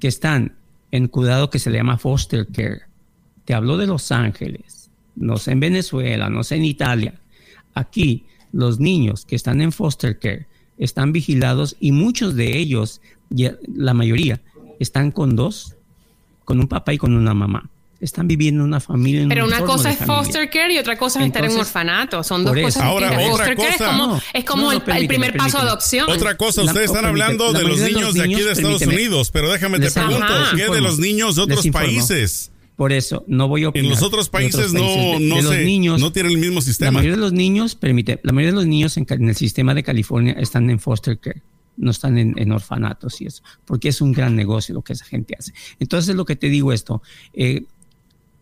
que 0.00 0.08
están 0.08 0.56
en 0.90 1.06
cuidado 1.06 1.50
que 1.50 1.60
se 1.60 1.70
le 1.70 1.78
llama 1.78 1.98
foster 1.98 2.48
care, 2.52 2.80
te 3.44 3.54
hablo 3.54 3.76
de 3.76 3.86
Los 3.86 4.10
Ángeles, 4.10 4.90
no 5.14 5.36
sé 5.36 5.52
en 5.52 5.60
Venezuela, 5.60 6.28
no 6.30 6.42
sé 6.42 6.56
en 6.56 6.64
Italia, 6.64 7.14
aquí 7.74 8.26
los 8.52 8.80
niños 8.80 9.24
que 9.24 9.36
están 9.36 9.60
en 9.60 9.70
foster 9.72 10.18
care 10.18 10.46
están 10.78 11.12
vigilados 11.12 11.76
y 11.78 11.92
muchos 11.92 12.34
de 12.34 12.58
ellos, 12.58 13.00
ya- 13.30 13.54
la 13.72 13.94
mayoría, 13.94 14.40
están 14.82 15.10
con 15.10 15.34
dos, 15.36 15.74
con 16.44 16.60
un 16.60 16.68
papá 16.68 16.92
y 16.92 16.98
con 16.98 17.14
una 17.16 17.34
mamá. 17.34 17.68
Están 18.00 18.26
viviendo 18.26 18.62
en 18.62 18.66
una 18.68 18.80
familia. 18.80 19.22
en 19.22 19.28
Pero 19.28 19.44
un 19.44 19.52
una 19.52 19.60
cosa 19.60 19.90
es 19.90 19.98
foster 19.98 20.50
care 20.50 20.74
y 20.74 20.78
otra 20.78 20.96
cosa 20.98 21.20
es 21.20 21.26
estar 21.26 21.44
en 21.44 21.50
un 21.52 21.58
Entonces, 21.58 21.68
orfanato. 21.76 22.24
Son 22.24 22.44
dos 22.44 22.56
cosas 22.56 22.82
Ahora, 22.82 23.10
distintas. 23.10 23.32
otra 23.34 23.44
Foster 23.46 23.56
care 23.56 23.72
cosa- 23.78 23.84
es 23.84 23.90
como, 23.90 24.06
No, 24.14 24.22
es 24.34 24.44
como 24.44 24.62
no, 24.62 24.66
no, 24.66 24.72
el- 24.72 24.76
el, 24.78 24.82
permíteme, 24.82 25.08
primer 25.08 25.36
paso 25.36 25.58
de 25.58 25.62
adopción. 25.68 26.10
Otra 26.10 26.36
cosa, 26.36 26.62
La- 26.64 26.72
ustedes 26.72 26.86
están 26.90 27.04
oh, 27.04 27.08
hablando 27.08 27.52
de 27.52 27.62
la 27.62 27.68
los 27.68 27.78
de 27.78 27.86
niños 27.86 28.02
los 28.02 28.14
de 28.14 28.22
aquí 28.22 28.34
de 28.34 28.38
Estados 28.52 28.78
permíteme. 28.80 28.94
Unidos, 28.94 29.30
pero 29.30 29.52
déjame 29.52 29.78
te 29.78 29.90
pregunto, 29.92 30.16
informo, 30.18 30.56
¿qué 30.56 30.68
de 30.74 30.80
los 30.80 30.98
niños 30.98 31.36
de 31.36 31.42
otros 31.42 31.66
países? 31.68 32.50
Por 32.74 32.90
eso, 32.92 33.22
no 33.28 33.46
voy 33.46 33.62
a 33.64 33.68
opinar. 33.68 33.84
En 33.84 33.90
los 33.90 34.02
otros 34.02 34.28
países 34.28 34.72
no, 34.72 34.80
países. 34.80 35.18
De- 35.20 35.24
no 35.28 35.36
de 35.36 35.42
los 35.42 35.52
sé, 35.54 35.64
niños, 35.64 36.00
no 36.00 36.10
tienen 36.10 36.32
el 36.32 36.38
mismo 36.38 36.56
La 36.56 36.62
sistema. 36.62 36.90
mayoría 36.90 37.12
de 37.14 37.20
los 37.22 37.32
niños, 37.32 37.76
permite, 37.76 38.18
la 38.24 38.32
mayoría 38.32 38.50
de 38.50 38.56
los 38.56 38.66
niños 38.66 38.96
en, 38.96 39.06
en 39.08 39.28
el 39.28 39.36
sistema 39.36 39.74
de 39.74 39.84
California 39.84 40.32
están 40.32 40.68
en 40.70 40.80
foster 40.80 41.20
care, 41.20 41.40
no 41.76 41.90
están 41.90 42.18
en, 42.18 42.52
orfanatos 42.52 43.20
y 43.20 43.26
eso, 43.26 43.42
porque 43.64 43.88
es 43.88 44.00
un 44.00 44.12
gran 44.12 44.36
negocio 44.36 44.74
lo 44.74 44.82
que 44.82 44.92
esa 44.92 45.04
gente 45.04 45.34
hace. 45.38 45.52
Entonces, 45.78 46.14
lo 46.14 46.24
que 46.24 46.36
te 46.36 46.48
digo 46.48 46.72
esto, 46.72 47.02
eh, 47.32 47.64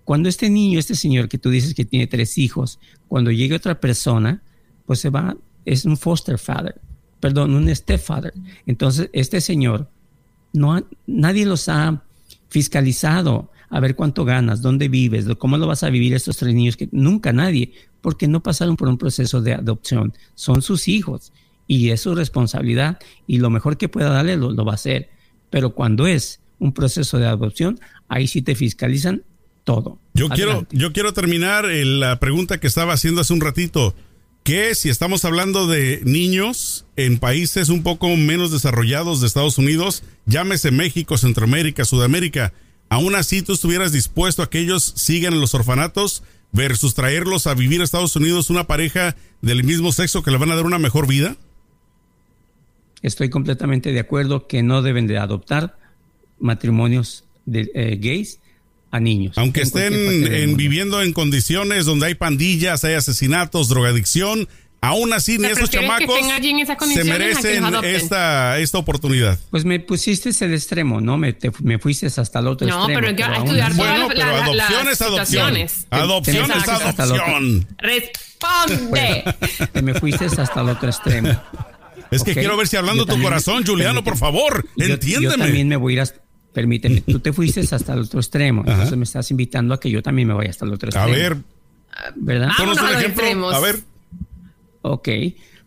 cuando 0.05 0.29
este 0.29 0.51
niño, 0.51 0.79
este 0.79 0.95
señor 0.95 1.29
que 1.29 1.39
tú 1.39 1.51
dices 1.51 1.75
que 1.75 1.85
tiene 1.85 2.07
tres 2.07 2.39
hijos, 2.39 2.81
cuando 3.09 3.31
llegue 3.31 3.55
otra 3.55 3.81
persona, 3.81 4.43
pues 4.87 4.99
se 4.99 5.11
va, 5.11 5.37
es 5.65 5.85
un 5.85 5.97
foster 5.97 6.39
father, 6.39 6.81
perdón, 7.21 7.55
un 7.55 7.75
stepfather. 7.75 8.35
Entonces, 8.67 9.09
este 9.13 9.41
señor, 9.41 9.89
no 10.53 10.85
nadie 11.07 11.47
los 11.47 11.69
ha 11.69 12.03
fiscalizado 12.49 13.53
a 13.69 13.79
ver 13.79 13.95
cuánto 13.95 14.25
ganas, 14.25 14.63
dónde 14.63 14.89
vives, 14.89 15.27
cómo 15.39 15.57
lo 15.57 15.69
vas 15.69 15.85
a 15.85 15.91
vivir 15.91 16.13
estos 16.13 16.37
tres 16.37 16.55
niños 16.55 16.77
que 16.77 16.89
nunca 16.91 17.33
nadie, 17.33 17.73
porque 18.01 18.27
no 18.27 18.43
pasaron 18.43 18.77
por 18.77 18.89
un 18.89 18.99
proceso 18.99 19.41
de 19.41 19.55
adopción, 19.55 20.13
son 20.35 20.61
sus 20.61 20.89
hijos 20.89 21.33
y 21.71 21.91
es 21.91 22.01
su 22.01 22.17
responsabilidad 22.17 22.99
y 23.29 23.39
lo 23.39 23.49
mejor 23.49 23.77
que 23.77 23.89
pueda 23.89 24.11
darle 24.11 24.37
lo, 24.37 24.51
lo 24.51 24.65
va 24.65 24.73
a 24.73 24.75
hacer. 24.75 25.09
Pero 25.51 25.71
cuando 25.71 26.09
es 26.09 26.41
un 26.59 26.73
proceso 26.73 27.19
de 27.19 27.29
adopción, 27.29 27.79
ahí 28.09 28.27
sí 28.27 28.43
te 28.43 28.57
fiscalizan 28.57 29.23
todo. 29.63 30.01
Yo 30.13 30.29
quiero, 30.31 30.67
yo 30.73 30.93
quiero 30.93 31.13
terminar 31.13 31.67
eh, 31.67 31.85
la 31.85 32.19
pregunta 32.19 32.59
que 32.59 32.67
estaba 32.67 32.95
haciendo 32.95 33.21
hace 33.21 33.35
un 33.35 33.41
ratito. 33.41 33.95
que 34.43 34.75
si 34.75 34.89
estamos 34.89 35.25
hablando 35.25 35.69
de 35.69 36.01
niños 36.05 36.87
en 36.97 37.21
países 37.21 37.69
un 37.69 37.85
poco 37.85 38.09
menos 38.17 38.51
desarrollados 38.51 39.21
de 39.21 39.29
Estados 39.29 39.57
Unidos, 39.57 40.03
llámese 40.27 40.73
México, 40.73 41.19
Centroamérica, 41.19 41.85
Sudamérica, 41.85 42.53
aún 42.89 43.15
así 43.15 43.43
tú 43.43 43.53
estuvieras 43.53 43.93
dispuesto 43.93 44.43
a 44.43 44.51
que 44.51 44.59
ellos 44.59 44.93
sigan 44.97 45.35
en 45.35 45.41
los 45.41 45.55
orfanatos 45.55 46.25
versus 46.51 46.97
traerlos 46.97 47.47
a 47.47 47.55
vivir 47.55 47.81
a 47.81 47.85
Estados 47.85 48.17
Unidos 48.17 48.51
una 48.51 48.67
pareja 48.67 49.15
del 49.41 49.63
mismo 49.63 49.93
sexo 49.93 50.25
que 50.25 50.33
le 50.33 50.39
van 50.39 50.51
a 50.51 50.57
dar 50.57 50.67
una 50.67 50.81
mejor 50.81 51.07
vida? 51.07 51.37
Estoy 53.03 53.31
completamente 53.31 53.93
de 53.93 54.01
acuerdo 54.01 54.47
que 54.47 54.63
no 54.63 54.83
deben 54.83 55.07
de 55.07 55.19
adoptar 55.19 55.77
matrimonios 56.39 57.25
de, 57.47 57.71
eh, 57.75 57.99
gays 58.01 58.41
a 58.91 59.01
niños. 59.01 59.39
Aunque 59.39 59.63
estén 59.63 60.57
viviendo 60.57 61.01
en 61.03 61.13
condiciones 61.13 61.87
donde 61.87 62.07
hay 62.07 62.15
pandillas, 62.15 62.85
hay 62.85 62.95
asesinatos, 62.95 63.69
drogadicción, 63.69 64.49
aún 64.81 65.13
así 65.13 65.39
ni 65.39 65.47
esos 65.47 65.71
chamacos 65.71 66.19
se 66.93 67.05
merecen 67.05 67.65
esta, 67.85 68.59
esta 68.59 68.79
oportunidad. 68.79 69.39
Pues 69.51 69.65
me 69.65 69.81
pusiste 69.81 70.31
el 70.45 70.55
extremo, 70.55 71.01
¿no? 71.01 71.19
Me, 71.19 71.37
me 71.63 71.79
fuiste 71.79 72.07
hasta 72.07 72.39
el 72.39 72.47
otro 72.49 72.67
extremo. 72.67 72.89
No, 72.89 73.01
pero, 73.01 73.17
que 73.17 73.23
estudiar 73.23 73.75
Bueno, 73.75 74.09
pero 74.09 74.37
adopción 74.37 74.89
es 74.89 75.03
adopción. 75.03 75.57
Adopción 75.91 76.51
es 76.51 76.69
adopción. 76.69 77.67
Responde. 77.79 79.25
Te 79.73 79.83
me 79.83 79.95
fuiste 79.95 80.25
hasta 80.25 80.61
el 80.61 80.69
otro 80.69 80.89
extremo. 80.89 81.41
Es 82.11 82.23
que 82.23 82.35
quiero 82.35 82.57
ver 82.57 82.69
si 82.69 82.77
hablando 82.77 83.07
tu 83.07 83.21
corazón, 83.21 83.65
Juliano, 83.65 84.03
por 84.03 84.17
favor, 84.17 84.67
entiéndeme. 84.77 85.33
Yo 85.33 85.37
también 85.37 85.69
me 85.69 85.77
voy 85.77 85.99
a 85.99 86.03
ir 86.03 86.13
permíteme, 86.53 87.01
tú 87.03 87.21
te 87.21 87.33
fuiste 87.33 87.61
hasta 87.71 87.93
el 87.93 88.01
otro 88.01 88.21
extremo, 88.21 88.63
entonces 88.67 88.97
me 88.97 89.05
estás 89.05 89.31
invitando 89.31 89.75
a 89.75 89.81
que 89.81 89.91
yo 89.91 90.03
también 90.03 90.29
me 90.29 90.35
vaya 90.35 90.51
hasta 90.51 90.65
el 90.65 90.73
otro 90.73 90.89
extremo. 90.89 91.09
A 91.09 91.17
ver, 91.17 91.37
¿verdad? 92.17 92.51
Vamos 92.59 92.81
un 92.81 92.89
ejemplo. 92.89 93.51
A 93.51 93.61
ver. 93.61 93.81
Ok, 94.83 95.09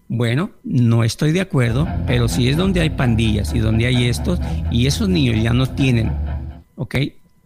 bueno, 0.07 0.51
no 0.63 1.03
estoy 1.03 1.31
de 1.31 1.41
acuerdo, 1.41 1.87
pero 2.07 2.27
si 2.27 2.49
es 2.49 2.57
donde 2.57 2.81
hay 2.81 2.89
pandillas 2.89 3.53
y 3.53 3.59
donde 3.59 3.85
hay 3.85 4.07
estos, 4.07 4.39
y 4.71 4.87
esos 4.87 5.07
niños 5.07 5.41
ya 5.41 5.53
no 5.53 5.67
tienen, 5.67 6.11
ok, 6.75 6.95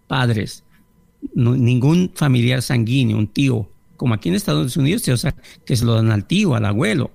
padres, 0.07 0.63
ningún 1.33 2.11
familiar 2.15 2.61
sanguíneo, 2.61 3.17
un 3.17 3.27
tío, 3.27 3.69
como 3.97 4.13
aquí 4.13 4.29
en 4.29 4.35
Estados 4.35 4.77
Unidos, 4.77 5.07
o 5.09 5.17
sea, 5.17 5.35
que 5.65 5.75
se 5.75 5.85
lo 5.85 5.95
dan 5.95 6.11
al 6.11 6.25
tío, 6.25 6.55
al 6.55 6.65
abuelo, 6.65 7.11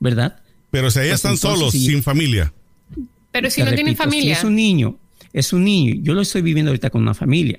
¿verdad? 0.00 0.40
Pero 0.74 0.90
si 0.90 0.98
ahí 0.98 1.08
pues 1.08 1.16
están 1.16 1.36
solos, 1.36 1.72
sin 1.72 2.02
familia. 2.02 2.52
Pero 3.32 3.48
si 3.48 3.62
no 3.62 3.72
tienen 3.72 3.96
familia. 3.96 4.34
Si 4.34 4.40
es 4.40 4.44
un 4.44 4.54
niño 4.54 4.98
es 5.34 5.52
un 5.52 5.64
niño. 5.64 5.96
Yo 6.00 6.14
lo 6.14 6.22
estoy 6.22 6.40
viviendo 6.40 6.70
ahorita 6.70 6.88
con 6.88 7.02
una 7.02 7.12
familia, 7.12 7.58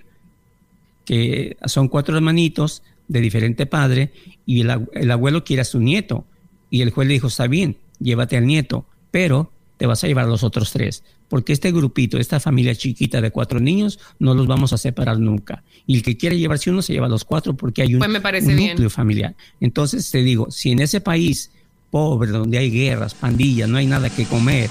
que 1.04 1.58
son 1.68 1.90
cuatro 1.90 2.16
hermanitos 2.16 2.82
de 3.08 3.22
diferente 3.22 3.68
padre 3.68 4.12
y 4.48 4.62
el, 4.62 5.12
abuelo 5.12 5.44
quiere 5.44 5.62
a 5.62 5.66
su 5.66 5.80
nieto. 5.80 6.26
Y 6.72 6.82
el 6.82 6.90
juez 6.90 7.08
le 7.08 7.14
dijo, 7.14 7.28
está 7.28 7.48
bien, 7.48 7.78
llévate 8.00 8.38
al 8.38 8.48
nieto, 8.48 8.88
pero 9.12 9.52
te 9.78 9.86
vas 9.86 10.04
a 10.04 10.08
llevar 10.08 10.26
a 10.26 10.30
los 10.30 10.44
otros 10.44 10.72
tres. 10.72 11.04
Porque 11.28 11.52
este 11.52 11.72
grupito, 11.72 12.18
esta 12.18 12.40
familia 12.40 12.74
chiquita 12.76 13.20
de 13.20 13.32
cuatro 13.32 13.60
niños, 13.60 14.00
no 14.20 14.34
los 14.34 14.48
vamos 14.48 14.72
a 14.72 14.78
separar 14.78 15.20
nunca. 15.20 15.64
Y 15.86 15.98
el 15.98 16.04
que 16.04 16.16
quiere 16.16 16.38
llevarse 16.38 16.72
uno 16.72 16.82
se 16.82 16.94
lleva 16.94 17.08
a 17.08 17.10
los 17.10 17.26
cuatro 17.26 17.58
porque 17.58 17.82
hay 17.82 17.94
un, 17.94 18.00
pues 18.00 18.10
me 18.10 18.22
parece 18.22 18.54
núcleo 18.54 18.90
familiar. 18.90 19.36
Entonces 19.60 20.10
te 20.10 20.24
digo, 20.24 20.50
si 20.50 20.72
en 20.72 20.80
ese 20.80 21.02
país 21.02 21.52
pobre, 21.90 22.32
donde 22.32 22.58
hay 22.58 22.70
guerras, 22.70 23.14
pandillas, 23.14 23.70
no 23.70 23.78
hay 23.78 23.88
nada 23.88 24.10
que 24.10 24.26
comer, 24.26 24.70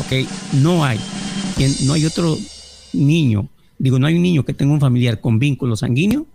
ok, 0.00 0.28
no 0.54 0.84
hay 0.84 0.98
no 1.84 1.92
hay 1.92 2.06
otro 2.06 2.38
niño, 2.92 3.48
digo, 3.78 3.98
no 3.98 4.06
hay 4.06 4.14
un 4.14 4.22
niño 4.22 4.44
que 4.44 4.54
tenga 4.54 4.72
un 4.72 4.80
familiar 4.80 5.20
con 5.20 5.38
vínculo 5.38 5.76
sanguíneo, 5.76 6.26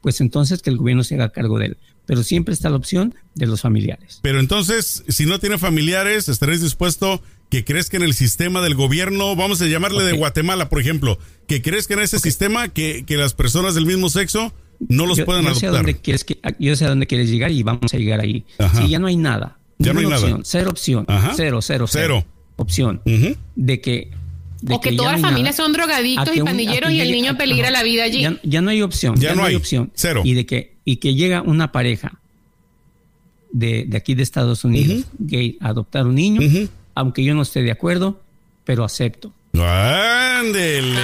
pues 0.00 0.20
entonces 0.20 0.62
que 0.62 0.70
el 0.70 0.76
gobierno 0.76 1.04
se 1.04 1.14
haga 1.14 1.30
cargo 1.30 1.58
de 1.58 1.66
él. 1.66 1.76
Pero 2.06 2.22
siempre 2.24 2.54
está 2.54 2.70
la 2.70 2.76
opción 2.76 3.14
de 3.34 3.46
los 3.46 3.60
familiares. 3.60 4.18
Pero 4.22 4.40
entonces, 4.40 5.04
si 5.08 5.26
no 5.26 5.38
tiene 5.38 5.58
familiares, 5.58 6.28
¿estaréis 6.28 6.62
dispuesto 6.62 7.22
que 7.50 7.64
crezca 7.64 7.96
en 7.96 8.02
el 8.02 8.14
sistema 8.14 8.60
del 8.62 8.74
gobierno? 8.74 9.36
Vamos 9.36 9.60
a 9.62 9.66
llamarle 9.66 10.02
de 10.04 10.16
Guatemala, 10.16 10.68
por 10.68 10.80
ejemplo, 10.80 11.18
que 11.46 11.62
crezca 11.62 11.94
en 11.94 12.00
ese 12.00 12.18
sistema 12.18 12.68
que, 12.68 13.04
las 13.08 13.34
personas 13.34 13.74
del 13.74 13.86
mismo 13.86 14.08
sexo 14.08 14.52
no 14.88 15.06
los 15.06 15.20
puedan 15.20 15.42
yo 15.42 15.50
adoptar. 15.50 15.70
Sé 15.70 15.76
dónde 15.76 15.96
quieres 15.96 16.24
que, 16.24 16.38
yo 16.58 16.76
sé 16.76 16.84
a 16.86 16.88
dónde 16.88 17.06
quieres 17.06 17.30
llegar 17.30 17.50
y 17.50 17.62
vamos 17.62 17.92
a 17.92 17.96
llegar 17.96 18.20
ahí. 18.20 18.44
Si 18.74 18.88
ya 18.88 18.98
no 18.98 19.06
hay 19.06 19.16
nada, 19.16 19.58
ya 19.78 19.92
no 19.92 20.00
hay 20.00 20.06
opción, 20.06 20.30
nada. 20.30 20.42
cero 20.44 20.70
opción, 20.70 21.06
cero, 21.36 21.60
cero, 21.62 21.86
cero, 21.86 22.24
opción 22.56 23.02
de 23.56 23.80
que 23.80 24.10
o 24.68 24.80
que, 24.80 24.92
todas 24.92 25.12
las 25.12 25.20
familias 25.22 25.56
son 25.56 25.72
drogadictos 25.72 26.36
y 26.36 26.40
pandilleros 26.40 26.90
y 26.90 27.00
el 27.00 27.10
niño 27.10 27.36
peligra 27.38 27.70
la 27.70 27.82
vida 27.82 28.04
allí. 28.04 28.26
Ya, 28.42 28.60
no 28.60 28.70
hay 28.70 28.82
opción. 28.82 29.16
Ya, 29.16 29.34
no 29.34 29.44
hay 29.44 29.54
opción. 29.54 29.90
Cero. 29.94 30.22
Y 30.24 30.34
de 30.34 30.46
que, 30.46 30.76
y 30.84 30.96
que 30.96 31.14
llega 31.14 31.42
una 31.42 31.72
pareja 31.72 32.20
de, 33.52 33.88
aquí 33.94 34.14
de 34.14 34.22
Estados 34.22 34.64
Unidos, 34.64 35.06
gay, 35.18 35.56
a 35.60 35.68
adoptar 35.68 36.06
un 36.06 36.14
niño, 36.14 36.40
aunque 36.94 37.24
yo 37.24 37.34
no 37.34 37.42
esté 37.42 37.62
de 37.62 37.70
acuerdo, 37.70 38.20
pero 38.64 38.84
acepto. 38.84 39.32
¡Ándele! 39.54 40.98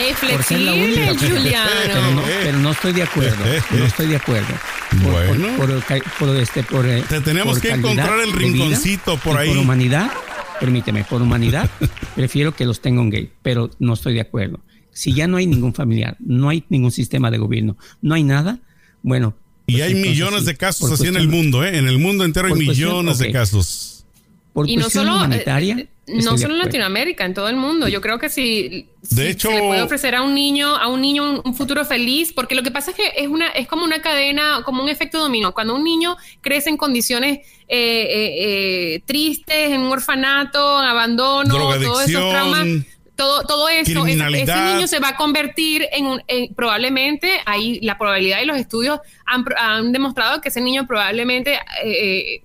Es 0.00 0.16
flexible, 0.16 1.16
Juliano. 1.16 2.22
Pero 2.42 2.58
no, 2.58 2.70
estoy 2.70 2.92
de 2.92 3.02
acuerdo. 3.02 3.44
No 3.70 3.84
estoy 3.84 4.06
de 4.08 4.16
acuerdo. 4.16 4.54
bueno. 5.02 5.56
Por, 5.56 6.36
este, 6.36 6.62
por, 6.62 6.84
Te 6.84 7.20
tenemos 7.20 7.58
que 7.58 7.70
encontrar 7.70 8.20
el 8.20 8.32
rinconcito 8.32 9.16
por 9.18 9.36
ahí. 9.36 9.48
Por 9.48 9.58
humanidad 9.58 10.10
permíteme, 10.58 11.04
por 11.04 11.22
humanidad, 11.22 11.70
prefiero 12.14 12.54
que 12.54 12.64
los 12.64 12.80
tenga 12.80 13.00
un 13.00 13.10
gay, 13.10 13.30
pero 13.42 13.70
no 13.78 13.94
estoy 13.94 14.14
de 14.14 14.20
acuerdo. 14.20 14.60
Si 14.90 15.12
ya 15.12 15.26
no 15.26 15.36
hay 15.36 15.46
ningún 15.46 15.74
familiar, 15.74 16.16
no 16.18 16.48
hay 16.48 16.64
ningún 16.68 16.90
sistema 16.90 17.30
de 17.30 17.38
gobierno, 17.38 17.76
no 18.02 18.14
hay 18.14 18.24
nada, 18.24 18.58
bueno. 19.02 19.36
y 19.66 19.72
pues 19.72 19.84
hay 19.84 19.94
millones 19.94 20.44
de 20.44 20.56
casos 20.56 20.90
así 20.90 21.06
en 21.06 21.16
el 21.16 21.28
mundo, 21.28 21.64
¿eh? 21.64 21.78
En 21.78 21.86
el 21.86 21.98
mundo 21.98 22.24
entero 22.24 22.48
hay 22.48 22.54
millones 22.54 23.18
de 23.18 23.30
casos. 23.30 24.06
Por 24.52 24.68
y 24.68 24.76
no 24.76 24.90
solo, 24.90 25.16
humanitaria. 25.16 25.78
Eh, 25.78 25.88
no 26.08 26.38
solo 26.38 26.54
en 26.54 26.60
Latinoamérica, 26.60 27.24
en 27.24 27.34
todo 27.34 27.48
el 27.48 27.56
mundo. 27.56 27.88
Yo 27.88 28.00
creo 28.00 28.18
que 28.18 28.28
si, 28.28 28.88
de 29.02 29.30
hecho, 29.30 29.48
se 29.48 29.54
le 29.54 29.60
puede 29.60 29.82
ofrecer 29.82 30.14
a 30.14 30.22
un 30.22 30.34
niño, 30.34 30.76
a 30.76 30.88
un 30.88 31.00
niño 31.00 31.42
un, 31.44 31.54
futuro 31.54 31.84
feliz, 31.84 32.32
porque 32.32 32.54
lo 32.54 32.62
que 32.62 32.70
pasa 32.70 32.90
es 32.90 32.96
que 32.96 33.12
es 33.16 33.28
una, 33.28 33.48
es 33.48 33.68
como 33.68 33.84
una 33.84 34.00
cadena, 34.00 34.62
como 34.64 34.82
un 34.82 34.88
efecto 34.88 35.18
dominó. 35.18 35.52
Cuando 35.52 35.74
un 35.74 35.84
niño 35.84 36.16
crece 36.40 36.70
en 36.70 36.76
condiciones 36.76 37.38
eh, 37.38 37.46
eh, 37.68 38.94
eh, 38.94 39.02
tristes, 39.06 39.70
en 39.70 39.80
un 39.80 39.92
orfanato, 39.92 40.82
en 40.82 40.88
abandono, 40.88 41.54
todos 41.54 42.08
esos 42.08 42.30
traumas, 42.30 42.66
todo, 43.14 43.42
todo 43.42 43.68
eso, 43.68 44.06
ese, 44.06 44.30
niño 44.30 44.86
se 44.86 45.00
va 45.00 45.08
a 45.08 45.16
convertir 45.16 45.86
en 45.92 46.06
un, 46.06 46.22
probablemente, 46.54 47.40
ahí 47.46 47.80
la 47.82 47.98
probabilidad 47.98 48.40
y 48.42 48.46
los 48.46 48.56
estudios 48.56 49.00
han, 49.26 49.92
demostrado 49.92 50.40
que 50.40 50.50
ese 50.50 50.60
niño 50.60 50.86
probablemente 50.86 51.58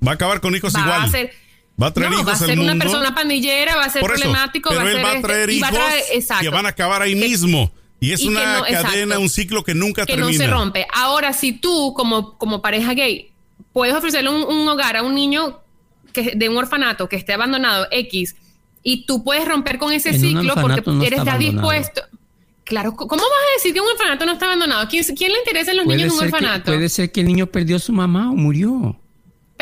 va 0.05 0.11
a 0.11 0.15
acabar 0.15 0.41
con 0.41 0.55
hijos 0.55 0.73
igual. 0.75 1.11
Va 1.81 1.87
a 1.87 1.93
traer 1.93 2.13
hijos 2.13 2.27
va 2.27 2.33
a 2.33 2.35
ser 2.35 2.59
una 2.59 2.75
persona 2.75 3.15
pandillera, 3.15 3.75
va 3.75 3.85
a 3.85 3.89
ser 3.89 4.03
problemático, 4.03 4.69
pero 4.69 4.83
va, 4.83 4.91
él 4.91 4.97
a 4.97 5.03
va 5.03 5.11
a 5.11 5.21
traer 5.21 5.49
hijos 5.49 5.69
que 6.39 6.49
van 6.49 6.65
a 6.65 6.69
acabar 6.69 7.01
ahí 7.01 7.15
mismo. 7.15 7.71
Y 7.99 8.11
es 8.11 8.23
una 8.23 8.63
cadena, 8.69 9.17
un 9.17 9.29
ciclo 9.29 9.63
que 9.63 9.73
nunca 9.73 10.05
que 10.05 10.13
termina. 10.13 10.31
Que 10.31 10.37
no 10.37 10.43
se 10.43 10.51
rompe. 10.51 10.87
Ahora, 10.93 11.31
si 11.31 11.53
tú, 11.53 11.93
como, 11.95 12.37
como 12.37 12.61
pareja 12.61 12.93
gay, 12.93 13.31
puedes 13.71 13.95
ofrecerle 13.95 14.29
un, 14.29 14.67
hogar 14.67 14.97
a 14.97 15.03
un 15.03 15.15
niño 15.15 15.61
que, 16.11 16.33
de 16.35 16.49
un 16.49 16.57
orfanato 16.57 17.07
que 17.07 17.15
esté 17.15 17.31
abandonado, 17.33 17.87
X, 17.91 18.35
y 18.83 19.05
tú 19.05 19.23
puedes 19.23 19.45
romper 19.45 19.77
con 19.77 19.93
ese 19.93 20.19
ciclo 20.19 20.53
porque 20.55 20.83
eres 21.05 21.19
estás 21.19 21.39
dispuesto. 21.39 22.01
Claro, 22.65 22.93
¿cómo 22.95 23.09
vas 23.09 23.21
a 23.21 23.53
decir 23.57 23.73
que 23.73 23.79
un 23.79 23.87
orfanato 23.87 24.25
no 24.25 24.33
está 24.33 24.45
abandonado? 24.45 24.87
¿Quién, 24.89 25.03
quién 25.15 25.31
le 25.31 25.39
interesa 25.39 25.71
a 25.71 25.73
los 25.73 25.85
niños 25.85 26.11
en 26.11 26.11
un 26.11 26.19
orfanato? 26.25 26.71
puede 26.71 26.89
ser 26.89 27.11
que 27.11 27.21
el 27.21 27.27
niño 27.27 27.47
perdió 27.47 27.77
a 27.77 27.79
su 27.79 27.93
mamá 27.93 28.29
o 28.31 28.35
murió. 28.35 28.99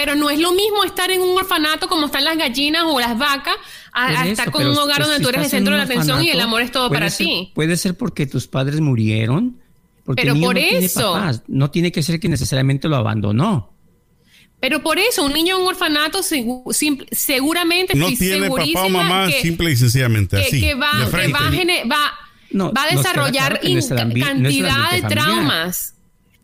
Pero 0.04 0.16
no 0.16 0.32
es 0.32 0.40
lo 0.40 0.52
mismo 0.52 0.84
estar 0.84 1.12
en 1.12 1.22
un 1.22 1.38
orfanato 1.38 1.88
como 1.88 2.08
están 2.08 2.24
las 2.24 2.36
gallinas 2.36 2.86
o 2.88 3.00
las 3.00 3.16
vacas 3.20 3.54
a, 3.94 4.28
estar 4.28 4.50
con 4.50 4.66
un 4.66 4.76
hogar 4.76 5.04
donde 5.04 5.20
tú 5.20 5.30
eres 5.30 5.44
el 5.44 5.50
centro 5.52 5.74
de 5.74 5.78
la 5.78 5.84
atención 5.84 6.24
y 6.24 6.30
el 6.32 6.42
amor 6.42 6.64
es 6.64 6.72
todo 6.72 6.90
para 6.90 7.08
ti. 7.12 7.52
Puede 7.54 7.78
ser 7.78 7.96
porque 7.96 8.26
tus 8.26 8.48
padres 8.48 8.82
murieron. 8.82 9.62
Porque 10.04 10.24
pero 10.24 10.34
por 10.40 10.56
no 10.56 10.60
eso. 10.60 11.14
Tiene 11.14 11.42
No 11.50 11.70
tiene 11.70 11.92
que 11.92 12.02
ser 12.02 12.20
que 12.20 12.30
necesariamente 12.30 12.88
lo 12.88 12.96
abandonó. 12.96 13.76
Pero 14.60 14.82
por 14.82 14.98
eso, 14.98 15.24
un 15.24 15.34
niño 15.34 15.58
en 15.58 15.62
un 15.62 15.68
orfanato 15.68 16.22
seguramente 16.24 17.94
no 17.94 18.08
tiene 18.08 18.50
papá 18.50 18.86
o 18.86 18.90
mamá, 18.90 19.30
simple 19.30 19.72
y 19.72 19.76
sencillamente 19.76 20.38
así. 20.38 20.62
Que 20.62 20.74
va, 20.74 20.94
va, 20.94 22.84
a 22.84 22.96
desarrollar 22.96 23.62
cantidad 23.62 24.94
de 24.94 25.02
traumas 25.04 25.94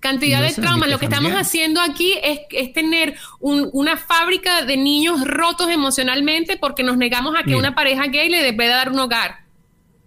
cantidad 0.10 0.42
de 0.42 0.54
traumas. 0.54 0.90
Lo 0.90 1.00
que 1.00 1.06
estamos 1.06 1.32
haciendo 1.34 1.82
aquí 1.82 2.14
es, 2.24 2.74
tener 2.74 3.16
una 3.40 3.98
fábrica 3.98 4.66
de 4.66 4.78
niños 4.78 5.26
rotos 5.26 5.70
emocionalmente 5.70 6.58
porque 6.58 6.84
nos 6.84 6.98
negamos 6.98 7.36
a 7.38 7.44
que 7.44 7.56
una 7.56 7.76
pareja 7.76 8.08
gay 8.08 8.30
le 8.30 8.44
debe 8.44 8.68
dar 8.68 8.92
un 8.92 9.00
hogar. 9.00 9.48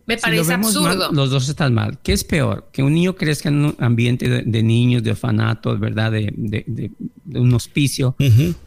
Me 0.07 0.17
parece 0.17 0.55
absurdo. 0.55 1.11
los 1.13 1.31
dos 1.31 1.49
están 1.49 1.73
mal. 1.75 1.99
¿Qué 2.03 2.13
es 2.13 2.25
peor? 2.25 2.69
Que 2.73 2.83
un 2.83 2.95
niño 2.95 3.15
crezca 3.15 3.49
en 3.49 3.65
un 3.67 3.77
ambiente 3.79 4.29
de, 4.29 4.63
niños, 4.63 5.03
de 5.03 5.13
orfanatos, 5.13 5.79
¿verdad? 5.79 6.11
De, 6.13 6.91
un 7.35 7.55
hospicio. 7.55 8.17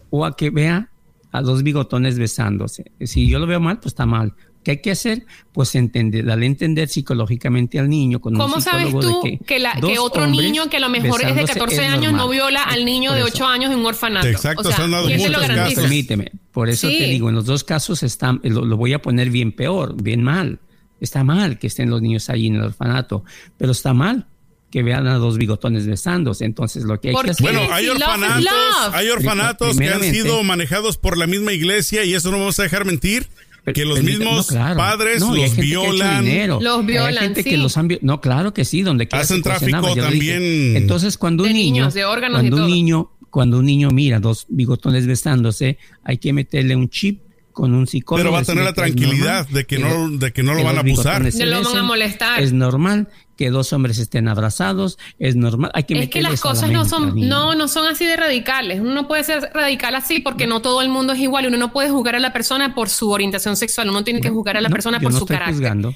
O 0.10 0.26
a 0.26 0.36
que 0.36 0.50
vea 0.52 0.90
a 1.32 1.42
dos 1.42 1.64
bigotones 1.64 2.18
besándose. 2.18 2.92
Si 3.02 3.28
yo 3.28 3.40
lo 3.40 3.48
veo 3.48 3.60
mal, 3.60 3.78
pues 3.78 3.88
está 3.88 4.06
mal. 4.06 4.34
¿Qué 4.64 4.72
hay 4.72 4.78
que 4.82 4.92
hacer? 4.92 5.26
Pues 5.52 5.76
entender, 5.76 6.26
darle 6.26 6.46
a 6.46 6.48
entender 6.48 6.88
psicológicamente 6.88 7.80
al 7.80 7.90
niño. 7.90 8.20
Con 8.22 8.36
¿Cómo 8.36 8.56
un 8.56 8.62
sabes 8.62 8.92
tú 8.92 9.22
que, 9.46 9.60
la, 9.60 9.74
que 9.74 10.00
otro 10.00 10.26
niño 10.26 10.70
que 10.70 10.78
a 10.78 10.80
lo 10.80 10.90
mejor 10.90 11.22
es 11.22 11.36
de 11.36 11.42
besándose 11.42 11.54
14 11.60 11.86
es 11.86 11.92
años 11.94 12.14
no 12.14 12.30
viola 12.30 12.64
al 12.64 12.86
niño 12.86 13.12
de 13.14 13.20
eso. 13.20 13.28
8 13.34 13.46
años 13.46 13.72
en 13.72 13.80
un 13.80 13.86
orfanato? 13.86 14.28
Exacto, 14.28 14.70
o 14.70 14.72
sea, 14.72 14.78
¿quién 14.78 14.88
te 14.88 15.30
lo 15.30 15.38
muchos 15.38 15.42
garantiza? 15.42 15.66
casos. 15.66 15.84
Permíteme, 15.84 16.32
por 16.52 16.70
eso 16.70 16.88
Sí. 16.90 16.98
te 16.98 17.04
digo, 17.06 17.30
en 17.30 17.36
los 17.36 17.46
dos 17.46 17.64
casos 17.64 18.04
está, 18.04 18.38
lo, 18.44 18.66
lo 18.66 18.78
voy 18.78 18.94
a 18.94 19.02
poner 19.02 19.30
bien 19.30 19.52
peor, 19.52 20.02
bien 20.02 20.24
mal. 20.24 20.60
Está 21.02 21.24
mal 21.24 21.60
que 21.60 21.68
estén 21.68 21.90
los 21.90 22.02
niños 22.02 22.30
ahí 22.30 22.48
en 22.48 22.56
el 22.56 22.62
orfanato, 22.64 23.26
pero 23.58 23.74
está 23.74 23.94
mal 23.94 24.28
que 24.72 24.82
vean 24.82 25.06
a 25.06 25.16
dos 25.20 25.38
bigotones 25.38 25.86
besándose. 25.86 26.46
Entonces 26.46 26.84
lo 26.84 27.00
que 27.00 27.10
hay 27.10 27.14
¿Por 27.14 27.26
que 27.26 27.32
hacer 27.32 27.44
Bueno, 27.54 27.72
hay 27.72 27.90
orfanatos, 27.90 28.46
hay 28.94 29.10
orfanatos 29.10 29.78
que 29.78 29.90
han 29.90 30.02
sido 30.02 30.42
manejados 30.44 30.98
por 30.98 31.16
la 31.18 31.28
misma 31.28 31.52
iglesia 31.54 32.04
y 32.06 32.16
eso 32.16 32.32
no 32.32 32.40
vamos 32.40 32.58
a 32.60 32.64
dejar 32.64 32.84
mentir, 32.86 33.28
que 33.74 33.86
los 33.86 34.02
mismos 34.04 34.36
no, 34.36 34.44
claro. 34.44 34.76
padres 34.78 35.20
No, 35.22 35.32
hay 35.34 35.42
los 35.44 35.56
violan. 35.56 36.26
Los 36.62 36.80
Hay 36.80 36.86
violan, 36.86 37.24
gente 37.24 37.44
que 37.44 37.58
los 37.58 37.78
han 37.78 37.88
No, 38.02 38.20
claro 38.20 38.54
que 38.54 38.66
sí, 38.66 38.82
donde 38.82 39.08
Hacen 39.12 39.42
tráfico 39.42 39.88
dije. 39.88 40.02
también. 40.02 40.76
Entonces, 40.78 41.18
cuando 41.18 41.44
un 41.44 41.50
niño, 41.54 41.64
niños, 41.84 41.94
de 41.94 42.04
órganos 42.06 42.40
y 42.44 42.50
cuando 42.50 42.56
un 42.58 42.62
todo. 42.64 42.70
niño, 42.76 43.12
cuando 43.30 43.60
un 43.60 43.66
niño 43.66 43.90
mira 43.92 44.20
dos 44.20 44.46
bigotones 44.50 45.08
besándose, 45.08 45.78
hay 46.04 46.18
que 46.18 46.34
meterle 46.34 46.76
un 46.76 46.90
chip 46.90 47.22
con 47.54 47.74
un 47.74 47.86
psicólogo. 47.88 48.24
Pero 48.24 48.34
va 48.34 48.40
a 48.40 48.44
tener 48.44 48.64
la 48.64 48.74
tranquilidad 48.74 49.48
normal 49.48 49.54
de 49.54 49.66
que 49.66 49.78
no- 49.80 50.10
de 50.18 50.34
que 50.34 50.44
no 50.44 50.56
lo 50.56 50.64
van 50.64 50.78
a 50.78 50.80
abusar. 50.82 51.22
No 51.24 51.46
lo 51.46 51.64
van 51.64 51.78
a 51.78 51.84
molestar. 51.84 52.42
Es 52.42 52.52
normal 52.52 53.08
que 53.38 53.50
dos 53.50 53.74
hombres 53.74 53.98
estén 53.98 54.28
abrazados, 54.28 54.98
es 55.20 55.36
normal. 55.36 55.72
Hay 55.74 55.84
que 55.86 55.98
Es 56.00 56.10
que 56.10 56.22
las 56.22 56.34
la 56.34 56.38
cosas 56.38 56.70
no 56.72 56.86
son, 56.86 57.14
no, 57.28 57.56
no 57.56 57.68
son 57.68 57.88
así 57.88 58.06
de 58.06 58.16
radicales. 58.16 58.80
Uno 58.80 58.94
no 58.94 59.08
puede 59.08 59.24
ser 59.24 59.50
radical 59.54 59.96
así 59.96 60.20
porque 60.20 60.46
no 60.48 60.62
todo 60.62 60.82
el 60.82 60.90
mundo 60.90 61.14
es 61.14 61.20
igual. 61.20 61.48
Uno 61.48 61.58
no 61.58 61.72
puede 61.74 61.90
juzgar 61.90 62.16
a 62.16 62.20
la 62.20 62.32
persona 62.34 62.76
por 62.76 62.90
su 62.90 63.10
orientación 63.10 63.56
sexual. 63.58 63.90
Uno 63.90 64.04
tiene 64.04 64.22
que 64.22 64.30
juzgar 64.30 64.58
a 64.58 64.62
la 64.62 64.70
No, 64.70 64.74
persona 64.74 65.00
por 65.00 65.12
no 65.14 65.20
su 65.20 65.26
carácter. 65.26 65.54
juzgando. 65.56 65.94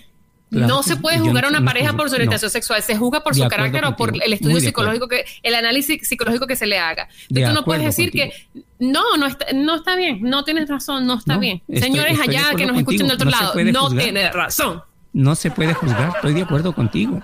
Claro 0.50 0.68
no 0.68 0.82
se 0.82 0.96
puede 0.96 1.20
juzgar 1.20 1.44
a 1.44 1.50
una 1.50 1.60
no 1.60 1.66
pareja 1.66 1.92
por 1.92 2.08
su 2.08 2.14
no. 2.14 2.20
orientación 2.20 2.50
sexual, 2.50 2.82
se 2.82 2.96
juzga 2.96 3.22
por 3.22 3.36
De 3.36 3.44
su 3.44 3.50
carácter 3.50 3.84
o 3.84 3.98
por 3.98 4.14
el 4.24 4.32
estudio 4.32 4.62
psicológico 4.62 5.10
que 5.10 5.26
el 5.44 5.54
análisis 5.54 6.08
psicológico 6.08 6.48
que 6.48 6.56
se 6.56 6.66
le 6.68 6.80
haga. 6.80 7.10
Entonces 7.24 7.50
tú 7.50 7.54
no 7.54 7.66
puedes 7.66 7.84
decir 7.84 8.12
que 8.12 8.32
no, 8.80 9.18
no 9.18 9.26
está, 9.28 9.48
no 9.54 9.76
está 9.76 9.98
bien, 9.98 10.20
no 10.22 10.46
tienes 10.46 10.70
razón, 10.70 11.06
no 11.06 11.16
está 11.16 11.38
bien. 11.38 11.62
estoy- 11.68 11.82
Señores 11.90 12.14
estoy 12.18 12.36
allá 12.38 12.56
que 12.56 12.66
nos 12.66 12.82
contigo, 12.82 13.08
de 13.10 13.14
otro 13.14 13.30
lado, 13.30 13.54
no 13.74 13.90
tienes 13.90 14.32
razón. 14.34 14.82
No 15.18 15.34
se 15.34 15.50
puede 15.50 15.74
juzgar, 15.74 16.14
estoy 16.16 16.36
de 16.36 16.44
acuerdo 16.44 16.76
contigo. 16.76 17.24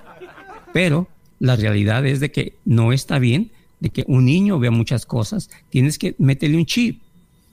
Pero 0.72 1.06
la 1.38 1.54
realidad 1.54 2.04
es 2.04 2.18
de 2.18 2.32
que 2.32 2.54
no 2.64 2.92
está 2.92 3.20
bien 3.20 3.52
de 3.78 3.90
que 3.90 4.02
un 4.08 4.24
niño 4.24 4.58
vea 4.58 4.72
muchas 4.72 5.06
cosas. 5.06 5.48
Tienes 5.70 5.96
que 5.96 6.16
meterle 6.18 6.56
un 6.56 6.66
chip. 6.66 7.00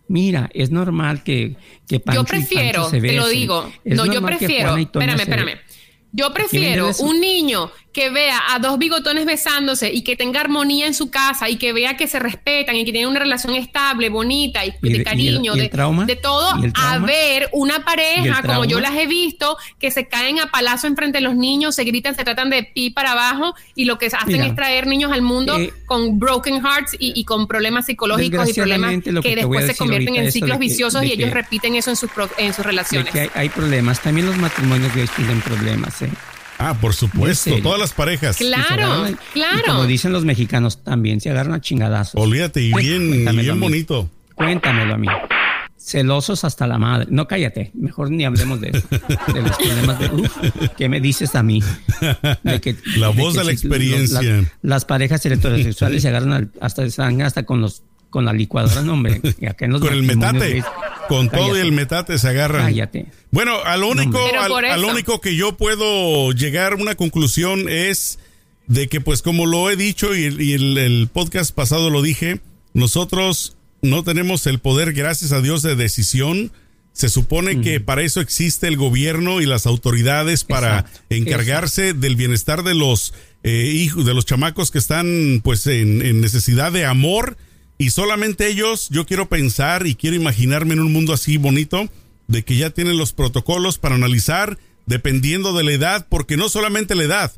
Mira, 0.07 0.49
es 0.55 0.71
normal 0.71 1.23
que, 1.23 1.57
que 1.87 1.99
Pancho 1.99 2.21
Yo 2.21 2.25
prefiero, 2.25 2.89
se 2.89 2.99
te 2.99 3.13
lo 3.13 3.27
digo, 3.27 3.71
Es 3.85 3.95
no, 3.95 4.07
yo 4.07 4.19
prefiero, 4.23 4.77
espérame, 4.77 5.19
espérame. 5.19 5.59
Yo 6.11 6.33
prefiero 6.33 6.89
un 7.01 7.21
niño 7.21 7.69
que 7.93 8.09
vea 8.09 8.39
a 8.53 8.59
dos 8.59 8.79
bigotones 8.79 9.25
besándose 9.25 9.91
y 9.91 10.03
que 10.03 10.15
tenga 10.15 10.39
armonía 10.39 10.87
en 10.87 10.93
su 10.93 11.09
casa 11.11 11.49
y 11.49 11.57
que 11.57 11.73
vea 11.73 11.97
que 11.97 12.07
se 12.07 12.19
respetan 12.19 12.75
y 12.77 12.85
que 12.85 12.91
tienen 12.93 13.09
una 13.09 13.19
relación 13.19 13.53
estable, 13.55 14.07
bonita 14.09 14.65
y, 14.65 14.73
¿Y 14.81 14.93
de 14.93 14.97
y 14.99 15.03
cariño, 15.03 15.53
el- 15.53 15.57
y 15.57 15.61
el 15.61 15.65
de, 15.65 15.69
trauma? 15.69 16.05
de 16.05 16.15
todo, 16.15 16.53
¿Y 16.61 16.65
el 16.65 16.73
a 16.75 16.99
ver 16.99 17.49
una 17.51 17.73
¿Y 17.73 17.77
el 17.77 17.83
pareja 17.83 18.41
como 18.43 18.63
yo 18.65 18.79
las 18.79 18.95
he 18.95 19.07
visto 19.07 19.57
que 19.77 19.91
se 19.91 20.07
caen 20.07 20.39
a 20.39 20.47
palazo 20.51 20.87
enfrente 20.87 21.17
de 21.17 21.21
los 21.23 21.35
niños, 21.35 21.75
se 21.75 21.83
gritan, 21.83 22.15
se 22.15 22.23
tratan 22.23 22.49
de 22.49 22.63
pi 22.63 22.91
para 22.91 23.11
abajo 23.11 23.55
y 23.75 23.85
lo 23.85 23.97
que 23.97 24.05
hacen 24.05 24.19
Mira, 24.27 24.45
es 24.47 24.55
traer 24.55 24.87
niños 24.87 25.11
al 25.11 25.21
mundo 25.21 25.57
eh, 25.57 25.73
con 25.85 26.17
broken 26.17 26.61
hearts 26.65 26.95
y, 26.97 27.19
y 27.19 27.25
con 27.25 27.45
problemas 27.47 27.87
psicológicos 27.87 28.49
y 28.49 28.53
problemas 28.53 28.93
que, 29.21 29.35
después 29.35 29.67
se 29.67 29.75
convierten 29.75 30.15
en 30.15 30.31
ciclos 30.31 30.57
que- 30.57 30.61
viciosos 30.61 31.03
y 31.03 31.11
ellos 31.11 31.31
repiten 31.31 31.75
eso 31.75 31.89
en 31.89 31.95
sus, 31.97 32.09
pro- 32.09 32.29
en 32.37 32.53
sus 32.53 32.63
de 32.63 32.63
relaciones. 32.63 33.11
que 33.11 33.19
hay, 33.21 33.29
hay 33.35 33.49
problemas. 33.49 33.99
También 34.01 34.27
los 34.27 34.37
matrimonios 34.37 34.95
gays 34.95 35.11
tienen 35.11 35.41
problemas. 35.41 36.01
¿eh? 36.03 36.09
Ah, 36.70 36.78
por 36.80 36.93
supuesto, 36.93 37.51
todas 37.64 37.80
las 37.80 37.91
parejas. 37.93 38.38
Claro. 38.38 38.86
Agarran 38.86 39.20
claro. 39.34 39.57
y 39.59 39.64
como 39.70 39.86
dicen 39.88 40.14
los 40.14 40.26
mexicanos 40.26 40.84
también, 40.84 41.20
se 41.22 41.30
agarran 41.30 41.53
a 41.55 41.62
chingadazos. 41.62 42.22
Olvídate, 42.22 42.62
y 42.62 42.74
bien, 42.74 43.07
Cuéntamelo 43.09 43.41
bien 43.43 43.59
bonito. 43.59 44.09
Cuéntamelo 44.36 44.93
a 44.93 44.97
mí. 44.97 45.07
Celosos 45.84 46.43
hasta 46.43 46.68
la 46.68 46.78
madre. 46.78 47.07
No, 47.09 47.28
cállate. 47.28 47.72
Mejor 47.74 48.12
ni 48.12 48.24
hablemos 48.24 48.62
de 48.62 48.70
eso. 48.70 48.88
De 49.34 49.41
los 49.41 49.57
problemas 49.57 49.99
de... 49.99 50.05
Uf, 50.12 50.38
¿Qué 50.78 50.88
me 50.88 51.01
dices 51.01 51.34
a 51.34 51.41
mí? 51.41 51.64
De 52.43 52.62
que- 52.62 52.76
La 52.97 53.09
voz 53.09 53.34
de 53.34 53.39
la 53.43 53.45
si- 53.45 53.51
experiencia. 53.53 54.22
las, 54.22 54.45
las 54.62 54.86
parejas 54.86 55.26
heterosexuales 55.26 56.03
se 56.03 56.07
agarran 56.09 56.34
al- 56.34 56.51
hasta 56.62 56.84
están 56.84 57.20
hasta 57.24 57.43
con 57.43 57.62
los 57.62 57.82
con 58.12 58.26
la 58.26 58.34
licuadora, 58.34 58.84
no, 58.84 58.93
hombre. 58.93 59.22
Con 59.57 59.93
el 59.93 60.03
metate. 60.03 60.64
Con 61.07 61.30
todo 61.30 61.57
y 61.57 61.62
el 61.62 61.72
metate 61.72 62.20
se 62.20 62.28
agarran. 62.28 62.66
Cállate. 62.66 63.07
Bueno, 63.32 63.57
a 63.66 63.76
lo 63.78 63.88
único, 63.88 64.20
al, 64.39 64.86
único 64.86 65.20
que 65.20 65.36
yo 65.36 65.57
puedo 65.57 66.32
llegar 66.34 66.74
a 66.74 66.76
una 66.76 66.95
conclusión 66.95 67.68
es 67.68 68.20
de 68.68 68.88
que, 68.88 69.01
pues, 69.01 69.22
como 69.22 69.45
lo 69.45 69.70
he 69.72 69.76
dicho 69.76 70.16
y, 70.16 70.36
y 70.39 70.53
el, 70.53 70.78
el 70.78 71.09
podcast 71.12 71.53
pasado 71.55 71.89
lo 71.89 72.01
dije, 72.01 72.41
nosotros 72.74 73.57
no 73.82 74.03
tenemos 74.03 74.45
el 74.45 74.59
poder, 74.59 74.93
gracias 74.93 75.32
a 75.32 75.41
Dios, 75.41 75.62
de 75.64 75.76
decisión. 75.76 76.51
Se 76.93 77.07
supone 77.07 77.62
que 77.62 77.80
para 77.80 78.01
eso 78.01 78.20
existe 78.20 78.68
el 78.68 78.76
gobierno 78.76 79.39
y 79.39 79.45
las 79.45 79.66
autoridades 79.66 80.43
para 80.43 80.80
Exacto, 80.80 81.01
encargarse 81.09 81.93
del 81.93 82.18
bienestar 82.18 82.64
de 82.64 82.76
los 82.76 83.14
eh, 83.43 83.72
hijos, 83.74 84.05
de 84.05 84.14
los 84.14 84.26
chamacos 84.26 84.72
que 84.72 84.80
están, 84.80 85.39
pues, 85.41 85.66
en, 85.68 86.05
en 86.05 86.20
necesidad 86.20 86.74
de 86.74 86.86
amor. 86.86 87.38
Y 87.82 87.89
solamente 87.89 88.47
ellos, 88.47 88.89
yo 88.91 89.07
quiero 89.07 89.27
pensar 89.27 89.88
y 89.88 89.95
quiero 89.95 90.15
imaginarme 90.15 90.75
en 90.75 90.82
un 90.82 90.93
mundo 90.93 91.13
así 91.13 91.38
bonito, 91.38 91.89
de 92.27 92.45
que 92.45 92.55
ya 92.55 92.69
tienen 92.69 92.95
los 92.95 93.11
protocolos 93.11 93.79
para 93.79 93.95
analizar 93.95 94.59
dependiendo 94.86 95.51
de 95.53 95.63
la 95.63 95.71
edad, 95.71 96.05
porque 96.07 96.38
no 96.38 96.47
solamente 96.47 96.93
la 96.93 97.05
edad, 97.05 97.32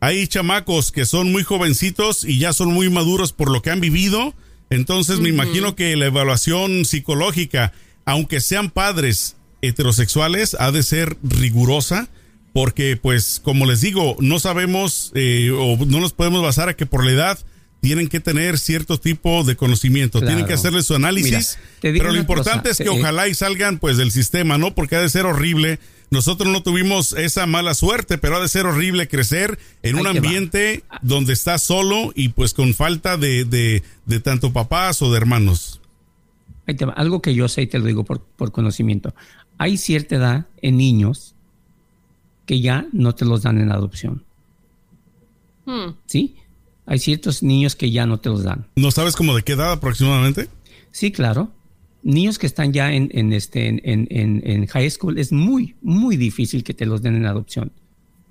hay 0.00 0.26
chamacos 0.26 0.90
que 0.90 1.04
son 1.04 1.30
muy 1.30 1.42
jovencitos 1.42 2.24
y 2.24 2.38
ya 2.38 2.54
son 2.54 2.72
muy 2.72 2.88
maduros 2.88 3.34
por 3.34 3.50
lo 3.50 3.60
que 3.60 3.68
han 3.68 3.82
vivido, 3.82 4.32
entonces 4.70 5.20
me 5.20 5.28
imagino 5.28 5.76
que 5.76 5.94
la 5.96 6.06
evaluación 6.06 6.86
psicológica, 6.86 7.74
aunque 8.06 8.40
sean 8.40 8.70
padres 8.70 9.36
heterosexuales, 9.60 10.56
ha 10.58 10.72
de 10.72 10.82
ser 10.82 11.18
rigurosa, 11.22 12.08
porque 12.54 12.96
pues 12.96 13.38
como 13.44 13.66
les 13.66 13.82
digo, 13.82 14.16
no 14.18 14.38
sabemos 14.38 15.12
eh, 15.14 15.50
o 15.54 15.76
no 15.84 16.00
nos 16.00 16.14
podemos 16.14 16.40
basar 16.40 16.70
a 16.70 16.74
que 16.74 16.86
por 16.86 17.04
la 17.04 17.10
edad 17.10 17.38
tienen 17.80 18.08
que 18.08 18.20
tener 18.20 18.58
cierto 18.58 18.98
tipo 19.00 19.42
de 19.44 19.56
conocimiento, 19.56 20.18
Claro. 20.18 20.32
tienen 20.34 20.46
que 20.46 20.52
hacerle 20.54 20.82
su 20.82 20.94
análisis, 20.94 21.58
Mira, 21.82 21.98
pero 21.98 22.12
lo 22.12 22.18
importante 22.18 22.68
cosa, 22.68 22.70
es 22.70 22.76
que 22.88 22.94
eh, 22.94 23.00
ojalá 23.00 23.28
y 23.28 23.34
salgan 23.34 23.78
pues 23.78 23.96
del 23.96 24.10
sistema, 24.10 24.58
¿no? 24.58 24.74
Porque 24.74 24.96
ha 24.96 25.00
de 25.00 25.08
ser 25.08 25.24
horrible. 25.26 25.78
Nosotros 26.10 26.48
no 26.52 26.62
tuvimos 26.62 27.12
esa 27.12 27.46
mala 27.46 27.72
suerte, 27.72 28.18
pero 28.18 28.36
ha 28.36 28.40
de 28.40 28.48
ser 28.48 28.66
horrible 28.66 29.06
crecer 29.08 29.58
en 29.82 29.96
un 29.96 30.06
va. 30.06 30.10
ambiente 30.10 30.82
donde 31.02 31.32
estás 31.32 31.62
solo 31.62 32.12
y 32.14 32.30
pues 32.30 32.52
con 32.52 32.74
falta 32.74 33.16
de, 33.16 33.44
de, 33.44 33.82
de 34.06 34.20
tanto 34.20 34.52
papás 34.52 35.00
o 35.02 35.10
de 35.10 35.16
hermanos. 35.16 35.80
Ahí 36.66 36.74
te 36.74 36.84
va. 36.84 36.92
Algo 36.94 37.22
que 37.22 37.34
yo 37.34 37.48
sé 37.48 37.62
y 37.62 37.66
te 37.68 37.78
lo 37.78 37.86
digo 37.86 38.04
por, 38.04 38.20
por 38.20 38.50
conocimiento. 38.52 39.14
Hay 39.56 39.76
cierta 39.76 40.16
edad 40.16 40.46
en 40.62 40.76
niños 40.76 41.34
que 42.44 42.60
ya 42.60 42.86
no 42.92 43.14
te 43.14 43.24
los 43.24 43.42
dan 43.42 43.58
en 43.60 43.70
adopción. 43.70 44.24
Hmm. 45.64 45.92
¿Sí? 46.06 46.34
Hay 46.90 46.98
ciertos 46.98 47.44
niños 47.44 47.76
que 47.76 47.92
ya 47.92 48.04
no 48.04 48.18
te 48.18 48.28
los 48.30 48.42
dan. 48.42 48.66
¿No 48.74 48.90
sabes 48.90 49.14
como 49.14 49.36
de 49.36 49.42
qué 49.44 49.52
edad 49.52 49.70
aproximadamente? 49.70 50.48
Sí, 50.90 51.12
claro. 51.12 51.52
Niños 52.02 52.36
que 52.36 52.48
están 52.48 52.72
ya 52.72 52.92
en, 52.92 53.10
en 53.12 53.32
este, 53.32 53.68
en, 53.68 53.80
en- 53.84 54.08
en- 54.10 54.42
en 54.44 54.66
high 54.66 54.90
school 54.90 55.16
es 55.18 55.30
muy, 55.30 55.76
muy 55.82 56.16
difícil 56.16 56.64
que 56.64 56.74
te 56.74 56.86
los 56.86 57.00
den 57.00 57.14
en 57.14 57.26
adopción. 57.26 57.70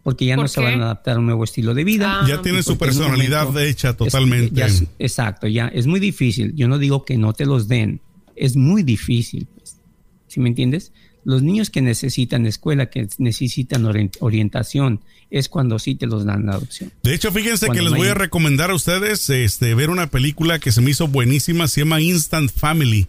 Porque 0.03 0.25
ya 0.25 0.35
¿Por 0.35 0.43
no 0.43 0.47
se 0.49 0.59
van 0.59 0.81
a 0.81 0.85
adaptar 0.85 1.15
a 1.15 1.19
un 1.19 1.25
nuevo 1.27 1.45
estilo 1.45 1.73
de 1.73 1.85
vida. 1.85 2.19
Ah. 2.21 2.27
ya 2.27 2.41
tienen 2.41 2.59
Y 2.59 2.63
su 2.63 2.77
personalidad 2.77 3.45
momento 3.47 3.59
hecha 3.61 3.91
es- 3.91 3.95
totalmente. 3.97 4.53
ya 4.55 4.67
exacto, 4.99 5.47
ya 5.47 5.67
es 5.69 5.87
muy 5.87 6.01
difícil. 6.01 6.53
Yo 6.55 6.67
no 6.67 6.77
digo 6.79 7.05
que 7.05 7.17
no 7.17 7.31
te 7.31 7.45
los 7.45 7.69
den, 7.69 8.01
es 8.35 8.57
muy 8.57 8.83
difícil. 8.83 9.47
Pues. 9.55 9.77
¿Sí 10.27 10.41
me 10.41 10.49
entiendes? 10.49 10.91
Los 11.23 11.43
niños 11.43 11.69
que 11.69 11.81
necesitan 11.81 12.45
escuela, 12.45 12.89
que 12.89 13.07
necesitan 13.19 13.83
orien- 13.83 14.11
orientación, 14.19 14.99
es 15.31 15.47
cuando 15.49 15.77
sí 15.79 15.95
te 15.95 16.07
los 16.07 16.25
dan 16.25 16.41
en 16.41 16.49
adopción. 16.49 16.91
De 17.03 17.13
hecho, 17.13 17.31
fíjense 17.31 17.67
Cuando 17.67 17.79
que 17.79 17.83
les 17.83 17.91
no 17.91 17.97
voy 17.97 18.07
hay- 18.07 18.11
a 18.11 18.15
recomendar 18.15 18.71
a 18.71 18.75
ustedes 18.75 19.29
este, 19.29 19.75
ver 19.75 19.89
una 19.89 20.07
película 20.07 20.59
que 20.59 20.71
se 20.71 20.81
me 20.81 20.91
hizo 20.91 21.07
buenísima, 21.07 21.67
se 21.67 21.81
llama 21.81 22.01
Instant 22.01 22.51
Family, 22.51 23.07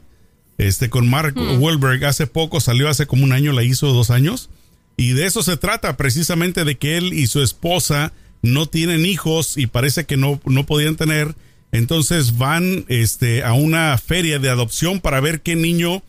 este, 0.58 0.90
con 0.90 1.08
Mark 1.08 1.34
Wahlberg. 1.36 2.04
Hace 2.04 2.26
poco 2.26 2.60
salió, 2.60 2.88
hace 2.88 3.06
como 3.06 3.24
un 3.24 3.32
año, 3.32 3.52
la 3.52 3.62
hizo 3.62 3.92
dos 3.92 4.10
años. 4.10 4.50
Y 4.98 5.12
de 5.12 5.24
eso 5.24 5.42
se 5.42 5.56
trata, 5.56 5.96
precisamente 5.96 6.64
de 6.64 6.76
que 6.76 6.98
él 6.98 7.14
y 7.14 7.26
su 7.26 7.40
esposa 7.42 8.12
no 8.42 8.66
tienen 8.66 9.06
hijos 9.06 9.56
y 9.56 9.66
parece 9.66 10.04
que 10.04 10.18
no, 10.18 10.40
no 10.44 10.66
podían 10.66 10.96
tener. 10.96 11.34
Entonces 11.72 12.36
van 12.36 12.84
este, 12.88 13.42
a 13.44 13.54
una 13.54 13.96
feria 13.96 14.38
de 14.38 14.50
adopción 14.50 15.00
para 15.00 15.20
ver 15.20 15.40
qué 15.40 15.56
niño, 15.56 16.02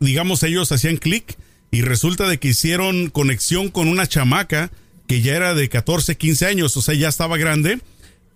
digamos, 0.00 0.42
ellos 0.42 0.70
hacían 0.72 0.96
clic 0.98 1.36
y 1.70 1.82
resulta 1.82 2.28
de 2.28 2.38
que 2.38 2.48
hicieron 2.48 3.08
conexión 3.08 3.68
con 3.70 3.88
una 3.88 4.06
chamaca 4.06 4.70
que 5.10 5.20
ya 5.22 5.34
era 5.34 5.54
de 5.54 5.68
14, 5.68 6.16
15 6.16 6.46
años, 6.46 6.76
o 6.76 6.82
sea, 6.82 6.94
ya 6.94 7.08
estaba 7.08 7.36
grande. 7.36 7.80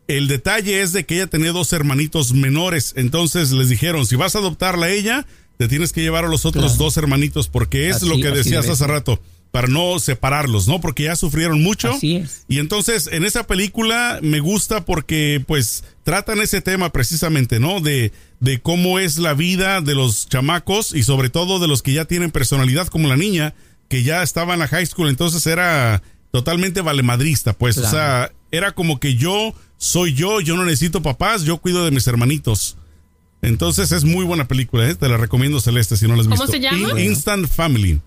El 0.08 0.26
detalle 0.26 0.82
es 0.82 0.92
de 0.92 1.04
que 1.06 1.14
ella 1.14 1.28
tenía 1.28 1.52
dos 1.52 1.72
hermanitos 1.72 2.32
menores, 2.34 2.94
entonces 2.96 3.52
les 3.52 3.68
dijeron, 3.68 4.04
si 4.06 4.16
vas 4.16 4.34
a 4.34 4.40
adoptarla 4.40 4.86
a 4.86 4.90
ella, 4.90 5.24
te 5.56 5.68
tienes 5.68 5.92
que 5.92 6.02
llevar 6.02 6.24
a 6.24 6.28
los 6.28 6.44
otros 6.44 6.72
Claro. 6.72 6.78
dos 6.84 6.96
hermanitos, 6.96 7.46
porque 7.46 7.88
es 7.88 7.96
Así- 7.98 8.08
lo 8.08 8.16
que 8.16 8.32
decías 8.32 8.68
hace 8.68 8.86
rato. 8.88 9.20
para 9.52 9.68
no 9.68 10.00
separarlos, 10.00 10.66
¿no? 10.66 10.80
Porque 10.80 11.04
ya 11.04 11.14
sufrieron 11.14 11.62
mucho. 11.62 11.92
Así 11.92 12.16
es. 12.16 12.42
Y 12.48 12.58
entonces 12.58 13.08
en 13.12 13.24
esa 13.24 13.46
película 13.46 14.18
me 14.20 14.40
gusta 14.40 14.84
porque 14.84 15.40
pues 15.46 15.84
tratan 16.02 16.40
ese 16.40 16.60
tema 16.60 16.90
precisamente, 16.90 17.60
¿no? 17.60 17.80
De, 17.80 18.10
de 18.40 18.60
cómo 18.60 18.98
es 18.98 19.16
la 19.16 19.32
vida 19.32 19.80
de 19.80 19.94
los 19.94 20.28
chamacos 20.28 20.92
y 20.92 21.04
sobre 21.04 21.28
todo 21.30 21.60
de 21.60 21.68
los 21.68 21.82
que 21.82 21.92
ya 21.92 22.04
tienen 22.04 22.32
personalidad 22.32 22.88
como 22.88 23.06
la 23.06 23.16
niña, 23.16 23.54
que 23.88 24.02
ya 24.02 24.24
estaba 24.24 24.54
en 24.54 24.58
la 24.58 24.66
high 24.66 24.86
school, 24.86 25.08
entonces 25.08 25.46
era 25.46 26.02
totalmente 26.34 26.80
valemadrista, 26.80 27.52
pues, 27.52 27.78
o 27.78 27.88
sea, 27.88 28.32
era 28.50 28.72
como 28.72 28.98
que 28.98 29.14
yo 29.14 29.54
soy 29.76 30.14
yo, 30.14 30.40
yo 30.40 30.56
no 30.56 30.64
necesito 30.64 31.00
papás, 31.00 31.44
yo 31.44 31.58
cuido 31.58 31.84
de 31.84 31.92
mis 31.92 32.08
hermanitos. 32.08 32.76
Entonces 33.40 33.92
es 33.92 34.02
muy 34.02 34.24
buena 34.24 34.48
película, 34.48 34.88
¿eh? 34.90 34.96
te 34.96 35.08
la 35.08 35.16
recomiendo 35.16 35.60
Celeste 35.60 35.96
si 35.96 36.08
no 36.08 36.16
la 36.16 36.22
has 36.22 36.26
¿Cómo 36.26 36.42
visto. 36.42 36.50
se 36.50 36.58
llama? 36.58 37.00
In- 37.00 37.12
Instant 37.12 37.46
Family, 37.46 38.00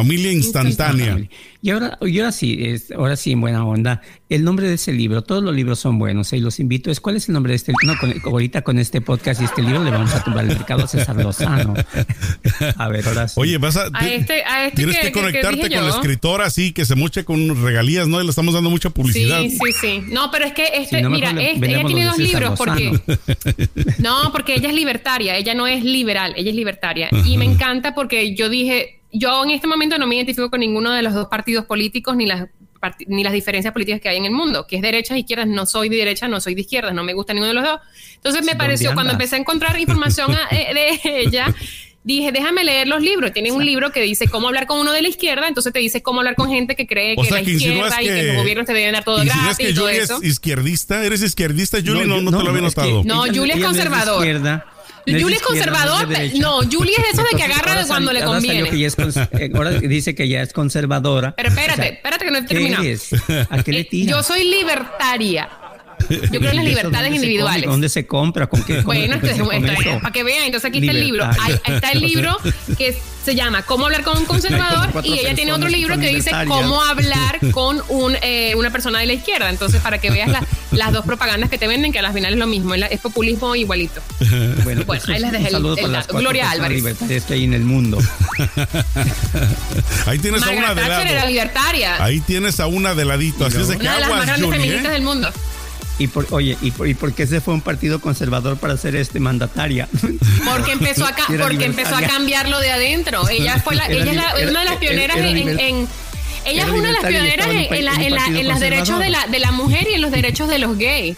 familia 0.00 0.32
instantánea. 0.32 1.18
Y 1.62 1.70
ahora, 1.70 1.98
y 2.02 2.18
ahora 2.20 2.30
sí, 2.32 2.56
es, 2.60 2.92
ahora 2.92 3.16
sí, 3.16 3.32
en 3.32 3.40
buena 3.40 3.64
onda. 3.64 4.00
El 4.28 4.44
nombre 4.44 4.68
de 4.68 4.74
ese 4.74 4.92
libro, 4.92 5.22
todos 5.22 5.42
los 5.42 5.54
libros 5.54 5.78
son 5.80 5.98
buenos 5.98 6.32
y 6.32 6.38
los 6.40 6.60
invito. 6.60 6.90
Es, 6.90 7.00
¿Cuál 7.00 7.16
es 7.16 7.28
el 7.28 7.32
nombre 7.34 7.50
de 7.52 7.56
este 7.56 7.72
No, 7.84 7.96
con- 7.98 8.14
ahorita 8.24 8.62
con 8.62 8.78
este 8.78 9.00
podcast 9.00 9.40
y 9.40 9.44
este 9.44 9.62
libro 9.62 9.82
le 9.82 9.90
vamos 9.90 10.12
a 10.14 10.22
tumbar 10.22 10.44
el 10.44 10.50
mercado 10.56 10.84
a 10.84 10.86
César 10.88 11.16
Lozano. 11.16 11.74
A 12.76 12.88
ver, 12.88 13.06
ahora 13.08 13.26
sí. 13.28 13.34
Oye, 13.40 13.58
vas 13.58 13.76
a, 13.76 13.88
A 13.92 14.08
este, 14.08 14.44
a 14.44 14.66
este 14.66 14.76
tienes 14.76 14.96
que, 14.96 15.00
que, 15.02 15.06
que- 15.08 15.12
que 15.12 15.20
conectarte 15.20 15.60
con 15.60 15.70
la 15.86 15.88
yo. 15.90 15.94
escritora 15.96 16.46
así 16.46 16.72
que 16.72 16.84
se 16.84 16.94
moche 16.94 17.24
con 17.24 17.64
regalías, 17.64 18.06
¿no? 18.06 18.20
Y 18.20 18.24
le 18.24 18.30
estamos 18.30 18.54
dando 18.54 18.70
mucha 18.70 18.90
publicidad. 18.90 19.40
Sí, 19.42 19.50
sí, 19.50 19.72
sí. 19.80 20.00
No, 20.12 20.30
pero 20.30 20.44
es 20.44 20.52
que 20.52 20.68
este, 20.74 20.98
Si 20.98 21.02
no, 21.02 21.10
mira, 21.10 21.30
este, 21.30 21.66
ella 21.66 21.84
tiene 21.84 22.04
dos 22.04 22.18
libros 22.18 22.54
porque 22.58 22.92
no, 23.98 24.30
porque 24.32 24.54
ella 24.54 24.68
es 24.68 24.74
libertaria, 24.74 25.36
ella 25.36 25.54
no 25.54 25.66
es 25.66 25.82
liberal, 25.84 26.34
ella 26.36 26.50
es 26.50 26.56
libertaria 26.56 27.08
y 27.24 27.36
me 27.38 27.44
encanta 27.44 27.94
porque 27.94 28.34
yo 28.34 28.48
dije, 28.48 29.00
yo 29.18 29.44
en 29.44 29.50
este 29.50 29.66
momento 29.66 29.98
no 29.98 30.06
me 30.06 30.16
identifico 30.16 30.50
con 30.50 30.60
ninguno 30.60 30.90
de 30.92 31.02
los 31.02 31.14
dos 31.14 31.26
partidos 31.28 31.64
políticos 31.64 32.16
ni 32.16 32.26
las 32.26 32.48
parti- 32.80 33.06
ni 33.08 33.24
las 33.24 33.32
diferencias 33.32 33.72
políticas 33.72 34.00
que 34.00 34.08
hay 34.08 34.16
en 34.18 34.26
el 34.26 34.32
mundo, 34.32 34.66
que 34.66 34.76
es 34.76 34.82
derechas 34.82 35.16
e 35.16 35.20
izquierdas, 35.20 35.46
no 35.48 35.64
soy 35.66 35.88
de 35.88 35.96
derecha, 35.96 36.28
no 36.28 36.40
soy 36.40 36.54
de 36.54 36.60
izquierdas, 36.60 36.92
no 36.94 37.04
me 37.04 37.14
gusta 37.14 37.32
ninguno 37.32 37.48
de 37.48 37.54
los 37.54 37.64
dos. 37.64 37.80
Entonces 38.16 38.42
me 38.42 38.52
¿Dónde 38.52 38.56
pareció, 38.64 38.94
cuando 38.94 39.12
empecé 39.12 39.36
a 39.36 39.38
encontrar 39.38 39.78
información 39.80 40.32
a- 40.32 40.48
eh, 40.54 40.98
de 41.02 41.20
ella, 41.22 41.54
dije, 42.04 42.30
déjame 42.32 42.62
leer 42.64 42.86
los 42.86 43.02
libros. 43.02 43.32
Tienen 43.32 43.54
un 43.54 43.64
libro 43.64 43.90
que 43.92 44.00
dice 44.02 44.28
cómo 44.28 44.46
hablar 44.48 44.66
con 44.66 44.78
uno 44.78 44.92
de 44.92 45.02
la 45.02 45.08
izquierda, 45.08 45.48
entonces 45.48 45.72
te 45.72 45.78
dice 45.80 46.02
cómo 46.02 46.20
hablar 46.20 46.36
con 46.36 46.48
gente 46.50 46.76
que 46.76 46.86
cree 46.86 47.14
O 47.16 47.22
que 47.22 47.28
sea, 47.28 47.38
la 47.38 47.44
que 47.44 47.50
izquierda 47.52 48.02
y 48.02 48.06
que 48.06 48.14
que- 48.14 48.22
los 48.24 48.36
gobiernos 48.36 48.66
te 48.66 48.74
deben 48.74 48.92
dar 48.92 49.02
todo 49.04 49.16
¿Insinúas 49.24 49.44
gratis 49.46 49.66
que 49.66 49.70
y 49.72 49.74
todo 49.74 49.86
Julie 49.86 49.98
eso. 50.02 50.18
es 50.22 50.28
izquierdista? 50.28 51.04
¿Eres 51.04 51.22
izquierdista, 51.22 51.78
Julie? 51.78 52.04
No, 52.06 52.20
no, 52.20 52.30
te 52.36 52.44
lo 52.44 52.50
había 52.50 52.68
es 52.68 52.74
que 52.74 52.80
notado. 52.82 53.02
No, 53.04 53.24
ella- 53.26 53.34
Julie 53.40 53.52
es 53.54 53.58
ella 53.58 53.66
no 53.66 53.72
izquierda, 53.72 54.04
no 54.04 54.22
es 54.22 54.42
de 54.42 54.75
Julie 55.06 55.36
es 55.36 55.42
conservador, 55.42 56.08
no, 56.38 56.58
Julie 56.70 56.92
es 56.96 57.14
eso 57.14 57.22
de 57.22 57.36
que 57.36 57.42
agarra 57.44 57.80
de 57.80 57.86
cuando 57.86 58.12
le 58.12 58.22
conviene. 58.22 58.68
que 58.68 58.76
ella 58.76 58.86
es 58.88 58.96
eh, 58.96 59.50
ahora 59.54 59.70
dice 59.70 60.14
que 60.14 60.28
ya 60.28 60.42
es 60.42 60.52
conservadora. 60.52 61.34
Pero 61.36 61.48
espérate, 61.50 61.80
O 61.80 61.84
sea, 61.84 61.92
espérate 61.92 62.24
que 62.24 62.30
no 62.30 62.38
he 62.38 62.40
¿qué 62.42 62.46
terminado. 62.48 62.82
eres? 62.84 63.10
¿A 63.50 63.62
qué 63.62 63.72
le 63.72 63.80
Eh, 63.80 63.84
tiras? 63.84 64.16
yo 64.16 64.22
soy 64.22 64.44
libertaria. 64.50 65.48
Yo 66.08 66.16
creo 66.38 66.50
en 66.50 66.56
las 66.56 66.64
¿Y 66.64 66.68
eso 66.68 66.68
libertades 66.68 66.92
dónde 66.92 67.08
se 67.10 67.14
individuales. 67.16 67.62
come? 67.62 67.72
¿Dónde 67.72 67.88
se 67.88 68.06
compra? 68.06 68.46
¿Con 68.46 68.62
qué? 68.62 68.74
¿Cómo- 68.76 68.86
Bueno, 68.86 69.20
con 69.20 69.44
bueno, 69.46 69.72
eso? 69.72 69.98
para 70.00 70.12
que 70.12 70.22
vean, 70.22 70.44
entonces 70.44 70.68
aquí 70.68 70.78
está 70.78 70.92
el 70.92 71.00
libro. 71.00 71.24
Ahí, 71.40 71.54
está 71.66 71.92
el 71.92 72.00
libro 72.00 72.36
que 72.78 72.96
se 73.24 73.34
llama 73.34 73.62
Cómo 73.62 73.86
hablar 73.86 74.02
con 74.04 74.18
un 74.18 74.24
conservador 74.26 74.88
y 75.04 75.14
ella 75.18 75.34
tiene 75.34 75.52
otro 75.52 75.68
libro 75.68 75.98
que 75.98 76.08
dice. 76.08 76.30
Cómo 76.46 76.82
hablar 76.82 77.38
con 77.52 77.82
un, 77.88 78.16
eh, 78.22 78.54
una 78.56 78.70
persona 78.70 79.00
de 79.00 79.06
la 79.06 79.12
izquierda. 79.14 79.50
Entonces, 79.50 79.80
para 79.80 79.98
que 79.98 80.10
veas 80.10 80.28
la- 80.28 80.44
las 80.72 80.92
dos 80.92 81.04
propagandas 81.04 81.48
que 81.50 81.58
te 81.58 81.66
venden, 81.66 81.92
que 81.92 81.98
al 82.00 82.12
final 82.12 82.32
es 82.34 82.38
lo 82.38 82.46
mismo, 82.46 82.74
es 82.74 83.00
populismo 83.00 83.54
igualito. 83.56 84.00
Bueno, 84.26 84.54
Bueno, 84.64 84.82
pues, 84.86 85.08
ahí 85.08 85.20
les 85.20 85.32
dejé 85.32 85.48
el- 85.48 85.64
el 85.78 85.92
dato. 85.92 86.18
Gloria 86.18 86.50
Álvarez. 86.50 86.76
libertarias 86.78 87.24
que 87.24 87.34
hay 87.34 87.44
en 87.44 87.54
el 87.54 87.62
mundo. 87.62 87.98
Ahí 90.06 90.18
tienes 90.18 90.42
a 90.42 90.50
una 90.50 90.74
de 90.74 90.82
Thatcher 90.82 91.06
era 91.06 91.14
lado. 91.16 91.28
libertaria. 91.28 92.04
Ahí 92.04 92.20
tienes 92.20 92.60
a 92.60 92.66
una 92.66 92.94
de 92.94 93.04
ladito. 93.04 93.46
Así 93.46 93.58
es 93.60 93.68
de 93.68 93.76
que 93.76 93.82
una 93.82 93.94
de 93.94 94.00
las 94.00 94.10
más 94.10 94.26
grandes 94.26 94.44
Julie, 94.46 94.60
feministas 94.60 94.90
¿eh? 94.90 94.94
del 94.94 95.02
mundo. 95.02 95.30
Y 95.98 96.08
por, 96.08 96.26
oye, 96.30 96.58
¿y 96.60 96.70
por, 96.72 96.86
¿y 96.88 96.94
por 96.94 97.14
qué 97.14 97.26
se 97.26 97.40
fue 97.40 97.54
un 97.54 97.62
partido 97.62 98.00
conservador 98.00 98.58
para 98.58 98.76
ser 98.76 98.96
este 98.96 99.18
mandataria? 99.18 99.88
Porque 100.44 100.72
empezó 100.72 101.06
a, 101.06 101.12
ca- 101.12 101.24
Era 101.32 101.44
porque 101.46 101.64
empezó 101.64 101.96
a 101.96 102.02
cambiarlo 102.02 102.60
de 102.60 102.70
adentro. 102.70 103.26
Ella 103.30 103.58
fue 103.60 103.76
la, 103.76 103.86
Era 103.86 104.02
ella 104.02 104.10
es 104.10 104.16
la- 104.16 104.50
una 104.50 104.58
de 104.60 104.64
las 104.66 104.66
era- 104.72 104.80
pioneras 104.80 105.16
era 105.16 105.28
en, 105.28 105.36
liber- 105.36 105.60
en- 105.60 105.88
ella 106.44 106.62
era 106.62 106.72
es 106.72 106.78
una 106.78 106.88
de 106.88 106.92
las 106.92 107.04
pioneras 107.06 107.46
en 107.48 107.56
en, 107.56 107.74
en 107.74 107.84
la- 107.84 107.92
en 107.94 108.02
en 108.02 108.14
la- 108.14 108.26
en 108.40 108.48
los 108.48 108.60
derechos 108.60 108.98
de 108.98 109.08
la, 109.10 109.26
de 109.26 109.38
la 109.38 109.52
mujer 109.52 109.88
y 109.90 109.94
en 109.94 110.02
los 110.02 110.10
derechos 110.10 110.48
de 110.48 110.58
los 110.58 110.76
gays. 110.76 111.16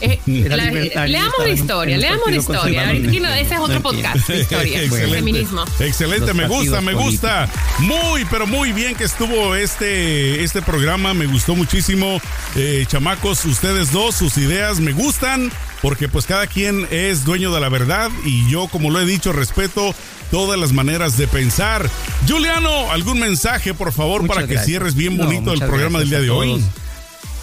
Eh, 0.00 0.18
la- 0.48 1.06
leamos 1.06 1.34
un- 1.38 1.48
historia, 1.48 1.96
leamos 1.98 2.22
partido 2.24 2.40
historia. 2.40 2.86
Ahorita 2.86 3.20
no, 3.20 3.34
ese 3.34 3.54
es 3.54 3.60
otro 3.60 3.74
No 3.74 3.82
podcast 3.82 4.16
historia, 4.30 4.82
Excelente. 4.82 5.16
feminismo. 5.16 5.64
Excelente, 5.80 6.34
me 6.34 6.46
gusta, 6.48 6.80
me 6.80 6.92
gusta. 6.94 7.48
Muy, 7.80 8.24
pero 8.30 8.46
muy 8.46 8.72
bien 8.72 8.94
que 8.94 9.04
estuvo 9.04 9.54
este, 9.56 10.42
este 10.44 10.62
programa. 10.62 11.14
Me 11.14 11.26
gustó 11.26 11.54
muchísimo. 11.56 12.20
Eh, 12.56 12.84
chamacos, 12.88 13.44
ustedes 13.44 13.90
dos, 13.92 14.14
sus 14.14 14.36
ideas 14.38 14.80
me 14.80 14.92
gustan 14.92 15.50
porque 15.82 16.08
pues 16.08 16.26
cada 16.26 16.46
quien 16.46 16.86
es 16.90 17.24
dueño 17.24 17.52
de 17.52 17.60
la 17.60 17.68
verdad 17.68 18.10
y 18.24 18.48
yo, 18.50 18.66
como 18.68 18.90
lo 18.90 19.00
he 19.00 19.06
dicho, 19.06 19.32
respeto 19.32 19.94
todas 20.30 20.58
las 20.58 20.72
maneras 20.72 21.16
de 21.16 21.26
pensar. 21.28 21.88
Juliano, 22.28 22.90
algún 22.90 23.18
mensaje, 23.20 23.74
por 23.74 23.92
favor, 23.92 24.22
Muchas 24.22 24.36
para 24.36 24.48
que 24.48 24.58
cierres 24.58 24.94
bien 24.94 25.16
No, 25.16 25.24
bonito 25.24 25.52
el 25.52 25.60
programa 25.60 25.98
del 26.00 26.10
día 26.10 26.20
de 26.20 26.30
hoy. 26.30 26.62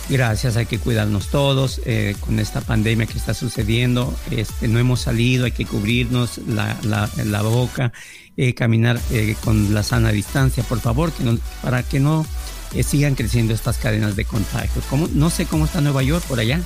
Gracias, 0.07 0.55
hay 0.55 0.67
que 0.67 0.77
cuidarnos 0.77 1.27
todos 1.29 1.81
eh, 1.85 2.15
con 2.19 2.39
esta 2.39 2.61
pandemia 2.61 3.07
que 3.07 3.17
está 3.17 3.33
sucediendo. 3.33 4.13
Este, 4.29 4.67
no 4.67 4.77
hemos 4.77 5.01
salido, 5.01 5.45
hay 5.45 5.51
que 5.51 5.65
cubrirnos 5.65 6.37
la, 6.47 6.77
la- 6.83 7.09
la 7.23 7.41
boca, 7.41 7.91
eh, 8.37 8.53
caminar 8.53 8.99
eh, 9.11 9.35
con 9.43 9.73
la 9.73 9.81
sana 9.81 10.11
distancia, 10.11 10.61
por 10.63 10.79
favor, 10.79 11.11
que 11.11 11.23
no- 11.23 11.39
para 11.63 11.81
que 11.81 11.99
no 11.99 12.23
eh, 12.75 12.83
sigan 12.83 13.15
creciendo 13.15 13.53
estas 13.55 13.77
cadenas 13.77 14.15
de 14.15 14.25
contagio. 14.25 14.79
¿Cómo? 14.91 15.09
No 15.11 15.31
sé 15.31 15.45
cómo 15.47 15.65
está 15.65 15.81
Nueva 15.81 16.03
York 16.03 16.23
por 16.27 16.39
allá. 16.39 16.59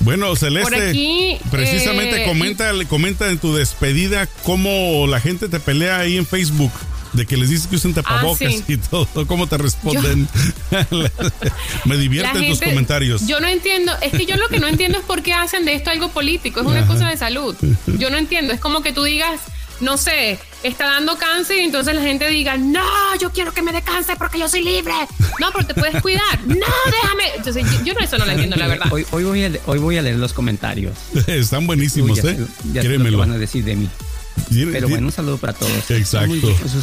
Bueno, 0.00 0.34
Celeste, 0.34 0.70
Por 0.76 0.82
aquí, 0.82 1.36
precisamente 1.50 2.22
eh, 2.24 2.26
comenta, 2.26 2.72
comenta 2.88 3.30
en 3.30 3.38
tu 3.38 3.54
despedida 3.54 4.26
cómo 4.44 5.06
la 5.06 5.20
gente 5.20 5.48
te 5.48 5.60
pelea 5.60 5.98
ahí 6.00 6.16
en 6.16 6.26
Facebook. 6.26 6.72
De 7.12 7.26
que 7.26 7.36
les 7.36 7.48
dices 7.50 7.66
que 7.66 7.76
usen 7.76 7.92
tapabocas 7.92 8.48
Ah, 8.54 8.62
sí. 8.66 8.74
y 8.74 8.76
todo, 8.76 9.26
¿cómo 9.26 9.46
te 9.48 9.58
responden? 9.58 10.28
Me 11.84 11.96
divierten 11.96 12.48
tus 12.48 12.60
comentarios. 12.60 13.26
Yo 13.26 13.40
no 13.40 13.48
entiendo, 13.48 13.92
es 14.00 14.12
que 14.12 14.26
yo 14.26 14.36
lo 14.36 14.48
que 14.48 14.58
no 14.60 14.68
entiendo 14.68 14.98
es 14.98 15.04
por 15.04 15.22
qué 15.22 15.32
hacen 15.32 15.64
de 15.64 15.74
esto 15.74 15.90
algo 15.90 16.10
político, 16.10 16.60
es 16.60 16.66
una 16.66 16.86
cosa 16.86 17.08
de 17.08 17.16
salud. 17.16 17.56
Yo 17.98 18.10
no 18.10 18.16
entiendo, 18.16 18.52
es 18.52 18.60
como 18.60 18.82
que 18.82 18.92
tú 18.92 19.02
digas, 19.02 19.40
no 19.80 19.96
sé, 19.96 20.38
está 20.62 20.84
dando 20.86 21.16
cáncer 21.16 21.58
y 21.58 21.62
entonces 21.62 21.94
la 21.94 22.02
gente 22.02 22.28
diga, 22.28 22.56
no, 22.58 22.84
yo 23.20 23.32
quiero 23.32 23.52
que 23.52 23.62
me 23.62 23.72
dé 23.72 23.82
cáncer 23.82 24.16
porque 24.18 24.38
yo 24.38 24.48
soy 24.48 24.62
libre. 24.62 24.92
No, 25.40 25.50
pero 25.52 25.66
te 25.66 25.74
puedes 25.74 26.00
cuidar. 26.02 26.20
No, 26.46 26.66
déjame. 26.86 27.24
Entonces 27.36 27.64
yo, 27.64 27.84
yo 27.86 27.94
no 27.94 28.00
eso 28.00 28.18
no 28.18 28.26
lo 28.26 28.32
entiendo, 28.32 28.56
la 28.56 28.66
verdad. 28.68 28.92
Hoy, 28.92 29.06
hoy, 29.10 29.24
voy, 29.24 29.44
a, 29.44 29.50
hoy 29.66 29.78
voy 29.78 29.96
a 29.96 30.02
leer 30.02 30.16
los 30.16 30.32
comentarios. 30.32 30.94
Están 31.26 31.60
Uy, 31.60 31.66
buenísimos, 31.66 32.20
ya 32.22 32.30
¿eh? 32.30 32.46
ya 32.72 32.82
sé 32.82 32.88
lo 32.98 33.04
que 33.04 33.16
van 33.16 33.32
a 33.32 33.38
decir 33.38 33.64
de 33.64 33.76
mí. 33.76 33.88
Pero 34.72 34.88
bueno, 34.88 35.06
un 35.06 35.12
saludo 35.12 35.38
para 35.38 35.52
todos. 35.52 35.90
Exacto. 35.90 36.34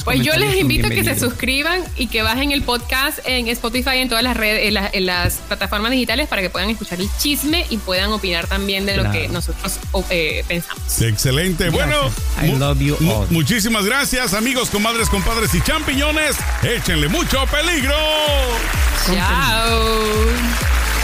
Pues 0.05 0.21
yo 0.21 0.33
les 0.37 0.55
invito 0.55 0.87
a 0.87 0.89
que 0.89 1.03
se 1.03 1.19
suscriban 1.19 1.83
y 1.97 2.07
que 2.07 2.21
bajen 2.21 2.51
el 2.51 2.61
podcast 2.63 3.19
en 3.25 3.47
Spotify 3.49 3.95
y 3.95 3.99
en 3.99 4.09
todas 4.09 4.23
las 4.23 4.37
redes, 4.37 4.67
en, 4.67 4.73
las- 4.75 4.93
en 4.93 5.05
las 5.05 5.33
plataformas 5.47 5.91
digitales 5.91 6.27
para 6.27 6.41
que 6.41 6.49
puedan 6.49 6.69
escuchar 6.69 6.99
el 7.01 7.09
chisme 7.19 7.65
y 7.69 7.77
puedan 7.77 8.11
opinar 8.13 8.47
también 8.47 8.85
de 8.85 8.95
lo 8.97 9.11
que 9.11 9.27
nosotros 9.27 9.79
o- 9.91 10.05
eh, 10.09 10.45
pensamos. 10.47 11.01
Excelente. 11.01 11.69
Bueno, 11.69 12.09
I 12.41 12.51
love 12.57 12.79
you 12.79 12.95
all. 13.09 13.27
muchísimas 13.29 13.85
gracias, 13.85 14.33
amigos, 14.33 14.69
comadres, 14.69 15.09
compadres 15.09 15.53
y 15.53 15.61
champiñones. 15.61 16.35
Échenle 16.63 17.09
mucho 17.09 17.45
peligro. 17.47 17.95
Chao. 19.05 20.96